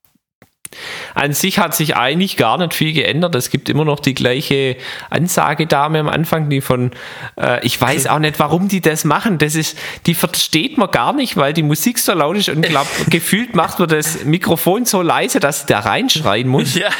An 1.13 1.33
sich 1.33 1.59
hat 1.59 1.75
sich 1.75 1.95
eigentlich 1.95 2.38
gar 2.38 2.57
nicht 2.57 2.73
viel 2.73 2.93
geändert. 2.93 3.35
Es 3.35 3.49
gibt 3.49 3.69
immer 3.69 3.85
noch 3.85 3.99
die 3.99 4.13
gleiche 4.13 4.77
Ansagedame 5.09 5.99
am 5.99 6.09
Anfang, 6.09 6.49
die 6.49 6.61
von, 6.61 6.91
äh, 7.39 7.65
ich 7.65 7.79
weiß 7.79 8.07
auch 8.07 8.19
nicht, 8.19 8.39
warum 8.39 8.67
die 8.67 8.81
das 8.81 9.03
machen. 9.03 9.38
Das 9.38 9.55
ist, 9.55 9.77
die 10.05 10.13
versteht 10.13 10.77
man 10.77 10.91
gar 10.91 11.13
nicht, 11.13 11.38
weil 11.38 11.53
die 11.53 11.63
Musik 11.63 11.99
so 11.99 12.13
laut 12.13 12.38
ist 12.38 12.49
und 12.49 12.61
glaub, 12.61 12.88
gefühlt 13.09 13.55
macht 13.55 13.79
man 13.79 13.89
das 13.89 14.23
Mikrofon 14.25 14.85
so 14.85 15.01
leise, 15.01 15.39
dass 15.39 15.61
sie 15.61 15.67
da 15.67 15.79
reinschreien 15.79 16.47
muss. 16.47 16.75
Ja. 16.75 16.89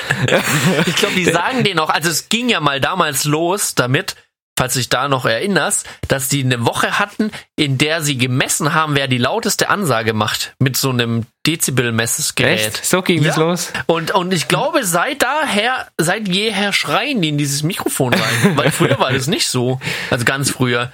Ich 0.88 0.96
glaube, 0.96 1.16
die 1.16 1.26
sagen 1.26 1.64
den 1.64 1.80
auch. 1.80 1.90
Also 1.90 2.10
es 2.10 2.30
ging 2.30 2.50
ja 2.50 2.60
mal 2.60 2.80
damals 2.80 3.26
los 3.26 3.76
damit, 3.76 4.16
falls 4.58 4.74
du 4.74 4.80
dich 4.80 4.90
da 4.90 5.08
noch 5.08 5.26
erinnerst, 5.26 5.88
dass 6.08 6.30
die 6.30 6.44
eine 6.44 6.66
Woche 6.66 7.00
hatten, 7.00 7.32
in 7.56 7.78
der 7.78 8.02
sie 8.02 8.18
gemessen 8.18 8.74
haben, 8.74 8.96
wer 8.96 9.08
die 9.08 9.18
lauteste 9.18 9.70
Ansage 9.70 10.14
macht 10.14 10.54
mit 10.60 10.78
so 10.78 10.90
einem 10.90 11.26
Dezibel-Messgerät. 11.46 12.80
So 12.84 13.02
ging 13.02 13.22
ja. 13.22 13.30
das 13.30 13.38
los. 13.38 13.74
Und, 13.86 14.12
und 14.12 14.34
ich 14.34 14.48
glaube, 14.48 14.84
seit 14.84 15.22
daher, 15.22 15.88
seit 15.98 16.28
jeher 16.28 16.74
schreien 16.74 17.22
die 17.22 17.30
in 17.30 17.38
dieses 17.38 17.64
Mikrofon 17.64 18.14
rein. 18.14 18.58
Weil 18.58 18.72
früher 18.72 19.00
war 19.00 19.12
das 19.12 19.28
nicht 19.28 19.48
so. 19.48 19.80
Also 20.10 20.26
ganz 20.26 20.50
früher. 20.50 20.92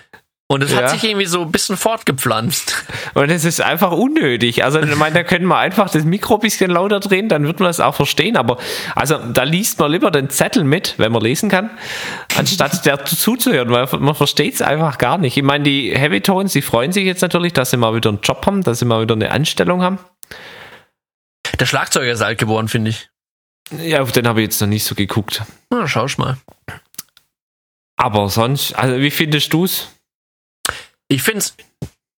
Und 0.52 0.62
es 0.64 0.74
ja. 0.74 0.80
hat 0.80 0.90
sich 0.90 1.06
irgendwie 1.06 1.28
so 1.28 1.44
ein 1.44 1.52
bisschen 1.54 1.78
fortgepflanzt. 1.78 2.84
Und 3.14 3.30
es 3.30 3.46
ist 3.46 3.62
einfach 3.62 3.94
unnötig. 3.94 4.66
Also, 4.66 4.82
ich 4.82 4.98
meine, 4.98 5.16
da 5.16 5.24
können 5.24 5.46
wir 5.46 5.58
einfach 5.58 5.90
das 5.90 6.04
Mikro 6.04 6.34
ein 6.34 6.40
bisschen 6.42 6.72
lauter 6.72 7.00
drehen, 7.00 7.30
dann 7.30 7.48
wird 7.48 7.62
man 7.62 7.70
es 7.70 7.80
auch 7.80 7.96
verstehen. 7.96 8.36
Aber 8.36 8.58
also 8.94 9.18
da 9.18 9.44
liest 9.44 9.80
man 9.80 9.90
lieber 9.90 10.12
den 10.12 10.30
Zettel 10.30 10.66
mit, 10.66 10.96
wenn 10.98 11.14
man 11.14 11.22
lesen 11.22 11.48
kann, 11.48 11.70
anstatt 12.38 12.86
der 12.86 13.06
zuzuhören, 13.06 13.70
weil 13.70 13.88
man 14.00 14.14
versteht 14.14 14.56
es 14.56 14.62
einfach 14.62 14.98
gar 14.98 15.18
nicht. 15.18 15.38
Ich 15.38 15.44
meine, 15.44 15.64
die 15.64 15.98
Heavy 15.98 16.20
Tones, 16.20 16.52
die 16.52 16.62
freuen 16.62 16.92
sich 16.92 17.06
jetzt 17.06 17.22
natürlich, 17.22 17.54
dass 17.54 17.70
sie 17.70 17.78
mal 17.78 17.96
wieder 17.96 18.10
einen 18.10 18.20
Job 18.22 18.46
haben, 18.46 18.62
dass 18.62 18.80
sie 18.80 18.86
mal 18.86 19.02
wieder 19.02 19.16
eine 19.16 19.32
Anstellung 19.32 19.82
haben. 19.82 20.00
Der 21.58 21.66
Schlagzeuger 21.66 22.12
ist 22.12 22.22
alt 22.22 22.40
geworden, 22.40 22.68
finde 22.68 22.90
ich. 22.90 23.08
Ja, 23.82 24.02
auf 24.02 24.12
den 24.12 24.28
habe 24.28 24.42
ich 24.42 24.48
jetzt 24.48 24.60
noch 24.60 24.68
nicht 24.68 24.84
so 24.84 24.96
geguckt. 24.96 25.44
Na, 25.70 25.88
schau 25.88 26.08
mal. 26.18 26.36
Aber 27.96 28.28
sonst, 28.28 28.74
also 28.74 29.00
wie 29.00 29.12
findest 29.12 29.54
du 29.54 29.64
es? 29.64 29.88
Ich 31.12 31.24
finde 31.24 31.40
es 31.40 31.56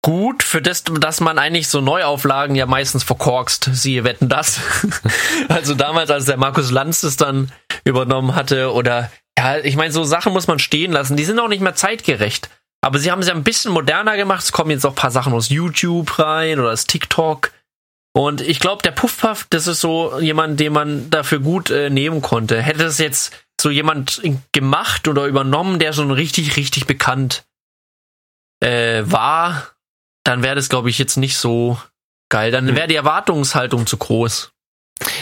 gut 0.03 0.43
für 0.43 0.61
das, 0.61 0.83
dass 0.83 1.19
man 1.19 1.39
eigentlich 1.39 1.67
so 1.67 1.81
Neuauflagen 1.81 2.55
ja 2.55 2.67
meistens 2.67 3.03
verkorkst. 3.03 3.71
Siehe 3.73 4.03
Wetten 4.03 4.29
das. 4.29 4.59
also 5.49 5.73
damals, 5.73 6.11
als 6.11 6.25
der 6.25 6.37
Markus 6.37 6.69
Lanz 6.69 7.01
es 7.01 7.17
dann 7.17 7.51
übernommen 7.85 8.35
hatte 8.35 8.71
oder 8.71 9.11
ja, 9.35 9.57
ich 9.57 9.75
meine, 9.77 9.91
so 9.91 10.03
Sachen 10.03 10.31
muss 10.31 10.45
man 10.45 10.59
stehen 10.59 10.91
lassen. 10.91 11.17
Die 11.17 11.23
sind 11.23 11.39
auch 11.39 11.47
nicht 11.47 11.61
mehr 11.61 11.73
zeitgerecht. 11.73 12.51
Aber 12.81 12.99
sie 12.99 13.11
haben 13.11 13.21
es 13.21 13.27
ja 13.27 13.33
ein 13.33 13.43
bisschen 13.43 13.71
moderner 13.71 14.15
gemacht. 14.15 14.43
Es 14.43 14.51
kommen 14.51 14.69
jetzt 14.69 14.85
auch 14.85 14.91
ein 14.91 14.95
paar 14.95 15.09
Sachen 15.09 15.33
aus 15.33 15.49
YouTube 15.49 16.19
rein 16.19 16.59
oder 16.59 16.71
aus 16.71 16.85
TikTok. 16.85 17.51
Und 18.15 18.41
ich 18.41 18.59
glaube, 18.59 18.83
der 18.83 18.91
Puffpuff, 18.91 19.47
das 19.49 19.65
ist 19.65 19.81
so 19.81 20.19
jemand, 20.19 20.59
den 20.59 20.73
man 20.73 21.09
dafür 21.09 21.39
gut 21.39 21.71
äh, 21.71 21.89
nehmen 21.89 22.21
konnte. 22.21 22.61
Hätte 22.61 22.83
das 22.83 22.99
jetzt 22.99 23.33
so 23.59 23.71
jemand 23.71 24.21
gemacht 24.51 25.07
oder 25.07 25.25
übernommen, 25.25 25.79
der 25.79 25.93
so 25.93 26.03
richtig, 26.03 26.57
richtig 26.57 26.85
bekannt 26.85 27.43
äh, 28.63 29.03
war, 29.05 29.67
dann 30.23 30.43
wäre 30.43 30.55
das, 30.55 30.69
glaube 30.69 30.89
ich, 30.89 30.97
jetzt 30.97 31.17
nicht 31.17 31.37
so 31.37 31.77
geil. 32.29 32.51
Dann 32.51 32.67
hm. 32.67 32.75
wäre 32.75 32.87
die 32.87 32.95
Erwartungshaltung 32.95 33.85
zu 33.85 33.97
groß. 33.97 34.51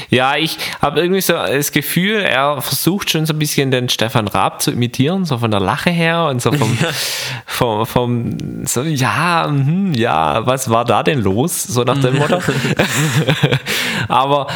Ja, 0.09 0.35
ich 0.35 0.57
habe 0.81 0.99
irgendwie 0.99 1.21
so 1.21 1.33
das 1.33 1.71
Gefühl, 1.71 2.19
er 2.19 2.61
versucht 2.61 3.09
schon 3.09 3.25
so 3.25 3.33
ein 3.33 3.39
bisschen 3.39 3.71
den 3.71 3.89
Stefan 3.89 4.27
Raab 4.27 4.61
zu 4.61 4.69
imitieren, 4.69 5.25
so 5.25 5.37
von 5.37 5.49
der 5.49 5.61
Lache 5.61 5.89
her 5.89 6.25
und 6.25 6.41
so 6.41 6.51
vom, 6.51 6.77
vom, 7.45 7.85
vom 7.85 8.65
so, 8.65 8.83
ja, 8.83 9.47
mh, 9.47 9.97
ja, 9.97 10.45
was 10.45 10.69
war 10.69 10.85
da 10.85 11.03
denn 11.03 11.21
los? 11.21 11.63
So 11.63 11.83
nach 11.83 11.99
dem 11.99 12.17
Motto. 12.17 12.41
Aber 14.07 14.47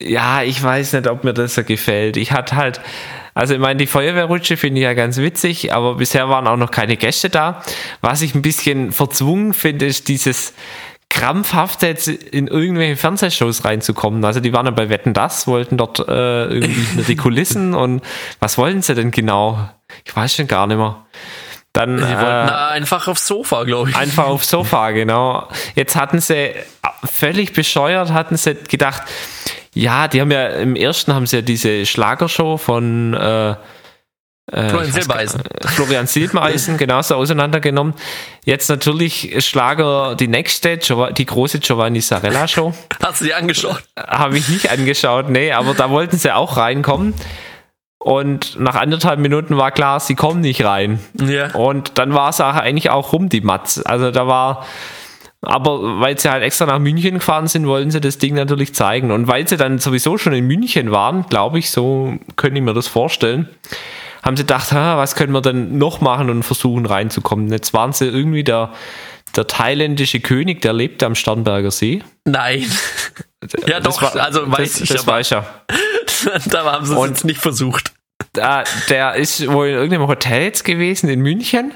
ja, 0.00 0.42
ich 0.42 0.62
weiß 0.62 0.94
nicht, 0.94 1.06
ob 1.06 1.24
mir 1.24 1.32
das 1.32 1.54
so 1.54 1.62
gefällt. 1.62 2.16
Ich 2.16 2.32
hatte 2.32 2.56
halt, 2.56 2.80
also 3.34 3.54
ich 3.54 3.60
meine, 3.60 3.78
die 3.78 3.86
Feuerwehrrutsche 3.86 4.56
finde 4.56 4.80
ich 4.80 4.84
ja 4.84 4.94
ganz 4.94 5.18
witzig, 5.18 5.72
aber 5.72 5.96
bisher 5.96 6.28
waren 6.28 6.46
auch 6.46 6.56
noch 6.56 6.70
keine 6.70 6.96
Gäste 6.96 7.30
da. 7.30 7.62
Was 8.00 8.22
ich 8.22 8.34
ein 8.34 8.42
bisschen 8.42 8.92
verzwungen 8.92 9.52
finde, 9.54 9.86
ist 9.86 10.08
dieses 10.08 10.54
krampfhaft 11.10 11.82
jetzt 11.82 12.08
in 12.08 12.48
irgendwelche 12.48 12.96
Fernsehshows 12.96 13.64
reinzukommen. 13.64 14.24
Also 14.24 14.40
die 14.40 14.52
waren 14.52 14.66
ja 14.66 14.72
bei 14.72 14.88
Wetten 14.88 15.14
das, 15.14 15.46
wollten 15.46 15.76
dort 15.76 16.00
äh, 16.00 16.46
irgendwie 16.46 17.02
die 17.02 17.16
Kulissen 17.16 17.74
und 17.74 18.02
was 18.40 18.58
wollen 18.58 18.82
sie 18.82 18.94
denn 18.94 19.10
genau? 19.10 19.68
Ich 20.04 20.14
weiß 20.14 20.34
schon 20.34 20.48
gar 20.48 20.66
nicht 20.66 20.76
mehr. 20.76 21.04
Dann, 21.72 21.98
sie 21.98 22.04
wollten 22.04 22.48
äh, 22.48 22.52
einfach 22.52 23.08
aufs 23.08 23.26
Sofa, 23.26 23.64
glaube 23.64 23.90
ich. 23.90 23.96
Einfach 23.96 24.26
aufs 24.26 24.48
Sofa, 24.48 24.92
genau. 24.92 25.48
Jetzt 25.74 25.96
hatten 25.96 26.20
sie 26.20 26.54
völlig 27.04 27.52
bescheuert, 27.52 28.12
hatten 28.12 28.36
sie 28.36 28.54
gedacht, 28.54 29.02
ja, 29.74 30.08
die 30.08 30.20
haben 30.20 30.30
ja 30.30 30.46
im 30.48 30.76
ersten 30.76 31.12
haben 31.12 31.26
sie 31.26 31.36
ja 31.36 31.42
diese 31.42 31.84
Schlagershow 31.84 32.56
von 32.56 33.14
äh, 33.14 33.50
äh 33.50 34.68
Florian 34.68 34.92
Silbereisen. 34.92 35.42
Florian 35.66 36.06
Silbereisen 36.06 36.76
genauso 36.78 37.16
auseinandergenommen. 37.16 37.94
Jetzt 38.44 38.68
natürlich 38.68 39.34
Schlager, 39.44 40.14
die 40.14 40.28
nächste, 40.28 40.78
die 40.78 41.26
große 41.26 41.58
Giovanni 41.58 42.00
Sarella 42.00 42.46
Show. 42.46 42.72
Hast 43.02 43.20
du 43.20 43.24
die 43.24 43.34
angeschaut? 43.34 43.82
Habe 43.98 44.38
ich 44.38 44.48
nicht 44.48 44.70
angeschaut, 44.70 45.28
nee, 45.28 45.52
aber 45.52 45.74
da 45.74 45.90
wollten 45.90 46.18
sie 46.18 46.34
auch 46.34 46.56
reinkommen. 46.56 47.14
Und 48.04 48.60
nach 48.60 48.74
anderthalb 48.74 49.18
Minuten 49.18 49.56
war 49.56 49.70
klar, 49.70 49.98
sie 49.98 50.14
kommen 50.14 50.42
nicht 50.42 50.62
rein. 50.62 51.00
Ja. 51.14 51.54
Und 51.54 51.92
dann 51.98 52.12
war 52.12 52.28
es 52.28 52.40
eigentlich 52.40 52.90
auch 52.90 53.14
rum, 53.14 53.30
die 53.30 53.40
Matz. 53.40 53.80
Also 53.82 54.10
da 54.10 54.26
war, 54.26 54.66
aber 55.44 56.00
weil 56.00 56.18
sie 56.18 56.30
halt 56.30 56.42
extra 56.42 56.66
nach 56.66 56.78
München 56.78 57.14
gefahren 57.14 57.46
sind, 57.46 57.66
wollen 57.66 57.90
sie 57.90 58.00
das 58.00 58.18
Ding 58.18 58.34
natürlich 58.34 58.74
zeigen. 58.74 59.10
Und 59.10 59.28
weil 59.28 59.46
sie 59.46 59.56
dann 59.56 59.78
sowieso 59.78 60.18
schon 60.18 60.32
in 60.32 60.46
München 60.46 60.90
waren, 60.90 61.26
glaube 61.26 61.58
ich, 61.58 61.70
so 61.70 62.18
könnte 62.36 62.58
ich 62.58 62.64
mir 62.64 62.74
das 62.74 62.86
vorstellen, 62.86 63.48
haben 64.22 64.36
sie 64.36 64.42
gedacht, 64.42 64.72
was 64.72 65.14
können 65.14 65.32
wir 65.32 65.42
denn 65.42 65.78
noch 65.78 66.00
machen 66.00 66.30
und 66.30 66.42
versuchen 66.42 66.86
reinzukommen. 66.86 67.48
Jetzt 67.50 67.74
waren 67.74 67.92
sie 67.92 68.06
irgendwie 68.06 68.44
der, 68.44 68.72
der 69.36 69.46
thailändische 69.46 70.20
König, 70.20 70.62
der 70.62 70.72
lebte 70.72 71.06
am 71.06 71.14
Starnberger 71.14 71.70
See. 71.70 72.02
Nein. 72.24 72.64
ja, 73.66 73.80
das 73.80 73.96
doch, 73.96 74.02
war, 74.02 74.16
also 74.16 74.50
weiß 74.50 74.72
das, 74.72 74.80
ich. 74.80 74.88
Das 74.88 75.06
weiß 75.06 75.26
ich 75.26 75.30
ja. 75.30 75.46
da 76.50 76.64
haben 76.64 76.86
sie 76.86 76.94
es 76.94 77.08
jetzt 77.08 77.24
nicht 77.24 77.40
versucht 77.40 77.93
da, 78.34 78.64
der 78.90 79.14
ist 79.14 79.50
wohl 79.50 79.68
in 79.68 79.74
irgendeinem 79.74 80.08
Hotel 80.08 80.42
jetzt 80.42 80.64
gewesen 80.64 81.08
in 81.08 81.20
München 81.20 81.72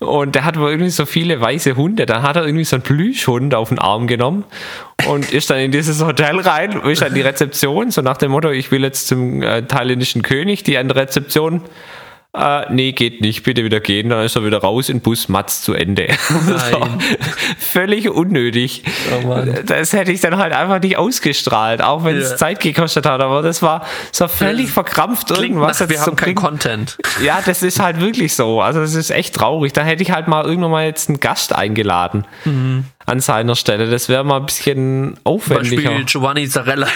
und 0.00 0.34
der 0.34 0.44
hat 0.44 0.58
wohl 0.58 0.70
irgendwie 0.70 0.90
so 0.90 1.06
viele 1.06 1.40
weiße 1.40 1.76
Hunde. 1.76 2.04
Dann 2.04 2.22
hat 2.22 2.36
er 2.36 2.44
irgendwie 2.44 2.64
so 2.64 2.76
einen 2.76 2.82
Plüschhund 2.82 3.54
auf 3.54 3.68
den 3.68 3.78
Arm 3.78 4.08
genommen 4.08 4.44
und 5.06 5.32
ist 5.32 5.50
dann 5.50 5.58
in 5.60 5.70
dieses 5.70 6.04
Hotel 6.04 6.40
rein, 6.40 6.72
ist 6.82 7.02
an 7.02 7.14
die 7.14 7.20
Rezeption, 7.20 7.90
so 7.92 8.02
nach 8.02 8.16
dem 8.16 8.32
Motto, 8.32 8.50
ich 8.50 8.70
will 8.72 8.82
jetzt 8.82 9.06
zum 9.06 9.42
äh, 9.42 9.62
thailändischen 9.62 10.22
König, 10.22 10.64
die 10.64 10.76
an 10.76 10.88
der 10.88 10.96
Rezeption 10.96 11.62
äh, 12.32 12.72
nee, 12.72 12.92
geht 12.92 13.20
nicht, 13.22 13.42
bitte 13.42 13.64
wieder 13.64 13.80
gehen. 13.80 14.08
Dann 14.08 14.24
ist 14.24 14.36
er 14.36 14.44
wieder 14.44 14.58
raus 14.58 14.88
in 14.88 15.00
Bus, 15.00 15.28
Matz 15.28 15.62
zu 15.62 15.74
Ende. 15.74 16.08
völlig 17.58 18.08
unnötig. 18.08 18.84
Oh 19.24 19.34
das 19.66 19.92
hätte 19.92 20.12
ich 20.12 20.20
dann 20.20 20.36
halt 20.36 20.52
einfach 20.52 20.80
nicht 20.80 20.96
ausgestrahlt, 20.96 21.82
auch 21.82 22.04
wenn 22.04 22.16
es 22.16 22.30
ja. 22.30 22.36
Zeit 22.36 22.60
gekostet 22.60 23.04
hat. 23.04 23.20
Aber 23.20 23.42
das 23.42 23.62
war 23.62 23.84
so 24.12 24.28
völlig 24.28 24.66
das 24.66 24.74
verkrampft 24.74 25.30
irgendwas. 25.32 25.80
Nach, 25.80 25.88
wir 25.88 26.00
haben 26.00 26.14
keinen 26.14 26.36
Content. 26.36 26.98
Ja, 27.20 27.40
das 27.44 27.64
ist 27.64 27.80
halt 27.80 28.00
wirklich 28.00 28.34
so. 28.34 28.60
Also 28.60 28.80
das 28.80 28.94
ist 28.94 29.10
echt 29.10 29.34
traurig. 29.34 29.72
Da 29.72 29.82
hätte 29.82 30.04
ich 30.04 30.12
halt 30.12 30.28
mal 30.28 30.44
irgendwann 30.44 30.70
mal 30.70 30.86
jetzt 30.86 31.08
einen 31.08 31.18
Gast 31.18 31.52
eingeladen. 31.52 32.26
Mhm 32.44 32.84
an 33.06 33.20
seiner 33.20 33.56
Stelle. 33.56 33.90
Das 33.90 34.08
wäre 34.08 34.24
mal 34.24 34.38
ein 34.38 34.46
bisschen 34.46 35.16
aufwendiger. 35.24 35.82
Beispiel 35.90 36.04
Giovanni 36.04 36.48
Zarella. 36.48 36.88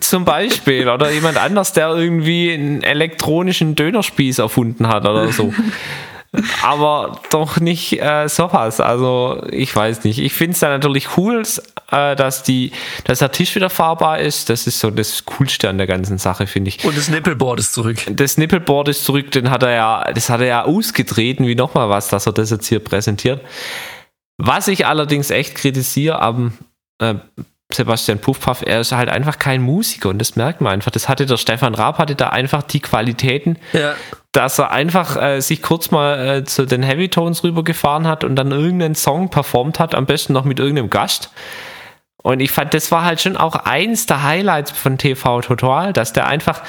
Zum 0.00 0.24
Beispiel. 0.24 0.88
Oder 0.88 1.10
jemand 1.10 1.36
anders, 1.36 1.72
der 1.72 1.90
irgendwie 1.90 2.52
einen 2.52 2.82
elektronischen 2.82 3.74
Dönerspieß 3.74 4.38
erfunden 4.38 4.88
hat 4.88 5.04
oder 5.06 5.32
so. 5.32 5.52
aber 6.62 7.20
doch 7.30 7.58
nicht 7.58 8.00
äh, 8.00 8.28
sowas. 8.28 8.80
Also 8.80 9.44
ich 9.50 9.74
weiß 9.74 10.04
nicht. 10.04 10.18
Ich 10.18 10.32
finde 10.32 10.52
es 10.52 10.60
dann 10.60 10.70
natürlich 10.70 11.16
cool, 11.16 11.42
äh, 11.90 12.16
dass 12.16 12.42
die, 12.42 12.72
dass 13.04 13.18
der 13.18 13.32
Tisch 13.32 13.54
wieder 13.54 13.70
fahrbar 13.70 14.20
ist. 14.20 14.48
Das 14.48 14.66
ist 14.66 14.80
so 14.80 14.90
das 14.90 15.24
Coolste 15.24 15.68
an 15.68 15.78
der 15.78 15.86
ganzen 15.86 16.18
Sache, 16.18 16.46
finde 16.46 16.68
ich. 16.68 16.84
Und 16.84 16.96
das 16.96 17.08
Nippelboard 17.08 17.60
ist 17.60 17.72
zurück. 17.72 17.98
Das 18.10 18.38
Nippelboard 18.38 18.88
ist 18.88 19.04
zurück. 19.04 19.30
Den 19.32 19.50
hat 19.50 19.62
er 19.62 19.72
ja, 19.72 20.12
das 20.12 20.30
hat 20.30 20.40
er 20.40 20.46
ja 20.46 20.64
ausgetreten 20.64 21.46
wie 21.46 21.54
nochmal 21.54 21.88
was, 21.88 22.08
dass 22.08 22.26
er 22.26 22.32
das 22.32 22.50
jetzt 22.50 22.66
hier 22.66 22.78
präsentiert. 22.78 23.40
Was 24.42 24.68
ich 24.68 24.86
allerdings 24.86 25.30
echt 25.30 25.54
kritisiere 25.54 26.20
am 26.22 26.52
äh, 26.98 27.14
Sebastian 27.72 28.18
Puffpaff, 28.18 28.62
er 28.66 28.80
ist 28.80 28.92
halt 28.92 29.08
einfach 29.10 29.38
kein 29.38 29.62
Musiker 29.62 30.08
und 30.08 30.18
das 30.18 30.34
merkt 30.34 30.60
man 30.60 30.72
einfach. 30.72 30.90
Das 30.90 31.08
hatte 31.08 31.26
der 31.26 31.36
Stefan 31.36 31.74
Raab, 31.74 31.98
hatte 31.98 32.14
da 32.16 32.30
einfach 32.30 32.62
die 32.62 32.80
Qualitäten, 32.80 33.58
Ja. 33.72 33.94
dass 34.32 34.58
er 34.58 34.72
einfach 34.72 35.16
äh, 35.20 35.40
sich 35.40 35.62
kurz 35.62 35.90
mal 35.90 36.38
äh, 36.38 36.44
zu 36.44 36.66
den 36.66 36.82
Heavy 36.82 37.08
Tones 37.08 37.44
rübergefahren 37.44 38.06
hat 38.08 38.24
und 38.24 38.34
dann 38.36 38.50
irgendeinen 38.50 38.94
Song 38.96 39.28
performt 39.30 39.78
hat, 39.78 39.94
am 39.94 40.06
besten 40.06 40.32
noch 40.32 40.44
mit 40.44 40.58
irgendeinem 40.58 40.90
Gast. 40.90 41.30
Und 42.22 42.40
ich 42.40 42.50
fand, 42.50 42.74
das 42.74 42.90
war 42.90 43.04
halt 43.04 43.20
schon 43.20 43.36
auch 43.36 43.54
eins 43.54 44.06
der 44.06 44.22
Highlights 44.24 44.72
von 44.72 44.98
TV 44.98 45.40
Total, 45.40 45.92
dass 45.92 46.12
der 46.12 46.26
einfach 46.26 46.62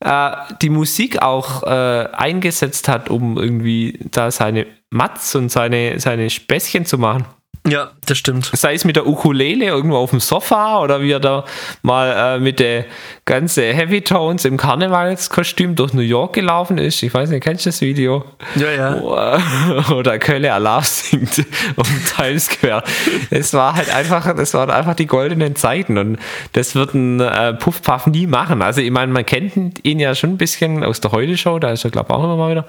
äh, 0.00 0.30
die 0.62 0.70
Musik 0.70 1.22
auch 1.22 1.62
äh, 1.64 2.08
eingesetzt 2.12 2.88
hat, 2.88 3.10
um 3.10 3.36
irgendwie 3.36 3.98
da 4.10 4.30
seine 4.30 4.66
Mats 4.90 5.34
und 5.34 5.50
seine, 5.50 6.00
seine 6.00 6.30
Späßchen 6.30 6.86
zu 6.86 6.98
machen 6.98 7.26
Ja, 7.66 7.90
das 8.06 8.18
stimmt. 8.18 8.50
sei 8.54 8.74
es 8.74 8.84
mit 8.84 8.96
der 8.96 9.06
Ukulele 9.06 9.66
irgendwo 9.66 9.96
auf 9.96 10.10
dem 10.10 10.20
Sofa 10.20 10.80
oder 10.80 11.02
wie 11.02 11.12
er 11.12 11.20
da 11.20 11.44
mal 11.82 12.36
äh, 12.36 12.38
mit 12.38 12.60
der 12.60 12.86
ganze 13.24 13.62
Heavy 13.62 14.00
Tones 14.00 14.44
im 14.44 14.56
Karnevalskostüm 14.56 15.74
durch 15.74 15.92
New 15.92 16.00
York 16.00 16.34
gelaufen 16.34 16.78
ist. 16.78 17.02
Ich 17.02 17.12
weiß 17.12 17.30
nicht, 17.30 17.42
kennst 17.42 17.66
du 17.66 17.70
das 17.70 17.80
Video? 17.80 18.24
Ja, 18.56 18.70
ja. 18.70 19.90
Oder 19.90 20.18
Kölle 20.18 20.52
Alarv 20.52 20.86
singt 20.86 21.44
auf 21.76 21.88
dem 21.88 22.04
Times 22.04 22.46
Square. 22.46 22.84
Es 23.30 23.52
war 23.52 23.74
halt 23.74 23.94
einfach, 23.94 24.34
das 24.34 24.54
waren 24.54 24.70
einfach 24.70 24.94
die 24.94 25.06
goldenen 25.06 25.56
Zeiten 25.56 25.98
und 25.98 26.18
das 26.52 26.74
wird 26.74 26.94
ein 26.94 27.20
äh, 27.20 27.54
Puffpuff 27.54 28.06
nie 28.06 28.26
machen. 28.26 28.62
Also 28.62 28.80
ich 28.80 28.90
meine, 28.90 29.12
man 29.12 29.26
kennt 29.26 29.84
ihn 29.84 30.00
ja 30.00 30.14
schon 30.14 30.30
ein 30.30 30.38
bisschen 30.38 30.84
aus 30.84 31.00
der 31.00 31.12
Heute-Show, 31.12 31.58
da 31.58 31.70
ist 31.70 31.84
er 31.84 31.90
glaube 31.90 32.08
ich 32.10 32.14
auch 32.14 32.24
immer 32.24 32.36
mal 32.36 32.50
wieder. 32.50 32.66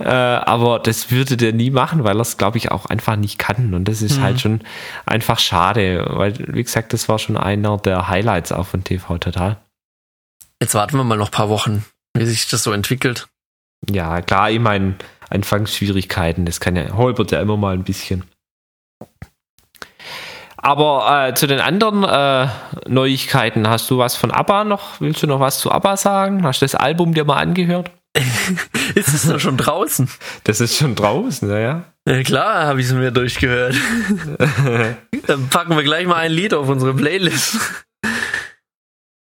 Äh, 0.00 0.08
aber 0.08 0.78
das 0.78 1.10
würde 1.10 1.36
der 1.36 1.52
nie 1.52 1.70
machen, 1.70 2.04
weil 2.04 2.16
er 2.16 2.22
es, 2.22 2.38
glaube 2.38 2.56
ich, 2.56 2.70
auch 2.70 2.86
einfach 2.86 3.16
nicht 3.16 3.38
kann. 3.38 3.74
Und 3.74 3.84
das 3.84 4.00
ist 4.00 4.20
halt 4.20 4.40
schon 4.40 4.60
einfach 5.04 5.38
schade, 5.38 6.06
weil, 6.08 6.34
wie 6.54 6.62
gesagt, 6.62 6.94
das 6.94 7.08
war 7.08 7.18
schon 7.18 7.36
einer 7.36 7.76
der 7.76 8.08
Highlights 8.08 8.50
auch 8.50 8.66
von 8.66 8.82
TV 8.82 9.18
Total. 9.18 9.58
Jetzt 10.62 10.74
warten 10.74 10.96
wir 10.96 11.04
mal 11.04 11.18
noch 11.18 11.28
ein 11.28 11.32
paar 11.32 11.50
Wochen, 11.50 11.84
wie 12.14 12.24
sich 12.24 12.48
das 12.48 12.62
so 12.62 12.72
entwickelt. 12.72 13.28
Ja, 13.90 14.22
klar, 14.22 14.50
ich 14.50 14.60
meine, 14.60 14.94
Anfangsschwierigkeiten, 15.28 16.46
das 16.46 16.60
kann 16.60 16.76
ja, 16.76 16.94
holpert 16.94 17.30
ja 17.30 17.40
immer 17.40 17.58
mal 17.58 17.74
ein 17.74 17.84
bisschen. 17.84 18.24
Aber 20.56 21.28
äh, 21.28 21.34
zu 21.34 21.46
den 21.46 21.60
anderen 21.60 22.04
äh, 22.04 22.48
Neuigkeiten, 22.88 23.68
hast 23.68 23.90
du 23.90 23.98
was 23.98 24.16
von 24.16 24.30
ABBA 24.30 24.64
noch? 24.64 25.00
Willst 25.00 25.22
du 25.22 25.26
noch 25.26 25.40
was 25.40 25.60
zu 25.60 25.70
ABBA 25.70 25.96
sagen? 25.96 26.42
Hast 26.42 26.60
du 26.60 26.64
das 26.64 26.74
Album 26.74 27.14
dir 27.14 27.24
mal 27.24 27.36
angehört? 27.36 27.90
Ist 28.94 29.14
es 29.14 29.26
doch 29.26 29.40
schon 29.40 29.56
draußen? 29.56 30.08
Das 30.44 30.60
ist 30.60 30.76
schon 30.76 30.94
draußen, 30.94 31.48
ja, 31.48 31.58
ja. 31.58 31.84
Ja, 32.06 32.22
klar, 32.22 32.66
habe 32.66 32.80
ich 32.80 32.86
es 32.86 32.92
mir 32.92 33.10
durchgehört. 33.10 33.74
Dann 35.26 35.48
packen 35.48 35.76
wir 35.76 35.82
gleich 35.82 36.06
mal 36.06 36.16
ein 36.16 36.32
Lied 36.32 36.54
auf 36.54 36.68
unsere 36.68 36.94
Playlist. 36.94 37.58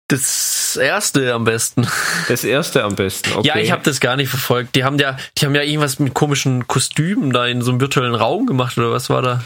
Das 0.08 0.55
erste 0.76 1.32
am 1.34 1.44
besten. 1.44 1.86
Das 2.28 2.44
erste 2.44 2.82
am 2.84 2.94
besten, 2.96 3.32
okay. 3.34 3.46
Ja, 3.48 3.56
ich 3.56 3.70
habe 3.72 3.82
das 3.82 4.00
gar 4.00 4.16
nicht 4.16 4.28
verfolgt. 4.28 4.74
Die 4.76 4.84
haben 4.84 4.98
ja, 4.98 5.16
die 5.38 5.44
haben 5.46 5.54
ja 5.54 5.62
irgendwas 5.62 5.98
mit 5.98 6.14
komischen 6.14 6.66
Kostümen 6.66 7.32
da 7.32 7.46
in 7.46 7.62
so 7.62 7.70
einem 7.70 7.80
virtuellen 7.80 8.14
Raum 8.14 8.46
gemacht 8.46 8.76
oder 8.78 8.90
was 8.92 9.08
war 9.10 9.22
da? 9.22 9.42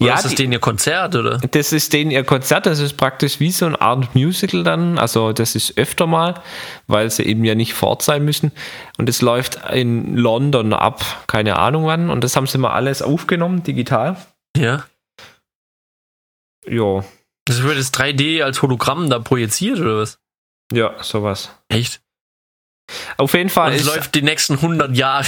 Oder 0.00 0.08
Ja, 0.08 0.14
ist 0.16 0.24
das 0.24 0.30
die- 0.30 0.36
denen 0.36 0.52
ihr 0.52 0.58
Konzert 0.58 1.14
oder? 1.14 1.38
Das 1.50 1.72
ist 1.72 1.92
denen 1.92 2.10
ihr 2.10 2.24
Konzert, 2.24 2.66
das 2.66 2.78
ist 2.80 2.96
praktisch 2.96 3.40
wie 3.40 3.50
so 3.50 3.66
eine 3.66 3.80
Art 3.80 4.14
Musical 4.14 4.62
dann. 4.64 4.98
Also 4.98 5.32
das 5.32 5.54
ist 5.54 5.76
öfter 5.78 6.06
mal, 6.06 6.34
weil 6.86 7.10
sie 7.10 7.22
eben 7.24 7.44
ja 7.44 7.54
nicht 7.54 7.74
fort 7.74 8.02
sein 8.02 8.24
müssen. 8.24 8.52
Und 8.98 9.08
es 9.08 9.20
läuft 9.22 9.58
in 9.72 10.16
London 10.16 10.72
ab, 10.72 11.04
keine 11.26 11.58
Ahnung 11.58 11.86
wann. 11.86 12.10
Und 12.10 12.24
das 12.24 12.36
haben 12.36 12.46
sie 12.46 12.58
mal 12.58 12.72
alles 12.72 13.02
aufgenommen, 13.02 13.62
digital. 13.62 14.16
Ja. 14.56 14.84
Ja, 16.68 17.04
Das 17.44 17.62
wird 17.62 17.76
jetzt 17.76 17.96
3D 17.96 18.42
als 18.42 18.60
Hologramm 18.62 19.08
da 19.08 19.18
projiziert 19.20 19.78
oder 19.78 19.98
was? 19.98 20.18
Ja, 20.72 20.94
sowas. 21.02 21.50
Echt? 21.68 22.00
Auf 23.16 23.34
jeden 23.34 23.48
Fall 23.50 23.70
Und 23.72 23.76
es 23.78 23.84
läuft 23.84 24.14
die 24.14 24.22
nächsten 24.22 24.54
100 24.54 24.96
Jahre. 24.96 25.26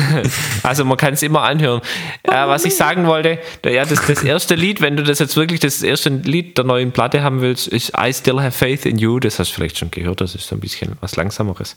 also 0.62 0.84
man 0.86 0.96
kann 0.96 1.12
es 1.12 1.22
immer 1.22 1.42
anhören. 1.42 1.82
Äh, 2.22 2.46
was 2.46 2.64
ich 2.64 2.74
sagen 2.74 3.06
wollte, 3.06 3.38
da- 3.60 3.68
ja, 3.70 3.84
das, 3.84 4.06
das 4.06 4.22
erste 4.22 4.54
Lied, 4.54 4.80
wenn 4.80 4.96
du 4.96 5.02
das 5.02 5.18
jetzt 5.18 5.36
wirklich 5.36 5.60
das 5.60 5.82
erste 5.82 6.08
Lied 6.08 6.56
der 6.56 6.64
neuen 6.64 6.92
Platte 6.92 7.22
haben 7.22 7.42
willst, 7.42 7.68
ist 7.68 7.92
I 7.98 8.14
Still 8.14 8.40
Have 8.40 8.52
Faith 8.52 8.86
in 8.86 8.96
You. 8.98 9.20
Das 9.20 9.38
hast 9.38 9.50
du 9.50 9.54
vielleicht 9.56 9.76
schon 9.76 9.90
gehört, 9.90 10.22
das 10.22 10.34
ist 10.34 10.46
so 10.48 10.56
ein 10.56 10.60
bisschen 10.60 10.96
was 11.02 11.16
Langsameres. 11.16 11.76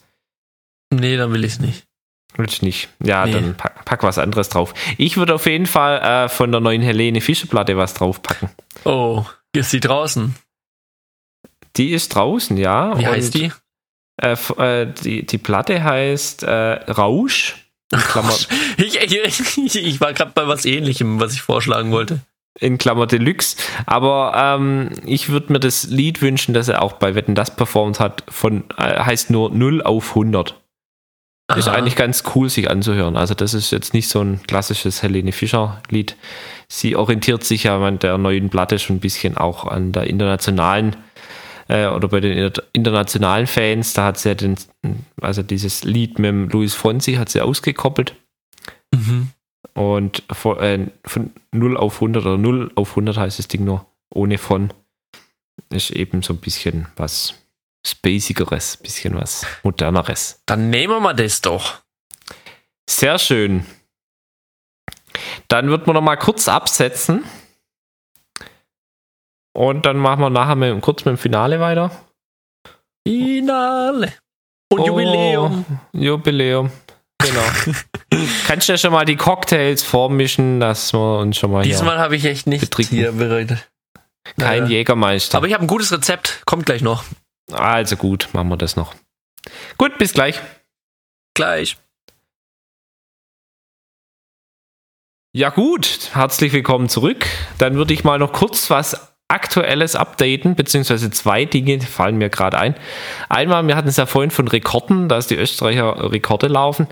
nee, 0.94 1.18
dann 1.18 1.34
will 1.34 1.44
ich 1.44 1.54
es 1.54 1.60
nicht. 1.60 1.84
Willst 2.36 2.64
nicht? 2.64 2.88
Ja, 3.04 3.26
Nee. 3.26 3.34
dann 3.34 3.58
pack, 3.58 3.84
pack 3.86 4.04
was 4.04 4.20
anderes 4.20 4.48
drauf. 4.50 4.74
Ich 4.98 5.18
würde 5.18 5.34
auf 5.36 5.48
jeden 5.48 5.66
Fall 5.66 6.00
äh, 6.26 6.30
von 6.30 6.52
der 6.52 6.62
neuen 6.62 6.82
Helene 6.82 7.20
Fischer 7.20 7.48
Platte 7.48 7.76
was 7.76 7.94
draufpacken. 7.96 8.50
Oh, 8.86 9.26
ist 9.54 9.74
die 9.74 9.80
draußen? 9.82 10.36
Die 11.80 11.92
ist 11.92 12.14
draußen, 12.14 12.58
ja. 12.58 13.00
Wie 13.00 13.08
heißt 13.08 13.34
die? 13.34 13.52
Äh, 14.22 14.36
äh, 14.58 14.94
die? 15.02 15.26
Die 15.26 15.38
Platte 15.38 15.84
heißt 15.84 16.44
äh, 16.44 16.92
Rausch. 16.92 17.56
Ich, 18.78 19.02
ich, 19.02 19.76
ich 19.76 20.00
war 20.00 20.14
gerade 20.14 20.32
bei 20.36 20.48
was 20.48 20.66
ähnlichem, 20.66 21.20
was 21.20 21.34
ich 21.34 21.42
vorschlagen 21.42 21.92
wollte. 21.92 22.20
in 22.60 22.78
Klammer 22.78 23.08
Deluxe. 23.08 23.58
Aber 23.88 24.34
ähm, 24.36 24.92
ich 25.06 25.30
würde 25.30 25.52
mir 25.54 25.60
das 25.60 25.88
Lied 25.88 26.22
wünschen, 26.22 26.54
das 26.54 26.68
er 26.68 26.82
auch 26.84 26.94
bei 26.94 27.16
Wetten 27.16 27.34
das 27.34 27.56
performt 27.56 28.00
hat, 28.00 28.24
von 28.30 28.64
äh, 28.78 29.00
heißt 29.00 29.32
nur 29.32 29.50
0 29.50 29.82
auf 29.82 30.10
100. 30.10 30.56
Ist 31.56 31.68
Aha. 31.68 31.78
eigentlich 31.78 31.96
ganz 31.96 32.24
cool, 32.36 32.48
sich 32.48 32.70
anzuhören. 32.70 33.18
Also, 33.18 33.34
das 33.34 33.56
ist 33.56 33.72
jetzt 33.72 33.96
nicht 33.96 34.08
so 34.08 34.22
ein 34.22 34.42
klassisches 34.46 35.02
Helene 35.02 35.32
Fischer-Lied. 35.32 36.16
Sie 36.68 36.96
orientiert 36.96 37.44
sich 37.44 37.64
ja 37.64 37.80
an 37.80 37.98
der 37.98 38.20
neuen 38.20 38.52
Platte 38.52 38.78
schon 38.78 38.98
ein 38.98 39.00
bisschen 39.00 39.36
auch 39.36 39.66
an 39.66 39.92
der 39.92 40.04
internationalen 40.06 40.96
äh, 41.70 41.88
oder 41.88 42.10
bei 42.10 42.20
den 42.20 42.38
inter- 42.38 42.64
internationalen 42.74 43.48
Fans. 43.48 43.94
Da 43.94 44.06
hat 44.06 44.18
sie 44.18 44.30
ja 44.30 44.36
den, 44.36 44.56
also 45.22 45.42
dieses 45.44 45.84
Lied 45.86 46.20
mit 46.20 46.30
dem 46.30 46.50
Luis 46.50 46.76
Fonsi 46.76 47.14
hat 47.14 47.30
sie 47.30 47.40
ausgekoppelt. 47.42 48.16
Mhm. 48.94 49.30
Und 49.74 50.24
von, 50.32 50.58
äh, 50.60 50.88
von 51.06 51.32
0 51.54 51.78
auf 51.78 51.96
100 51.96 52.26
oder 52.26 52.38
0 52.38 52.72
auf 52.76 52.90
100 52.92 53.18
heißt 53.18 53.40
das 53.40 53.48
Ding 53.48 53.64
nur 53.64 53.86
ohne 54.14 54.38
von. 54.38 54.74
Ist 55.70 55.92
eben 55.92 56.22
so 56.24 56.34
ein 56.34 56.40
bisschen 56.40 56.88
was 56.96 57.36
Spacigeres, 57.86 58.78
bisschen 58.78 59.16
was 59.16 59.46
Moderneres. 59.64 60.42
Dann 60.46 60.70
nehmen 60.70 60.94
wir 60.94 61.00
mal 61.00 61.14
das 61.14 61.42
doch. 61.42 61.82
Sehr 62.90 63.20
schön. 63.20 63.66
Dann 65.48 65.70
wird 65.70 65.86
man 65.86 65.94
noch 65.94 66.02
mal 66.02 66.16
kurz 66.16 66.48
absetzen. 66.48 67.24
Und 69.54 69.86
dann 69.86 69.98
machen 69.98 70.22
wir 70.22 70.30
nachher 70.30 70.56
mit, 70.56 70.82
kurz 70.82 71.06
mit 71.06 71.14
dem 71.16 71.18
Finale 71.18 71.60
weiter. 71.60 71.92
Finale. 73.08 74.14
Und 74.72 74.80
Oh, 74.82 74.86
Jubiläum. 74.86 75.66
Jubiläum. 75.94 76.72
Genau. 77.22 77.42
Kannst 78.48 78.68
du 78.70 78.74
ja 78.74 78.78
schon 78.78 78.92
mal 78.94 79.06
die 79.06 79.16
Cocktails 79.16 79.84
vormischen, 79.84 80.60
dass 80.60 80.94
wir 80.94 81.18
uns 81.20 81.38
schon 81.38 81.52
mal 81.52 81.64
Diesmal 81.64 81.98
habe 81.98 82.16
ich 82.16 82.26
echt 82.26 82.48
nicht 82.48 82.62
Betrinken. 82.62 82.96
hier 82.98 83.12
bereitet. 83.12 83.70
kein 84.38 84.64
Ja. 84.66 84.70
Jägermeister. 84.70 85.38
Aber 85.38 85.48
ich 85.48 85.54
habe 85.54 85.64
ein 85.64 85.68
gutes 85.68 85.92
Rezept. 85.92 86.44
Kommt 86.46 86.66
gleich 86.66 86.82
noch. 86.82 87.04
Also 87.52 87.96
gut, 87.98 88.30
machen 88.34 88.50
wir 88.50 88.58
das 88.58 88.76
noch. 88.76 88.94
Gut, 89.78 89.98
bis 89.98 90.14
gleich. 90.14 90.40
Gleich. 91.34 91.78
Ja 95.34 95.50
gut, 95.50 96.10
herzlich 96.14 96.54
willkommen 96.54 96.90
zurück. 96.90 97.26
Dann 97.58 97.76
würde 97.76 97.94
ich 97.94 98.04
mal 98.04 98.18
noch 98.20 98.34
kurz 98.34 98.70
was 98.70 99.14
Aktuelles 99.30 99.96
updaten, 99.96 100.56
beziehungsweise 100.56 101.12
zwei 101.12 101.46
Dinge 101.46 101.80
fallen 101.82 102.18
mir 102.18 102.30
gerade 102.30 102.58
ein. 102.58 102.76
Einmal, 103.30 103.66
wir 103.68 103.76
hatten 103.76 103.88
es 103.88 103.98
ja 103.98 104.06
vorhin 104.06 104.32
von 104.32 104.48
Rekorden, 104.48 105.08
dass 105.08 105.28
die 105.28 105.36
Österreicher 105.36 106.12
Rekorde 106.12 106.48
laufen. 106.48 106.88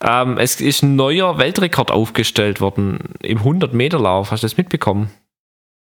Ähm, 0.00 0.38
es 0.38 0.60
ist 0.60 0.82
ein 0.82 0.96
neuer 0.96 1.38
Weltrekord 1.38 1.90
aufgestellt 1.90 2.60
worden 2.60 3.00
im 3.20 3.40
100-Meter-Lauf. 3.40 4.30
Hast 4.30 4.42
du 4.42 4.46
das 4.46 4.56
mitbekommen? 4.56 5.10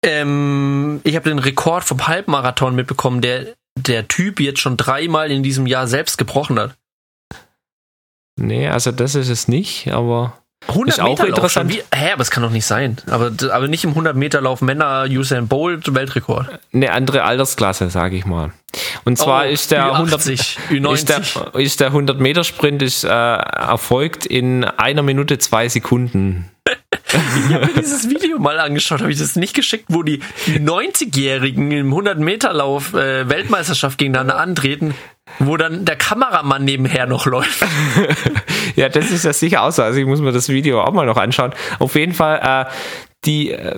Ähm, 0.05 1.01
ich 1.05 1.15
habe 1.17 1.29
den 1.29 1.39
Rekord 1.39 1.85
vom 1.85 2.09
Halbmarathon 2.09 2.75
mitbekommen, 2.75 3.21
der 3.21 3.55
der 3.79 4.09
Typ 4.09 4.41
jetzt 4.41 4.61
schon 4.61 4.77
dreimal 4.77 5.31
in 5.31 5.43
diesem 5.43 5.67
Jahr 5.67 5.87
selbst 5.87 6.19
gebrochen 6.19 6.59
hat. 6.59 6.77
Nee, 8.37 8.69
also 8.69 8.91
das 8.93 9.15
ist 9.15 9.29
es 9.29 9.49
nicht, 9.49 9.89
aber 9.93 10.39
100 10.69 10.89
Ist 10.95 11.01
auch 11.01 11.09
Meter 11.09 11.23
Lauf 11.23 11.29
interessant. 11.37 11.73
Wie, 11.73 11.83
hä, 11.95 12.13
aber 12.13 12.23
es 12.23 12.31
kann 12.31 12.43
doch 12.43 12.51
nicht 12.51 12.67
sein. 12.67 12.97
Aber, 13.11 13.33
aber 13.51 13.67
nicht 13.67 13.83
im 13.85 13.91
100 13.91 14.15
Meter 14.15 14.41
Lauf 14.41 14.61
Männer 14.61 15.07
Usain 15.09 15.49
Bolt 15.49 15.95
Weltrekord. 15.95 16.47
Eine 16.73 16.93
andere 16.93 17.25
Altersklasse, 17.25 17.89
sage 17.91 18.17
ich 18.17 18.27
mal. 18.27 18.53
Und 19.05 19.17
zwar 19.19 19.47
Oh, 19.47 19.49
ist 19.49 19.71
der 19.71 19.95
100 19.95 20.21
Ü80, 20.21 20.31
ist 20.93 21.09
der, 21.09 21.23
Ü90. 21.23 21.59
ist 21.59 21.81
der 21.81 21.87
100 21.89 22.21
Meter 22.21 22.45
Sprint 22.45 22.83
ist, 22.83 23.05
äh, 23.05 23.09
erfolgt 23.09 24.27
in 24.27 24.65
einer 24.65 25.03
Minute 25.03 25.39
zwei 25.39 25.69
Sekunden. 25.69 26.51
Ich 27.13 27.55
habe 27.55 27.67
mir 27.67 27.75
dieses 27.75 28.09
Video 28.09 28.39
mal 28.39 28.61
angeschaut, 28.61 29.01
habe 29.01 29.11
ich 29.11 29.19
das 29.19 29.35
nicht 29.35 29.55
geschickt, 29.55 29.87
wo 29.89 30.03
die 30.03 30.21
90-Jährigen 30.47 31.73
im 31.73 31.93
100-Meter-Lauf 31.93 32.95
äh, 32.95 33.29
Weltmeisterschaft 33.29 33.99
gegeneinander 33.99 34.39
antreten, 34.39 34.95
wo 35.41 35.57
dann 35.57 35.85
der 35.85 35.97
Kameramann 35.97 36.65
nebenher 36.65 37.07
noch 37.07 37.27
läuft. 37.27 37.65
Ja, 38.77 38.89
das 38.89 39.11
ist 39.11 39.25
ja 39.25 39.33
sicher 39.33 39.63
auch 39.63 39.71
so. 39.73 39.83
Also 39.83 39.99
ich 39.99 40.07
muss 40.07 40.21
mir 40.21 40.33
das 40.33 40.49
Video 40.49 40.83
auch 40.83 40.93
mal 40.93 41.07
noch 41.07 41.17
anschauen. 41.17 41.53
Auf 41.79 41.95
jeden 41.95 42.15
Fall 42.15 42.67
äh, 42.69 42.71
die 43.25 43.51
äh, 43.51 43.77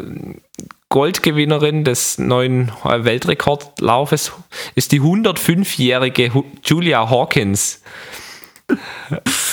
Goldgewinnerin 0.88 1.84
des 1.84 2.18
neuen 2.18 2.70
äh, 2.84 3.04
Weltrekordlaufes 3.04 4.32
ist 4.74 4.92
die 4.92 5.00
105-jährige 5.00 6.34
Hu- 6.34 6.44
Julia 6.64 7.08
Hawkins. 7.08 7.82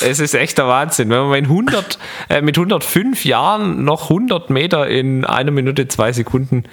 Es 0.02 0.20
ist 0.20 0.34
echt 0.34 0.58
der 0.58 0.68
Wahnsinn. 0.68 1.10
Wenn 1.10 1.20
man 1.22 1.32
mit 1.32 1.44
100, 1.46 2.00
äh, 2.30 2.42
mit 2.42 2.58
105 2.58 3.26
Jahren 3.26 3.84
noch 3.84 4.04
100 4.04 4.50
Meter 4.50 4.88
in 4.88 5.26
einer 5.26 5.52
Minute 5.52 5.88
zwei 5.90 6.14
Sekunden 6.14 6.64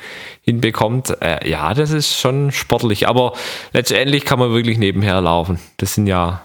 hinbekommt, 0.43 1.17
äh, 1.23 1.49
ja, 1.49 1.75
das 1.75 1.91
ist 1.91 2.19
schon 2.21 2.53
sportlich. 2.53 3.09
Aber 3.09 3.33
letztendlich 3.73 4.25
kann 4.25 4.39
man 4.39 4.53
wirklich 4.53 4.79
nebenher 4.79 5.21
laufen. 5.21 5.59
Das 5.79 5.95
sind 5.95 6.07
ja, 6.07 6.43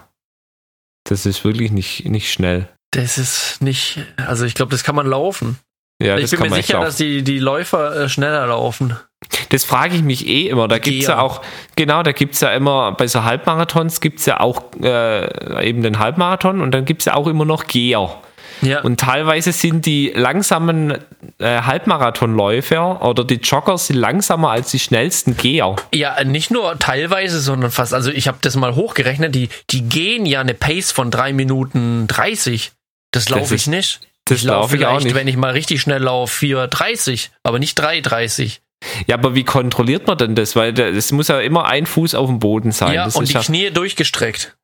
das 1.04 1.26
ist 1.26 1.44
wirklich 1.44 1.72
nicht, 1.72 2.04
nicht 2.06 2.32
schnell. 2.32 2.68
Das 2.92 3.18
ist 3.18 3.62
nicht, 3.62 3.98
also 4.26 4.44
ich 4.44 4.54
glaube, 4.54 4.70
das 4.70 4.84
kann 4.84 4.94
man 4.94 5.06
laufen. 5.06 5.58
Ja, 6.02 6.18
ich 6.18 6.30
bin 6.30 6.40
mir 6.40 6.50
sicher, 6.50 6.74
laufen. 6.74 6.86
dass 6.86 6.96
die, 6.96 7.22
die 7.22 7.38
Läufer 7.38 7.94
äh, 7.96 8.08
schneller 8.08 8.46
laufen. 8.46 8.96
Das 9.50 9.64
frage 9.64 9.94
ich 9.94 10.02
mich 10.02 10.26
eh 10.26 10.48
immer. 10.48 10.66
Da 10.66 10.78
Die 10.78 10.90
gibt's 10.90 11.06
ja 11.06 11.20
auch, 11.20 11.42
genau, 11.76 12.02
da 12.02 12.12
gibt's 12.12 12.40
ja 12.40 12.50
immer, 12.52 12.92
bei 12.92 13.06
so 13.06 13.22
Halbmarathons 13.22 14.00
gibt's 14.00 14.26
ja 14.26 14.40
auch 14.40 14.64
äh, 14.82 15.68
eben 15.68 15.82
den 15.82 15.98
Halbmarathon 15.98 16.60
und 16.60 16.72
dann 16.72 16.84
gibt's 16.84 17.04
ja 17.04 17.14
auch 17.14 17.26
immer 17.28 17.44
noch 17.44 17.66
Geher. 17.66 18.20
Ja. 18.62 18.80
Und 18.82 19.00
teilweise 19.00 19.52
sind 19.52 19.86
die 19.86 20.12
langsamen 20.14 20.98
äh, 21.38 21.62
Halbmarathonläufer 21.62 23.02
oder 23.02 23.24
die 23.24 23.36
Jogger 23.36 23.76
sind 23.76 23.96
langsamer 23.96 24.50
als 24.50 24.70
die 24.70 24.78
schnellsten 24.78 25.36
Geher. 25.36 25.76
Ja, 25.92 26.22
nicht 26.24 26.50
nur 26.50 26.78
teilweise, 26.78 27.40
sondern 27.40 27.70
fast. 27.70 27.92
Also 27.92 28.10
ich 28.10 28.28
habe 28.28 28.38
das 28.40 28.56
mal 28.56 28.74
hochgerechnet. 28.74 29.34
Die, 29.34 29.48
die 29.70 29.82
gehen 29.82 30.26
ja 30.26 30.40
eine 30.40 30.54
Pace 30.54 30.92
von 30.92 31.10
3 31.10 31.32
Minuten 31.32 32.06
30. 32.06 32.72
Das 33.10 33.28
laufe 33.28 33.54
ich 33.54 33.66
nicht. 33.66 34.00
das 34.24 34.38
ich 34.38 34.44
laufe 34.44 34.60
laufe 34.60 34.76
ich 34.76 34.86
auch 34.86 34.90
vielleicht, 34.90 35.04
nicht. 35.06 35.14
wenn 35.16 35.28
ich 35.28 35.36
mal 35.36 35.50
richtig 35.50 35.80
schnell 35.80 36.02
laufe, 36.02 36.46
4,30, 36.46 37.28
aber 37.42 37.58
nicht 37.58 37.78
3,30. 37.78 38.58
Ja, 39.06 39.16
aber 39.16 39.34
wie 39.34 39.44
kontrolliert 39.44 40.06
man 40.06 40.18
denn 40.18 40.34
das? 40.34 40.56
Weil 40.56 40.78
es 40.78 41.12
muss 41.12 41.28
ja 41.28 41.40
immer 41.40 41.66
ein 41.66 41.86
Fuß 41.86 42.14
auf 42.14 42.28
dem 42.28 42.38
Boden 42.38 42.72
sein. 42.72 42.94
Ja, 42.94 43.04
das 43.04 43.16
und 43.16 43.28
die 43.28 43.34
ja, 43.34 43.40
Knie 43.40 43.70
durchgestreckt. 43.70 44.56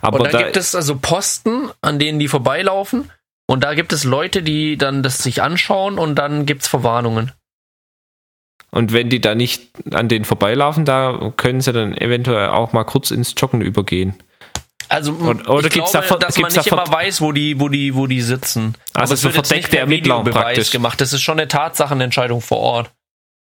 aber 0.00 0.20
Und 0.20 0.24
dann 0.26 0.32
da, 0.32 0.42
gibt 0.42 0.56
es 0.56 0.74
also 0.74 0.96
Posten, 0.96 1.70
an 1.80 1.98
denen 1.98 2.18
die 2.18 2.28
vorbeilaufen. 2.28 3.10
Und 3.46 3.62
da 3.64 3.74
gibt 3.74 3.92
es 3.92 4.04
Leute, 4.04 4.42
die 4.42 4.76
dann 4.76 5.02
das 5.02 5.18
sich 5.18 5.40
anschauen 5.42 5.98
und 5.98 6.16
dann 6.16 6.46
gibt's 6.46 6.66
Verwarnungen. 6.68 7.32
und 8.72 8.92
wenn 8.92 9.08
die 9.08 9.20
da 9.20 9.34
nicht 9.34 9.70
an 9.92 10.08
denen 10.08 10.24
vorbeilaufen, 10.24 10.84
da 10.84 11.32
können 11.36 11.60
sie 11.60 11.72
dann 11.72 11.96
eventuell 11.96 12.48
auch 12.48 12.72
mal 12.72 12.84
kurz 12.84 13.10
ins 13.10 13.34
Joggen 13.36 13.60
übergehen. 13.62 14.14
Also 14.88 15.12
Und- 15.12 15.48
oder 15.48 15.66
ich 15.68 15.72
gibt's 15.72 15.92
glaube, 15.92 16.06
da 16.08 16.16
dass 16.16 16.36
man 16.36 16.42
gibt's 16.50 16.54
da 16.54 16.60
nicht 16.60 16.72
immer 16.72 16.92
weiß, 16.92 17.20
wo 17.20 17.32
die, 17.32 17.58
wo 17.58 17.68
die, 17.68 17.94
wo 17.94 18.06
die 18.06 18.20
sitzen. 18.20 18.74
Also 18.92 19.14
es 19.14 19.22
so 19.22 19.30
verdeckte 19.30 19.88
Videobeweis 19.88 20.34
praktisch. 20.34 20.70
gemacht. 20.70 21.00
Das 21.00 21.12
ist 21.12 21.22
schon 21.22 21.38
eine 21.38 21.48
Tatsachenentscheidung 21.48 22.40
vor 22.40 22.58
Ort. 22.58 22.90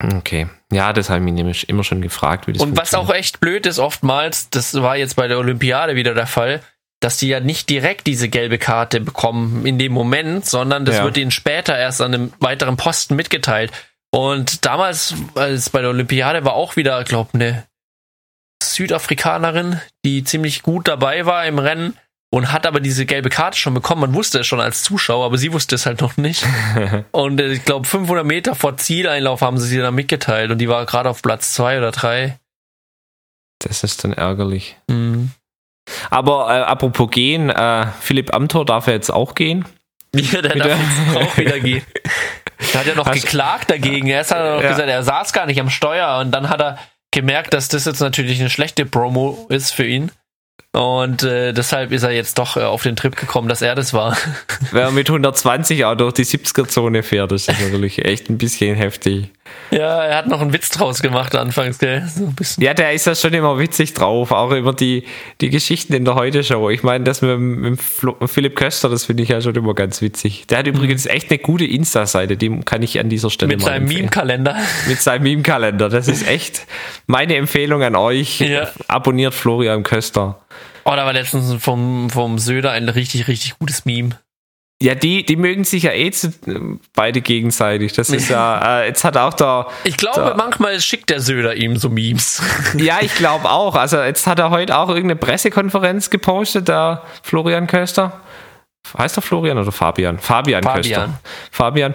Okay. 0.03 0.49
Ja, 0.72 0.93
das 0.93 1.11
habe 1.11 1.18
ich 1.18 1.24
mich 1.24 1.34
nämlich 1.34 1.68
immer 1.68 1.84
schon 1.84 2.01
gefragt, 2.01 2.47
wie 2.47 2.55
das 2.55 2.62
Und 2.62 2.76
was 2.76 2.95
auch 2.95 3.11
echt 3.12 3.41
blöd 3.41 3.66
ist 3.66 3.78
oftmals, 3.78 4.49
das 4.51 4.74
war 4.80 4.97
jetzt 4.97 5.16
bei 5.16 5.28
der 5.28 5.38
Olympiade 5.38 5.95
wieder 5.95 6.14
der 6.14 6.26
Fall, 6.26 6.62
dass 7.01 7.16
die 7.16 7.28
ja 7.28 7.40
nicht 7.40 7.68
direkt 7.70 8.07
diese 8.07 8.28
gelbe 8.28 8.59
Karte 8.59 9.01
bekommen 9.01 9.64
in 9.66 9.78
dem 9.78 9.92
Moment, 9.92 10.44
sondern 10.46 10.84
das 10.84 10.96
Ja. 10.96 11.05
wird 11.05 11.16
ihnen 11.16 11.30
später 11.30 11.76
erst 11.76 12.01
an 12.01 12.14
einem 12.14 12.32
weiteren 12.40 12.76
Posten 12.76 13.16
mitgeteilt. 13.16 13.72
Und 14.12 14.64
damals, 14.66 15.14
als 15.34 15.70
bei 15.70 15.80
der 15.80 15.90
Olympiade 15.90 16.44
war 16.44 16.53
auch 16.55 16.76
wieder, 16.76 17.03
glaube 17.05 17.30
eine 17.34 17.64
Südafrikanerin, 18.62 19.80
die 20.05 20.24
ziemlich 20.24 20.62
gut 20.62 20.88
dabei 20.88 21.26
war 21.26 21.46
im 21.46 21.59
Rennen 21.59 21.96
und 22.32 22.53
hat 22.53 22.66
aber 22.66 22.80
diese 22.80 23.07
gelbe 23.07 23.30
Karte 23.30 23.59
schon 23.59 23.74
bekommen. 23.74 24.03
Man 24.03 24.14
wusste 24.14 24.40
es 24.40 24.46
schon 24.46 24.61
als 24.61 24.82
Zuschauer, 24.82 25.24
aber 25.26 25.38
sie 25.38 25.53
wusste 25.53 25.74
es 25.74 25.86
halt 25.86 26.01
noch 26.01 26.16
nicht. 26.16 26.44
und 27.12 27.40
äh, 27.40 27.53
ich 27.53 27.64
glaube 27.64 27.86
500 27.86 28.24
Meter 28.24 28.55
vor 28.55 28.76
Zieleinlauf 28.76 29.40
haben 29.40 29.59
sie 29.59 29.68
sie 29.68 29.78
dann 29.78 29.94
mitgeteilt 29.94 30.51
und 30.51 30.59
die 30.59 30.68
war 30.68 30.84
gerade 30.86 31.09
auf 31.09 31.22
Platz 31.22 31.55
zwei 31.55 31.78
oder 31.78 31.90
drei. 31.90 32.38
Das 33.61 33.82
ist 33.84 34.05
dann 34.05 34.12
ärgerlich. 34.12 34.76
Mhm. 34.88 35.30
Aber 36.11 36.49
äh, 36.49 36.61
apropos 36.62 37.11
gehen, 37.11 37.51
äh, 37.51 37.86
Philipp 38.01 38.34
Amthor 38.34 38.64
darf 38.64 38.86
ja 38.86 38.93
jetzt 38.95 39.11
auch 39.11 39.34
gehen. 39.34 39.64
Ja, 40.14 40.43
der 40.43 40.51
Bitte? 40.51 40.68
darf 40.68 40.78
jetzt 40.78 41.16
auch 41.16 41.36
wieder 41.36 41.61
gehen. 41.61 41.82
Der 42.72 42.80
hat 42.80 42.86
ja 42.86 42.95
noch 42.95 43.07
Hast- 43.07 43.22
geklagt 43.22 43.70
dagegen. 43.70 44.07
Erst 44.09 44.32
hat 44.32 44.38
er 44.38 44.57
noch 44.57 44.62
Ja. 44.62 44.70
gesagt, 44.70 44.88
er 44.88 45.03
saß 45.03 45.32
gar 45.32 45.47
nicht 45.47 45.61
am 45.61 45.70
Steuer 45.70 46.18
und 46.18 46.30
dann 46.32 46.49
hat 46.49 46.61
er 46.61 46.78
gemerkt, 47.12 47.55
dass 47.55 47.68
das 47.68 47.84
jetzt 47.84 48.01
natürlich 48.01 48.41
eine 48.41 48.51
schlechte 48.51 48.86
Promo 48.86 49.47
ist 49.49 49.70
für 49.72 49.86
ihn. 49.86 50.11
Und 50.72 51.24
äh, 51.24 51.53
deshalb 51.53 51.91
ist 51.91 52.05
er 52.05 52.12
jetzt 52.12 52.38
doch 52.38 52.57
äh, 52.57 52.61
auf 52.62 52.82
den 52.84 52.95
Trip 52.95 53.16
gekommen, 53.16 53.49
dass 53.49 53.61
er 53.62 53.74
das 53.74 53.93
war. 53.93 54.16
Wer 54.70 54.91
mit 54.93 55.09
120 55.09 55.84
auch 55.84 55.97
durch 55.97 56.12
die 56.14 56.24
70er-Zone 56.24 57.03
fährt, 57.03 57.32
das 57.32 57.49
ist 57.49 57.61
natürlich 57.61 58.05
echt 58.05 58.30
ein 58.30 58.38
bisschen 58.38 58.76
heftig. 58.76 59.30
Ja, 59.70 60.03
er 60.05 60.16
hat 60.16 60.26
noch 60.26 60.40
einen 60.40 60.53
Witz 60.53 60.68
draus 60.70 61.01
gemacht 61.01 61.36
anfangs, 61.36 61.78
gell? 61.78 62.05
So 62.12 62.24
ein 62.24 62.34
bisschen. 62.34 62.64
Ja, 62.64 62.74
der 62.74 62.92
ist 62.92 63.07
ja 63.07 63.14
schon 63.14 63.32
immer 63.34 63.57
witzig 63.59 63.94
drauf, 63.94 64.32
auch 64.32 64.51
über 64.51 64.72
die, 64.72 65.05
die 65.40 65.48
Geschichten 65.48 65.92
in 65.92 66.05
der 66.05 66.16
Heute-Show. 66.16 66.70
Ich 66.70 66.82
meine, 66.82 67.05
das 67.05 67.22
mit, 67.22 67.38
mit 67.38 67.80
Philipp 68.26 68.57
Köster, 68.57 68.88
das 68.88 69.05
finde 69.05 69.22
ich 69.22 69.28
ja 69.28 69.40
schon 69.40 69.55
immer 69.55 69.74
ganz 69.74 70.03
witzig. 70.03 70.46
Der 70.48 70.59
hat 70.59 70.66
übrigens 70.66 71.07
echt 71.07 71.30
eine 71.30 71.38
gute 71.38 71.64
Insta-Seite, 71.66 72.36
die 72.36 72.61
kann 72.64 72.82
ich 72.82 72.98
an 72.98 73.09
dieser 73.09 73.30
Stelle 73.30 73.51
Mhm. 73.53 73.59
Mit 73.59 73.64
seinem. 73.66 73.84
Meme-Kalender. 73.86 74.57
Mit 74.88 75.01
seinem 75.01 75.22
Meme-Kalender. 75.22 75.88
Das 75.88 76.09
ist 76.09 76.26
echt 76.26 76.66
meine 77.07 77.36
Empfehlung 77.36 77.82
an 77.84 77.94
euch. 77.94 78.40
Ja. 78.40 78.68
Abonniert 78.88 79.34
Florian 79.34 79.84
Köster. 79.84 80.40
Oh, 80.84 80.90
da 80.96 81.05
war 81.07 81.12
letztens 81.12 81.62
vom, 81.62 82.11
vom 82.11 82.38
Söder 82.38 82.72
ein 82.72 82.88
richtig, 82.88 83.28
richtig 83.28 83.59
gutes 83.59 83.84
Meme. 83.84 84.18
Ja, 84.82 84.94
die, 84.94 85.26
die 85.26 85.36
mögen 85.36 85.64
sich 85.64 85.82
ja 85.82 85.92
eh 85.92 86.10
zu, 86.10 86.32
beide 86.94 87.20
gegenseitig. 87.20 87.92
Das 87.92 88.08
ist 88.08 88.30
ja, 88.30 88.80
äh, 88.80 88.86
jetzt 88.86 89.04
hat 89.04 89.16
auch 89.18 89.34
der, 89.34 89.66
Ich 89.84 89.98
glaube, 89.98 90.22
der 90.22 90.36
manchmal 90.36 90.80
schickt 90.80 91.10
der 91.10 91.20
Söder 91.20 91.54
ihm 91.54 91.76
so 91.76 91.90
Memes. 91.90 92.42
ja, 92.78 92.96
ich 93.02 93.14
glaube 93.14 93.50
auch. 93.50 93.74
Also 93.74 93.98
jetzt 93.98 94.26
hat 94.26 94.38
er 94.38 94.48
heute 94.48 94.78
auch 94.78 94.88
irgendeine 94.88 95.16
Pressekonferenz 95.16 96.08
gepostet, 96.08 96.68
der 96.68 97.02
Florian 97.22 97.66
Köster. 97.66 98.20
Heißt 98.96 99.16
er 99.18 99.22
Florian 99.22 99.56
oder 99.58 99.70
Fabian? 99.72 100.18
Fabian, 100.18 100.62
Fabian. 100.64 100.82
Köster. 100.82 101.20
Fabian. 101.52 101.94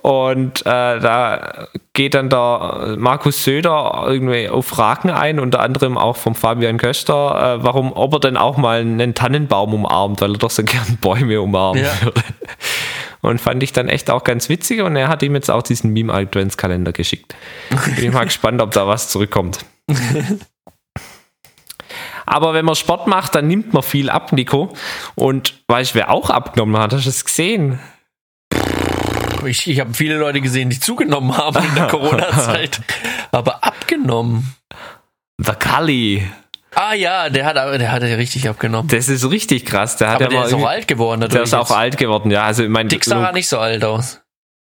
Und 0.00 0.60
äh, 0.60 0.64
da 0.64 1.66
geht 1.92 2.14
dann 2.14 2.28
der 2.30 2.94
Markus 2.98 3.42
Söder 3.42 4.04
irgendwie 4.06 4.48
auf 4.48 4.66
Fragen 4.66 5.10
ein, 5.10 5.40
unter 5.40 5.60
anderem 5.60 5.98
auch 5.98 6.16
vom 6.16 6.34
Fabian 6.36 6.78
Köster, 6.78 7.56
äh, 7.58 7.64
warum, 7.64 7.92
ob 7.92 8.12
er 8.14 8.20
denn 8.20 8.36
auch 8.36 8.56
mal 8.58 8.80
einen 8.80 9.14
Tannenbaum 9.14 9.74
umarmt, 9.74 10.20
weil 10.20 10.34
er 10.34 10.38
doch 10.38 10.50
so 10.50 10.62
gern 10.62 10.96
Bäume 11.00 11.40
umarmen 11.40 11.82
Ja. 11.82 11.90
würde. 12.02 12.22
Und 13.22 13.40
fand 13.40 13.60
ich 13.64 13.72
dann 13.72 13.88
echt 13.88 14.08
auch 14.08 14.22
ganz 14.22 14.48
witzig 14.48 14.82
und 14.82 14.94
er 14.94 15.08
hat 15.08 15.22
ihm 15.24 15.34
jetzt 15.34 15.50
auch 15.50 15.62
diesen 15.62 15.92
Meme-Adventskalender 15.92 16.92
geschickt. 16.92 17.34
Bin 17.96 18.04
ich 18.04 18.12
mal 18.12 18.24
gespannt, 18.24 18.62
ob 18.62 18.70
da 18.70 18.86
was 18.86 19.08
zurückkommt. 19.08 19.64
Aber 22.26 22.52
wenn 22.54 22.64
man 22.64 22.74
Sport 22.74 23.06
macht, 23.06 23.34
dann 23.34 23.46
nimmt 23.46 23.72
man 23.72 23.82
viel 23.82 24.10
ab, 24.10 24.32
Nico. 24.32 24.74
Und 25.14 25.54
weißt 25.68 25.92
du, 25.92 25.94
wer 25.98 26.10
auch 26.10 26.28
abgenommen 26.30 26.80
hat? 26.80 26.92
Hast 26.92 27.06
du 27.06 27.10
es 27.10 27.24
gesehen? 27.24 27.78
Ich, 29.44 29.68
ich 29.68 29.78
habe 29.80 29.94
viele 29.94 30.16
Leute 30.16 30.40
gesehen, 30.40 30.70
die 30.70 30.80
zugenommen 30.80 31.36
haben 31.36 31.64
in 31.64 31.74
der 31.74 31.86
Corona-Zeit. 31.88 32.80
Aber 33.30 33.62
abgenommen. 33.62 34.54
Der 35.38 35.54
Kali. 35.54 36.26
Ah 36.74 36.94
ja, 36.94 37.30
der 37.30 37.44
hat, 37.46 37.56
der 37.56 37.92
hat 37.92 38.02
ja 38.02 38.16
richtig 38.16 38.48
abgenommen. 38.48 38.88
Das 38.88 39.08
ist 39.08 39.30
richtig 39.30 39.64
krass. 39.64 39.96
Der 39.96 40.08
hat 40.08 40.16
Aber 40.16 40.24
ja 40.24 40.28
der 40.30 40.38
mal 40.40 40.46
ist 40.48 40.54
auch 40.54 40.66
alt 40.68 40.88
geworden 40.88 41.20
der 41.30 41.42
ist 41.42 41.54
auch 41.54 41.70
alt 41.70 41.96
geworden, 41.96 42.30
ja. 42.30 42.42
Also 42.44 42.64
ich 42.64 42.68
meine, 42.68 42.88
Dick 42.88 43.04
sah 43.04 43.32
nicht 43.32 43.48
so 43.48 43.58
alt 43.58 43.82
aus. 43.84 44.20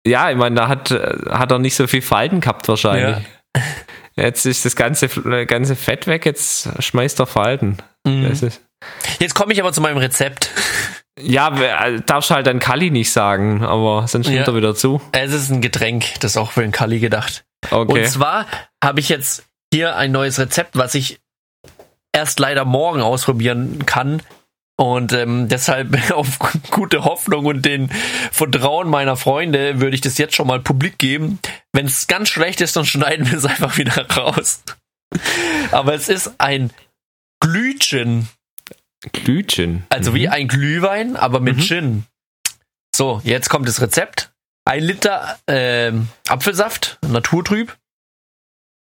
ja, 0.06 0.30
ich 0.30 0.38
meine, 0.38 0.56
da 0.56 0.68
hat, 0.68 0.92
äh, 0.92 1.16
hat 1.32 1.52
er 1.52 1.58
nicht 1.60 1.76
so 1.76 1.88
viel 1.88 2.02
Falten 2.04 2.42
gehabt 2.42 2.68
wahrscheinlich. 2.68 3.26
Jetzt 4.18 4.46
ist 4.46 4.64
das 4.66 4.76
ganze, 4.76 5.08
äh, 5.08 5.46
ganze 5.46 5.76
Fett 5.76 6.08
weg, 6.08 6.26
jetzt 6.26 6.70
schmeißt 6.82 7.20
er 7.20 7.28
Falten. 7.28 7.78
Mhm. 8.06 8.32
Jetzt 9.20 9.36
komme 9.36 9.52
ich 9.54 9.60
aber 9.62 9.74
zu 9.74 9.82
meinem 9.82 9.98
Rezept. 9.98 10.52
ja, 11.20 11.50
äh, 11.88 12.02
darfst 12.06 12.32
halt 12.32 12.48
dann 12.48 12.60
Kali 12.60 12.92
nicht 12.92 13.12
sagen, 13.12 13.64
aber 13.64 14.08
sonst 14.08 14.28
nimmt 14.28 14.40
Ja. 14.40 14.46
er 14.48 14.56
wieder 14.56 14.76
zu. 14.76 15.02
Es 15.12 15.34
ist 15.34 15.50
ein 15.50 15.62
Getränk, 15.62 16.06
das 16.22 16.32
ist 16.32 16.38
auch 16.38 16.52
für 16.52 16.62
den 16.62 16.72
Kali 16.72 17.00
gedacht. 17.00 17.44
Okay. 17.72 17.92
Und 18.04 18.08
zwar 18.08 18.46
habe 18.84 19.00
ich 19.00 19.10
jetzt 19.10 19.44
hier 19.74 19.96
ein 19.96 20.12
neues 20.12 20.40
Rezept, 20.40 20.78
was 20.78 20.96
ich 20.96 21.20
erst 22.14 22.40
leider 22.40 22.64
morgen 22.64 23.02
ausprobieren 23.02 23.86
kann, 23.86 24.22
Und 24.78 25.14
ähm, 25.14 25.48
deshalb 25.48 26.12
auf 26.12 26.40
gute 26.70 27.06
Hoffnung 27.06 27.46
und 27.46 27.66
den 27.66 27.90
Vertrauen 28.32 28.90
meiner 28.90 29.16
Freunde 29.16 29.80
würde 29.80 29.96
ich 29.96 30.02
das 30.02 30.18
jetzt 30.18 30.36
schon 30.36 30.48
mal 30.48 30.60
publik 30.60 30.98
geben. 30.98 31.40
Wenn 31.72 31.86
es 31.86 32.08
ganz 32.08 32.30
schlecht 32.30 32.62
ist, 32.62 32.76
dann 32.76 32.86
schneiden 32.86 33.30
wir 33.30 33.38
es 33.38 33.46
einfach 33.46 33.78
wieder 33.78 34.10
raus. 34.12 34.64
Aber 35.72 35.94
es 35.94 36.10
ist 36.10 36.40
ein 36.40 36.72
Glühgin. 37.40 38.28
Glühgin. 39.14 39.84
Also 39.90 40.12
mhm. 40.12 40.16
wie 40.16 40.30
ein 40.30 40.48
Glühwein, 40.48 41.16
aber 41.16 41.40
mit 41.40 41.58
Mhm. 41.58 41.62
Gin. 41.62 42.06
So, 42.96 43.22
jetzt 43.24 43.50
kommt 43.50 43.68
das 43.68 43.82
Rezept. 43.82 44.34
Ein 44.66 44.84
Liter 44.84 45.38
ähm, 45.48 46.08
Apfelsaft, 46.28 46.98
naturtrüb. 47.02 47.78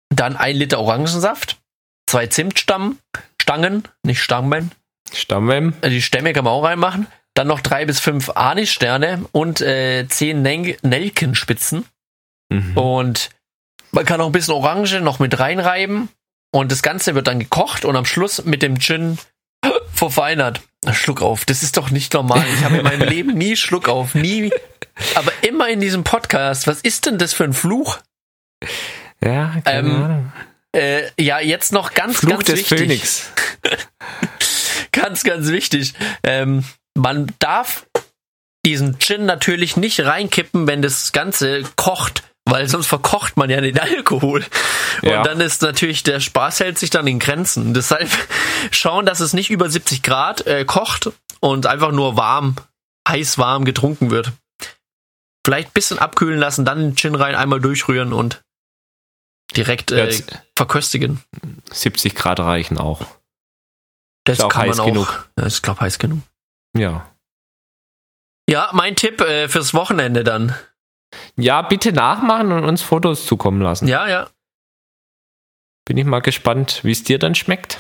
Dann 0.10 0.38
ein 0.38 0.56
Liter 0.56 0.80
Orangensaft. 0.80 1.62
Zwei 2.08 2.28
Zimtstamm, 2.28 3.00
Stangen, 3.42 3.88
nicht 4.04 4.22
Stangen. 4.22 4.72
Stammem. 5.16 5.74
Äh, 5.82 5.89
Die 5.89 6.01
Stämme 6.01 6.34
kann 6.34 6.43
man 6.45 6.53
auch 6.53 6.64
reinmachen. 6.64 7.07
Dann 7.36 7.47
noch 7.47 7.61
drei 7.61 7.86
bis 7.86 7.99
fünf 7.99 8.30
Anissterne 8.36 9.26
und 9.32 9.59
äh, 9.61 10.07
zehn 10.07 10.41
Nel 10.43 10.78
Nelkenspitzen. 10.84 11.86
Mhm. 12.49 12.78
Und 12.78 13.30
man 13.91 14.05
kann 14.05 14.22
auch 14.22 14.28
ein 14.28 14.32
bisschen 14.32 14.53
Orange 14.53 15.01
noch 15.01 15.20
mit 15.20 15.39
reinreiben. 15.39 16.09
Und 16.51 16.72
das 16.72 16.84
Ganze 16.84 17.16
wird 17.16 17.28
dann 17.28 17.39
gekocht 17.39 17.86
und 17.86 17.95
am 17.95 18.05
Schluss 18.05 18.45
mit 18.45 18.61
dem 18.61 18.80
Gin 18.80 19.18
verfeinert. 19.93 20.61
Schluck 20.91 21.22
auf, 21.22 21.45
das 21.45 21.64
ist 21.64 21.78
doch 21.78 21.89
nicht 21.89 22.14
normal. 22.14 22.43
Ich 22.57 22.64
habe 22.64 22.78
in 22.78 22.84
meinem 22.84 23.07
Leben 23.07 23.34
nie 23.38 23.55
Schluck 23.55 23.89
auf, 23.89 24.14
nie. 24.14 24.51
Aber 25.16 25.32
immer 25.41 25.70
in 25.70 25.80
diesem 25.80 26.03
Podcast. 26.03 26.68
Was 26.68 26.82
ist 26.82 27.05
denn 27.07 27.18
das 27.18 27.34
für 27.34 27.45
ein 27.45 27.53
Fluch? 27.53 27.97
Ja, 29.24 29.55
keine 29.64 29.88
Ähm, 29.89 30.03
Ahnung. 30.03 30.34
Äh, 30.76 31.03
ja, 31.20 31.39
jetzt 31.39 31.72
noch 31.72 31.93
ganz, 31.93 32.18
Fluch 32.20 32.32
ganz 32.34 32.45
des 32.45 32.59
wichtig. 32.59 32.78
Phönix. 32.80 33.32
Ganz, 34.94 35.24
ganz 35.24 35.50
wichtig. 35.50 35.94
Ähm, 36.24 36.64
man 36.96 37.34
darf 37.39 37.86
diesen 38.66 39.00
Gin 39.00 39.26
natürlich 39.26 39.76
nicht 39.76 40.00
reinkippen, 40.00 40.68
wenn 40.68 40.82
das 40.82 41.12
Ganze 41.12 41.64
kocht, 41.76 42.24
weil 42.46 42.70
sonst 42.70 42.88
verkocht 42.88 43.36
man 43.36 43.50
ja 43.50 43.60
den 43.60 43.78
Alkohol. 43.80 44.46
Ja. 45.02 45.18
Und 45.18 45.28
dann 45.28 45.41
ist 45.41 45.62
natürlich, 45.62 46.04
der 46.04 46.20
Spaß 46.20 46.62
hält 46.62 46.78
sich 46.78 46.89
dann 46.89 47.08
in 47.08 47.20
Grenzen. 47.20 47.74
Deshalb 47.74 48.10
schauen, 48.72 49.06
dass 49.06 49.20
es 49.20 49.34
nicht 49.34 49.50
über 49.50 49.70
70 49.70 50.02
Grad 50.04 50.48
äh, 50.48 50.64
kocht 50.64 51.12
und 51.41 51.66
einfach 51.66 51.91
nur 51.91 52.16
warm, 52.16 52.56
heiß 53.08 53.38
warm 53.38 53.66
getrunken 53.66 54.12
wird. 54.12 54.32
Vielleicht 55.46 55.70
ein 55.70 55.74
bisschen 55.74 56.00
abkühlen 56.00 56.39
lassen, 56.39 56.64
dann 56.64 56.80
den 56.80 56.96
Gin 56.96 57.16
rein, 57.16 57.36
einmal 57.36 57.60
durchrühren 57.60 58.14
und 58.14 58.41
direkt 59.58 59.91
äh, 59.91 60.10
verköstigen. 60.56 61.22
70 61.70 62.16
Grad 62.16 62.39
reichen 62.39 62.78
auch. 62.78 63.06
Das 64.26 64.39
auch 64.39 64.49
kann 64.49 64.63
heiß 64.63 64.78
man 64.78 64.80
auch. 64.80 64.86
genug. 64.86 65.30
Ja, 65.38 65.45
ist, 65.45 65.61
glaube 65.63 65.82
heiß 65.82 65.99
genug. 65.99 66.19
Ja. 66.78 67.09
Ja, 68.49 68.69
mein 68.74 68.95
Tipp 68.95 69.21
äh, 69.21 69.47
fürs 69.47 69.74
Wochenende 69.74 70.24
dann. 70.24 70.55
Ja, 71.38 71.61
bitte 71.61 71.93
nachmachen 71.93 72.51
und 72.51 72.63
uns 72.65 72.82
Fotos 72.82 73.26
zukommen 73.26 73.61
lassen. 73.61 73.88
Ja, 73.88 74.07
ja. 74.07 74.30
Bin 75.86 75.97
ich 75.97 76.05
mal 76.05 76.21
gespannt, 76.21 76.80
wie 76.84 76.91
es 76.91 77.03
dir 77.03 77.19
dann 77.19 77.36
schmeckt. 77.36 77.80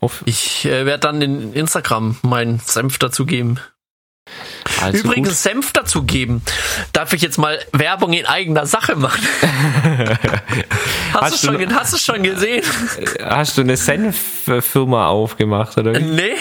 Auf, 0.00 0.22
Ich 0.26 0.64
äh, 0.64 0.86
werde 0.86 1.00
dann 1.00 1.20
in 1.22 1.52
Instagram 1.52 2.18
meinen 2.22 2.58
Senf 2.60 2.98
dazugeben. 2.98 3.58
Also 4.80 4.98
Übrigens 4.98 5.42
Senf 5.42 5.72
dazugeben. 5.72 6.42
Darf 6.92 7.12
ich 7.12 7.22
jetzt 7.22 7.38
mal 7.38 7.58
Werbung 7.72 8.12
in 8.12 8.26
eigener 8.26 8.66
Sache 8.66 8.96
machen? 8.96 9.22
Hast, 11.12 11.22
Hast 11.22 11.42
du 11.44 11.46
du 11.48 11.52
schon, 11.52 11.58
ge- 11.68 11.74
hast 11.76 11.92
du 11.92 11.98
schon 11.98 12.22
gesehen? 12.22 12.62
gut. 12.98 13.22
Hast 13.22 13.58
du 13.58 13.60
eine 13.62 13.76
Senf-Firma 13.76 15.08
aufgemacht, 15.08 15.76
oder 15.76 15.94
wie? 15.94 16.02
nee, 16.02 16.34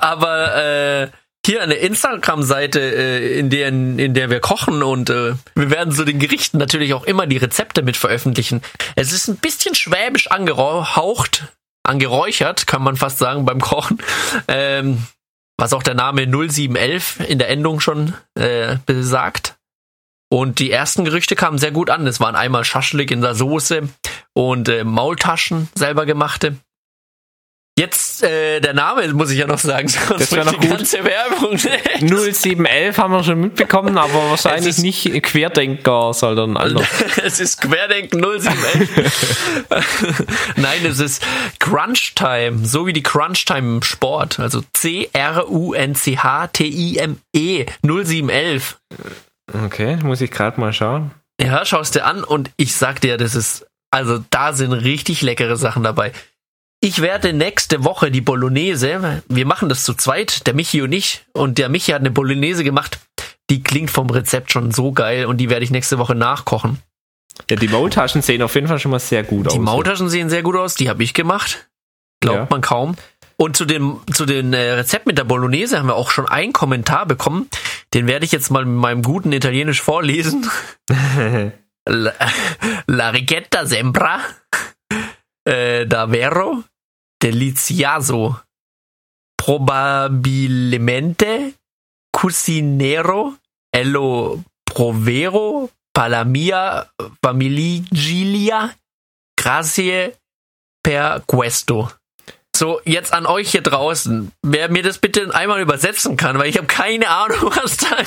aber 0.00 0.56
äh, 1.02 1.08
hier 1.46 1.62
eine 1.62 1.74
Instagram-Seite, 1.74 2.80
äh, 2.80 3.38
in, 3.38 3.48
der, 3.48 3.68
in 3.68 4.12
der 4.14 4.28
wir 4.28 4.40
kochen 4.40 4.82
und 4.82 5.08
äh, 5.08 5.34
wir 5.54 5.70
werden 5.70 5.94
zu 5.94 6.04
den 6.04 6.18
Gerichten 6.18 6.58
natürlich 6.58 6.94
auch 6.94 7.04
immer 7.04 7.26
die 7.26 7.36
Rezepte 7.36 7.82
mit 7.82 7.96
veröffentlichen. 7.96 8.60
Es 8.96 9.12
ist 9.12 9.28
ein 9.28 9.36
bisschen 9.36 9.74
schwäbisch 9.76 10.30
angehaucht, 10.30 11.44
angeräuchert, 11.84 12.66
kann 12.66 12.82
man 12.82 12.96
fast 12.96 13.18
sagen, 13.18 13.44
beim 13.46 13.60
Kochen. 13.60 13.98
Ähm, 14.48 15.04
was 15.58 15.72
auch 15.72 15.82
der 15.82 15.94
Name 15.94 16.26
0711 16.26 17.20
in 17.28 17.38
der 17.38 17.50
Endung 17.50 17.80
schon 17.80 18.14
äh, 18.34 18.76
besagt. 18.86 19.58
Und 20.30 20.58
die 20.58 20.70
ersten 20.70 21.04
Gerüchte 21.04 21.36
kamen 21.36 21.58
sehr 21.58 21.72
gut 21.72 21.90
an. 21.90 22.06
Es 22.06 22.20
waren 22.20 22.36
einmal 22.36 22.64
Schaschlik 22.64 23.10
in 23.10 23.20
der 23.20 23.34
Soße 23.34 23.88
und 24.34 24.68
äh, 24.68 24.84
Maultaschen 24.84 25.68
selber 25.74 26.06
gemachte. 26.06 26.56
Jetzt 27.78 28.24
äh, 28.24 28.58
der 28.60 28.74
Name 28.74 29.06
muss 29.14 29.30
ich 29.30 29.38
ja 29.38 29.46
noch 29.46 29.60
sagen, 29.60 29.86
sonst 30.08 30.20
Das 30.20 30.32
wird 30.32 30.46
noch 30.46 30.52
die 30.52 30.58
gut. 30.66 30.78
ganze 30.78 31.04
Werbung. 31.04 31.56
0711 31.56 32.98
haben 32.98 33.12
wir 33.12 33.22
schon 33.22 33.40
mitbekommen, 33.40 33.96
aber 33.96 34.12
wahrscheinlich 34.30 34.78
nicht 34.78 35.22
Querdenker, 35.22 36.12
sondern 36.12 36.56
anders. 36.56 36.88
es 37.22 37.38
ist 37.38 37.60
Querdenken 37.60 38.20
0711. 38.20 40.26
Nein, 40.56 40.84
es 40.86 40.98
ist 40.98 41.24
Crunch 41.60 42.14
Time, 42.16 42.66
so 42.66 42.84
wie 42.86 42.92
die 42.92 43.04
Crunch 43.04 43.44
Time 43.44 43.76
im 43.76 43.82
Sport. 43.84 44.40
Also 44.40 44.62
C-R-U-N-C-H-T-I-M-E 44.74 45.26
0711. 47.82 48.78
Okay, 49.64 49.96
muss 50.02 50.20
ich 50.20 50.32
gerade 50.32 50.60
mal 50.60 50.72
schauen. 50.72 51.12
Ja, 51.40 51.64
schaust 51.64 51.94
dir 51.94 52.04
an 52.04 52.24
und 52.24 52.50
ich 52.56 52.74
sag 52.74 53.00
dir, 53.00 53.16
das 53.16 53.36
ist, 53.36 53.64
also 53.92 54.18
da 54.30 54.52
sind 54.52 54.72
richtig 54.72 55.22
leckere 55.22 55.56
Sachen 55.56 55.84
dabei. 55.84 56.10
Ich 56.80 57.02
werde 57.02 57.32
nächste 57.32 57.82
Woche 57.82 58.10
die 58.12 58.20
Bolognese, 58.20 59.22
wir 59.28 59.46
machen 59.46 59.68
das 59.68 59.82
zu 59.82 59.94
zweit, 59.94 60.46
der 60.46 60.54
Michi 60.54 60.80
und 60.80 60.92
ich, 60.92 61.24
und 61.32 61.58
der 61.58 61.68
Michi 61.68 61.90
hat 61.90 62.00
eine 62.00 62.12
Bolognese 62.12 62.62
gemacht, 62.62 63.00
die 63.50 63.62
klingt 63.64 63.90
vom 63.90 64.08
Rezept 64.10 64.52
schon 64.52 64.70
so 64.70 64.92
geil 64.92 65.26
und 65.26 65.38
die 65.38 65.50
werde 65.50 65.64
ich 65.64 65.72
nächste 65.72 65.98
Woche 65.98 66.14
nachkochen. 66.14 66.78
Ja, 67.50 67.56
die 67.56 67.68
Maultaschen 67.68 68.22
sehen 68.22 68.42
auf 68.42 68.54
jeden 68.54 68.68
Fall 68.68 68.78
schon 68.78 68.92
mal 68.92 69.00
sehr 69.00 69.24
gut 69.24 69.48
aus. 69.48 69.52
Die 69.54 69.58
Maultaschen 69.58 70.08
sehen 70.08 70.30
sehr 70.30 70.42
gut 70.42 70.54
aus, 70.56 70.74
die 70.76 70.88
habe 70.88 71.02
ich 71.02 71.14
gemacht. 71.14 71.68
Glaubt 72.20 72.38
Ja. 72.38 72.46
man 72.50 72.60
kaum. 72.60 72.96
Und 73.36 73.56
zu 73.56 73.64
dem, 73.64 74.00
zu 74.12 74.24
den 74.26 74.52
äh, 74.52 74.72
Rezept 74.72 75.06
mit 75.06 75.18
der 75.18 75.24
Bolognese 75.24 75.78
haben 75.78 75.86
wir 75.86 75.94
auch 75.94 76.10
schon 76.10 76.28
einen 76.28 76.52
Kommentar 76.52 77.06
bekommen. 77.06 77.48
Den 77.94 78.06
werde 78.06 78.24
ich 78.24 78.32
jetzt 78.32 78.50
mal 78.50 78.64
mit 78.64 78.76
meinem 78.80 79.02
guten 79.02 79.32
Italienisch 79.32 79.80
vorlesen. 79.80 80.48
La, 81.88 82.12
la 82.86 83.08
righetta 83.10 83.64
sembra 83.64 84.20
eh, 85.48 85.84
davvero 85.86 86.64
delizioso. 87.16 88.44
Probabilmente 89.34 91.54
cucinero 92.10 93.38
e 93.70 93.84
lo 93.84 94.42
provero 94.62 95.70
per 95.90 96.10
la 96.10 96.24
mia 96.24 96.86
famiglia. 97.20 98.76
Grazie 99.34 100.20
per 100.80 101.22
questo. 101.24 101.97
So, 102.58 102.80
jetzt 102.84 103.12
an 103.12 103.24
euch 103.24 103.52
hier 103.52 103.62
draußen, 103.62 104.32
wer 104.42 104.68
mir 104.68 104.82
das 104.82 104.98
bitte 104.98 105.32
einmal 105.32 105.60
übersetzen 105.60 106.16
kann, 106.16 106.40
weil 106.40 106.48
ich 106.48 106.56
habe 106.56 106.66
keine 106.66 107.08
Ahnung, 107.08 107.38
was 107.62 107.76
da, 107.76 107.98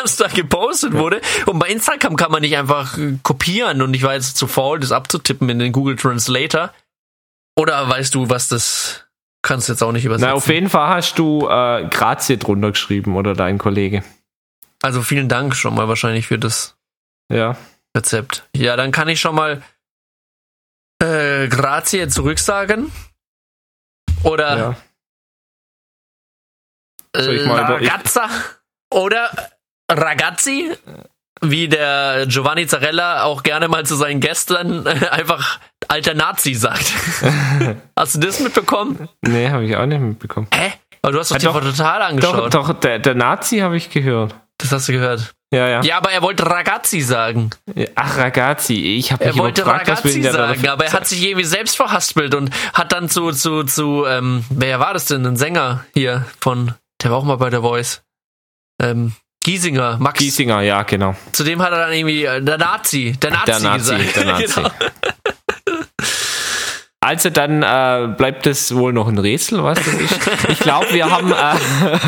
was 0.00 0.16
da 0.16 0.28
gepostet 0.28 0.94
wurde. 0.94 1.20
Und 1.44 1.58
bei 1.58 1.68
Instagram 1.68 2.16
kann 2.16 2.32
man 2.32 2.40
nicht 2.40 2.56
einfach 2.56 2.96
äh, 2.96 3.18
kopieren 3.22 3.82
und 3.82 3.92
ich 3.92 4.02
war 4.02 4.14
jetzt 4.14 4.38
zu 4.38 4.46
faul, 4.46 4.80
das 4.80 4.90
abzutippen 4.90 5.50
in 5.50 5.58
den 5.58 5.72
Google 5.72 5.96
Translator. 5.96 6.72
Oder 7.56 7.86
weißt 7.86 8.14
du, 8.14 8.30
was 8.30 8.48
das 8.48 9.04
kannst 9.42 9.68
du 9.68 9.72
jetzt 9.74 9.82
auch 9.82 9.92
nicht 9.92 10.06
übersetzen? 10.06 10.28
Na, 10.30 10.34
auf 10.34 10.48
jeden 10.48 10.70
Fall 10.70 10.88
hast 10.88 11.18
du 11.18 11.46
äh, 11.46 11.86
Grazie 11.90 12.38
drunter 12.38 12.70
geschrieben 12.70 13.16
oder 13.16 13.34
dein 13.34 13.58
Kollege. 13.58 14.02
also 14.80 15.02
vielen 15.02 15.28
Dank 15.28 15.54
schon 15.54 15.74
mal 15.74 15.88
wahrscheinlich 15.88 16.26
für 16.28 16.38
das 16.38 16.74
Ja. 17.30 17.58
Rezept. 17.94 18.48
Ja, 18.56 18.76
dann 18.76 18.92
kann 18.92 19.08
ich 19.08 19.20
schon 19.20 19.34
mal 19.34 19.62
äh, 21.02 21.48
Grazie 21.48 22.08
zurücksagen. 22.08 22.90
Oder 24.24 24.56
ja. 24.56 24.76
Ragazza 27.16 28.28
oder 28.92 29.30
Ragazzi, 29.90 30.72
wie 31.42 31.68
der 31.68 32.26
Giovanni 32.26 32.66
Zarella 32.66 33.24
auch 33.24 33.42
gerne 33.42 33.68
mal 33.68 33.84
zu 33.86 33.94
seinen 33.96 34.20
Gästen 34.20 34.86
äh, 34.86 35.08
einfach 35.10 35.60
alter 35.88 36.14
Nazi 36.14 36.54
sagt. 36.54 36.92
Hast 37.96 38.16
du 38.16 38.20
das 38.20 38.40
mitbekommen? 38.40 39.08
Nee, 39.22 39.50
habe 39.50 39.64
ich 39.64 39.76
auch 39.76 39.86
nicht 39.86 40.00
mitbekommen. 40.00 40.48
Hä? 40.52 40.72
Aber 41.02 41.12
du 41.12 41.18
hast 41.20 41.30
doch 41.30 41.36
Ja, 41.38 41.52
die 41.52 41.60
doch. 41.60 41.76
total 41.76 42.00
Doch, 42.00 42.34
angeschaut. 42.34 42.54
doch, 42.54 42.72
der, 42.80 42.98
der 42.98 43.14
Nazi 43.14 43.58
habe 43.58 43.76
ich 43.76 43.90
gehört. 43.90 44.34
Das 44.56 44.72
hast 44.72 44.88
du 44.88 44.92
gehört. 44.92 45.34
Ja, 45.54 45.68
ja. 45.68 45.82
Ja, 45.82 45.96
aber 45.98 46.10
er 46.10 46.22
wollte 46.22 46.44
Ragazzi 46.46 47.00
sagen. 47.00 47.50
Ach, 47.94 48.18
Ragazzi. 48.18 48.74
Ich 48.98 49.12
habe 49.12 49.24
Er 49.24 49.36
wollte 49.36 49.62
gefragt, 49.62 49.88
Ragazzi 49.88 50.22
sagen, 50.22 50.66
aber 50.68 50.84
er 50.84 50.92
hat 50.92 51.06
sich 51.06 51.22
irgendwie 51.22 51.44
selbst 51.44 51.76
verhaspelt 51.76 52.34
und 52.34 52.50
hat 52.72 52.92
dann 52.92 53.08
zu, 53.08 53.30
zu, 53.30 53.62
zu, 53.62 54.04
ähm, 54.06 54.44
wer 54.50 54.80
war 54.80 54.94
das 54.94 55.04
denn? 55.06 55.24
Ein 55.24 55.36
Sänger 55.36 55.84
hier 55.94 56.24
von, 56.40 56.74
der 57.02 57.10
war 57.12 57.18
auch 57.18 57.24
mal 57.24 57.36
bei 57.36 57.50
der 57.50 57.60
Voice. 57.60 58.02
Ähm, 58.82 59.12
Giesinger, 59.44 59.98
Max. 60.00 60.18
Giesinger, 60.18 60.62
ja, 60.62 60.82
genau. 60.82 61.14
Zu 61.32 61.44
dem 61.44 61.60
hat 61.62 61.70
er 61.70 61.78
dann 61.78 61.92
irgendwie, 61.92 62.24
äh, 62.24 62.40
der 62.42 62.56
Nazi, 62.58 63.12
der 63.12 63.30
Nazi, 63.30 63.44
Der 63.46 63.60
Nazi, 63.60 63.94
gesagt. 63.96 64.16
der 64.16 64.24
Nazi. 64.32 64.54
Genau. 64.54 64.70
Also 67.04 67.28
dann 67.28 67.62
äh, 67.62 68.14
bleibt 68.16 68.46
es 68.46 68.74
wohl 68.74 68.94
noch 68.94 69.08
ein 69.08 69.18
Rätsel, 69.18 69.62
was 69.62 69.78
das 69.78 69.92
ist. 69.92 70.18
Ich 70.48 70.58
glaube, 70.58 70.86
wir 70.92 71.10
haben, 71.10 71.32
äh, 71.32 71.98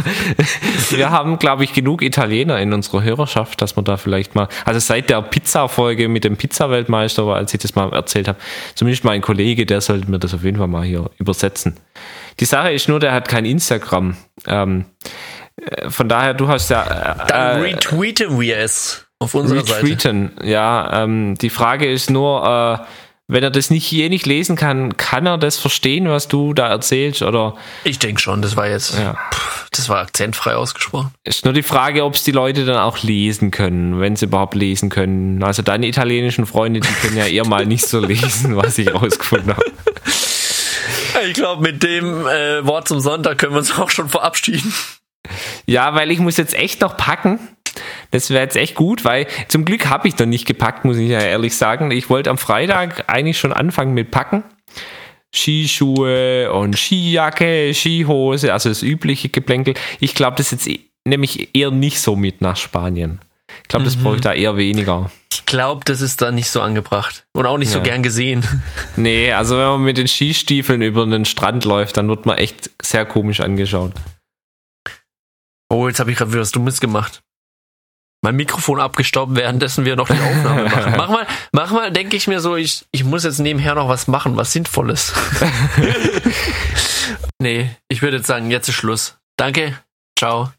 wir 0.97 1.11
haben, 1.11 1.38
glaube 1.38 1.64
ich, 1.64 1.74
genug 1.74 2.01
Italiener 2.01 2.59
in 2.61 2.72
unserer 2.72 3.03
Hörerschaft, 3.03 3.61
dass 3.61 3.76
man 3.76 3.84
da 3.84 3.99
vielleicht 3.99 4.34
mal, 4.34 4.49
also 4.64 4.80
seit 4.80 5.11
der 5.11 5.20
Pizza-Folge 5.20 6.09
mit 6.09 6.24
dem 6.24 6.38
Pizza-Weltmeister, 6.38 7.24
als 7.24 7.53
ich 7.53 7.61
das 7.61 7.74
mal 7.74 7.92
erzählt 7.92 8.26
habe, 8.26 8.38
zumindest 8.74 9.05
mein 9.05 9.20
Kollege, 9.20 9.66
der 9.66 9.82
sollte 9.82 10.11
mir 10.11 10.18
das 10.18 10.32
auf 10.32 10.44
jeden 10.44 10.57
Fall 10.57 10.66
mal 10.66 10.84
hier 10.84 11.11
übersetzen. 11.18 11.76
Die 12.40 12.47
Sache 12.47 12.72
ist 12.72 12.88
nur, 12.88 12.99
der 12.99 13.12
hat 13.12 13.28
kein 13.28 13.44
Instagram. 13.44 14.16
Ähm, 14.47 14.86
äh, 15.57 15.90
von 15.90 16.09
daher, 16.09 16.32
du 16.32 16.49
hast 16.49 16.70
ja. 16.70 16.84
Äh, 16.84 17.26
Dann 17.28 17.61
retweeten 17.61 18.40
wir 18.40 18.57
es 18.57 19.07
auf 19.18 19.34
unserer 19.34 19.59
retweeten, 19.59 20.32
Seite. 20.36 20.49
Ja, 20.49 21.03
ähm, 21.05 21.34
die 21.36 21.51
Frage 21.51 21.86
ist 21.86 22.11
nur, 22.11 22.80
äh, 22.80 22.84
wenn 23.29 23.43
er 23.43 23.51
das 23.51 23.70
nicht 23.70 23.91
je 23.91 24.09
nicht 24.09 24.24
lesen 24.24 24.55
kann, 24.55 24.97
kann 24.97 25.27
er 25.27 25.37
das 25.37 25.59
verstehen, 25.59 26.09
was 26.09 26.29
du 26.29 26.55
da 26.55 26.68
erzählst? 26.68 27.22
Oder? 27.22 27.57
Ich 27.83 27.99
denke 27.99 28.20
schon, 28.20 28.41
das 28.41 28.57
war 28.57 28.68
jetzt, 28.68 28.97
ja. 28.97 29.16
das 29.72 29.89
war 29.89 29.99
akzentfrei 29.99 30.55
ausgesprochen. 30.55 31.12
Ist 31.24 31.45
nur 31.45 31.53
die 31.53 31.64
Frage, 31.64 32.05
ob 32.05 32.14
es 32.14 32.22
die 32.22 32.31
Leute 32.31 32.64
dann 32.64 32.79
auch 32.79 33.03
lesen 33.03 33.51
können, 33.51 33.99
wenn 34.01 34.14
sie 34.14 34.27
überhaupt 34.27 34.55
lesen 34.55 34.91
können. 34.91 35.43
Also 35.43 35.62
deine 35.62 35.89
italienischen 35.89 36.47
Freunde, 36.47 36.81
die 36.81 36.93
können 37.03 37.16
ja 37.16 37.27
eher 37.27 37.47
mal 37.47 37.66
nicht 37.66 37.87
so 37.87 37.99
lesen, 37.99 38.57
was 38.57 38.79
ich 38.79 38.95
rausgefunden 38.95 39.57
habe. 39.57 39.72
Ich 41.27 41.35
glaube, 41.35 41.62
mit 41.62 41.83
dem 41.83 42.27
äh, 42.27 42.64
Wort 42.66 42.87
zum 42.87 43.01
Sonntag 43.01 43.39
können 43.39 43.53
wir 43.53 43.59
uns 43.59 43.77
auch 43.77 43.91
schon 43.91 44.09
verabschieden. 44.09 44.72
Ja, 45.66 45.95
weil 45.95 46.11
ich 46.11 46.18
muss 46.20 46.37
jetzt 46.37 46.55
echt 46.55 46.83
noch 46.83 46.97
packen. 46.97 47.41
Das 48.17 48.31
wäre 48.31 48.45
jetzt 48.45 48.57
echt 48.57 48.75
gut, 48.75 49.05
weil 49.05 49.27
zum 49.49 49.67
Glück 49.67 49.91
habe 49.91 50.09
ich 50.09 50.19
noch 50.19 50.25
nicht 50.25 50.47
gepackt, 50.47 50.87
muss 50.87 50.97
ich 50.97 51.11
ja 51.11 51.21
ehrlich 51.21 51.55
sagen. 51.55 51.91
Ich 51.91 52.09
wollte 52.09 52.31
am 52.31 52.39
Freitag 52.39 53.05
eigentlich 53.09 53.39
schon 53.39 53.53
anfangen 53.53 53.93
mit 53.93 54.11
Packen. 54.11 54.43
Skischuhe 55.35 56.51
und 56.51 56.79
Skijacke, 56.79 57.75
Skihose, 57.75 58.55
also 58.55 58.71
das 58.71 58.83
übliche 58.83 59.29
Geplänkel. 59.29 59.75
Ich 60.01 60.14
glaube, 60.14 60.39
das 60.39 60.51
ist 60.51 60.67
jetzt 60.67 60.81
nämlich 61.05 61.55
eher 61.55 61.71
nicht 61.71 62.01
so 62.01 62.17
mit 62.17 62.41
nach 62.41 62.57
Spanien. 62.57 63.21
Ich 63.62 63.69
glaube, 63.69 63.85
das 63.85 63.99
mhm. 63.99 64.03
brauche 64.03 64.14
ich 64.14 64.23
da 64.23 64.33
eher 64.33 64.57
weniger. 64.57 65.11
Ich 65.31 65.45
glaube, 65.45 65.85
das 65.85 66.01
ist 66.01 66.23
da 66.23 66.33
nicht 66.33 66.49
so 66.49 66.62
angebracht 66.62 67.27
und 67.35 67.45
auch 67.45 67.59
nicht 67.59 67.69
ja. 67.69 67.75
so 67.75 67.83
gern 67.83 68.03
gesehen. 68.03 68.47
Nee, 68.97 69.31
also 69.31 69.59
wenn 69.59 69.67
man 69.67 69.83
mit 69.83 69.99
den 69.99 70.09
Skistiefeln 70.09 70.81
über 70.81 71.05
den 71.05 71.27
Strand 71.27 71.67
läuft, 71.67 71.99
dann 71.99 72.09
wird 72.09 72.25
man 72.25 72.39
echt 72.39 72.71
sehr 72.81 73.05
komisch 73.05 73.41
angeschaut. 73.41 73.93
Oh, 75.69 75.87
jetzt 75.87 76.01
habe 76.01 76.11
ich 76.11 76.17
gerade 76.17 76.33
wieder 76.33 76.41
was 76.41 76.53
Dummes 76.53 76.81
gemacht. 76.81 77.21
Mein 78.23 78.37
Mikrofon 78.37 78.81
abgestaubt, 78.81 79.37
währenddessen 79.37 79.85
wir 79.85 79.95
noch 79.95 80.09
die 80.09 80.21
Aufnahme 80.21 80.64
machen. 80.69 80.95
mach 80.97 81.09
mal, 81.09 81.27
mach 81.53 81.71
mal, 81.71 81.93
denke 81.93 82.17
ich 82.17 82.27
mir 82.27 82.41
so, 82.41 82.57
ich, 82.57 82.87
ich 82.91 83.05
muss 83.05 83.25
jetzt 83.25 83.39
nebenher 83.39 83.75
noch 83.75 83.89
was 83.89 84.09
machen, 84.09 84.37
was 84.37 84.53
Sinnvolles. 84.53 85.12
nee, 87.39 87.71
ich 87.89 88.03
würde 88.03 88.19
jetzt 88.19 88.27
sagen, 88.27 88.51
jetzt 88.51 88.69
ist 88.69 88.75
Schluss. 88.75 89.19
Danke, 89.37 89.79
ciao. 90.19 90.51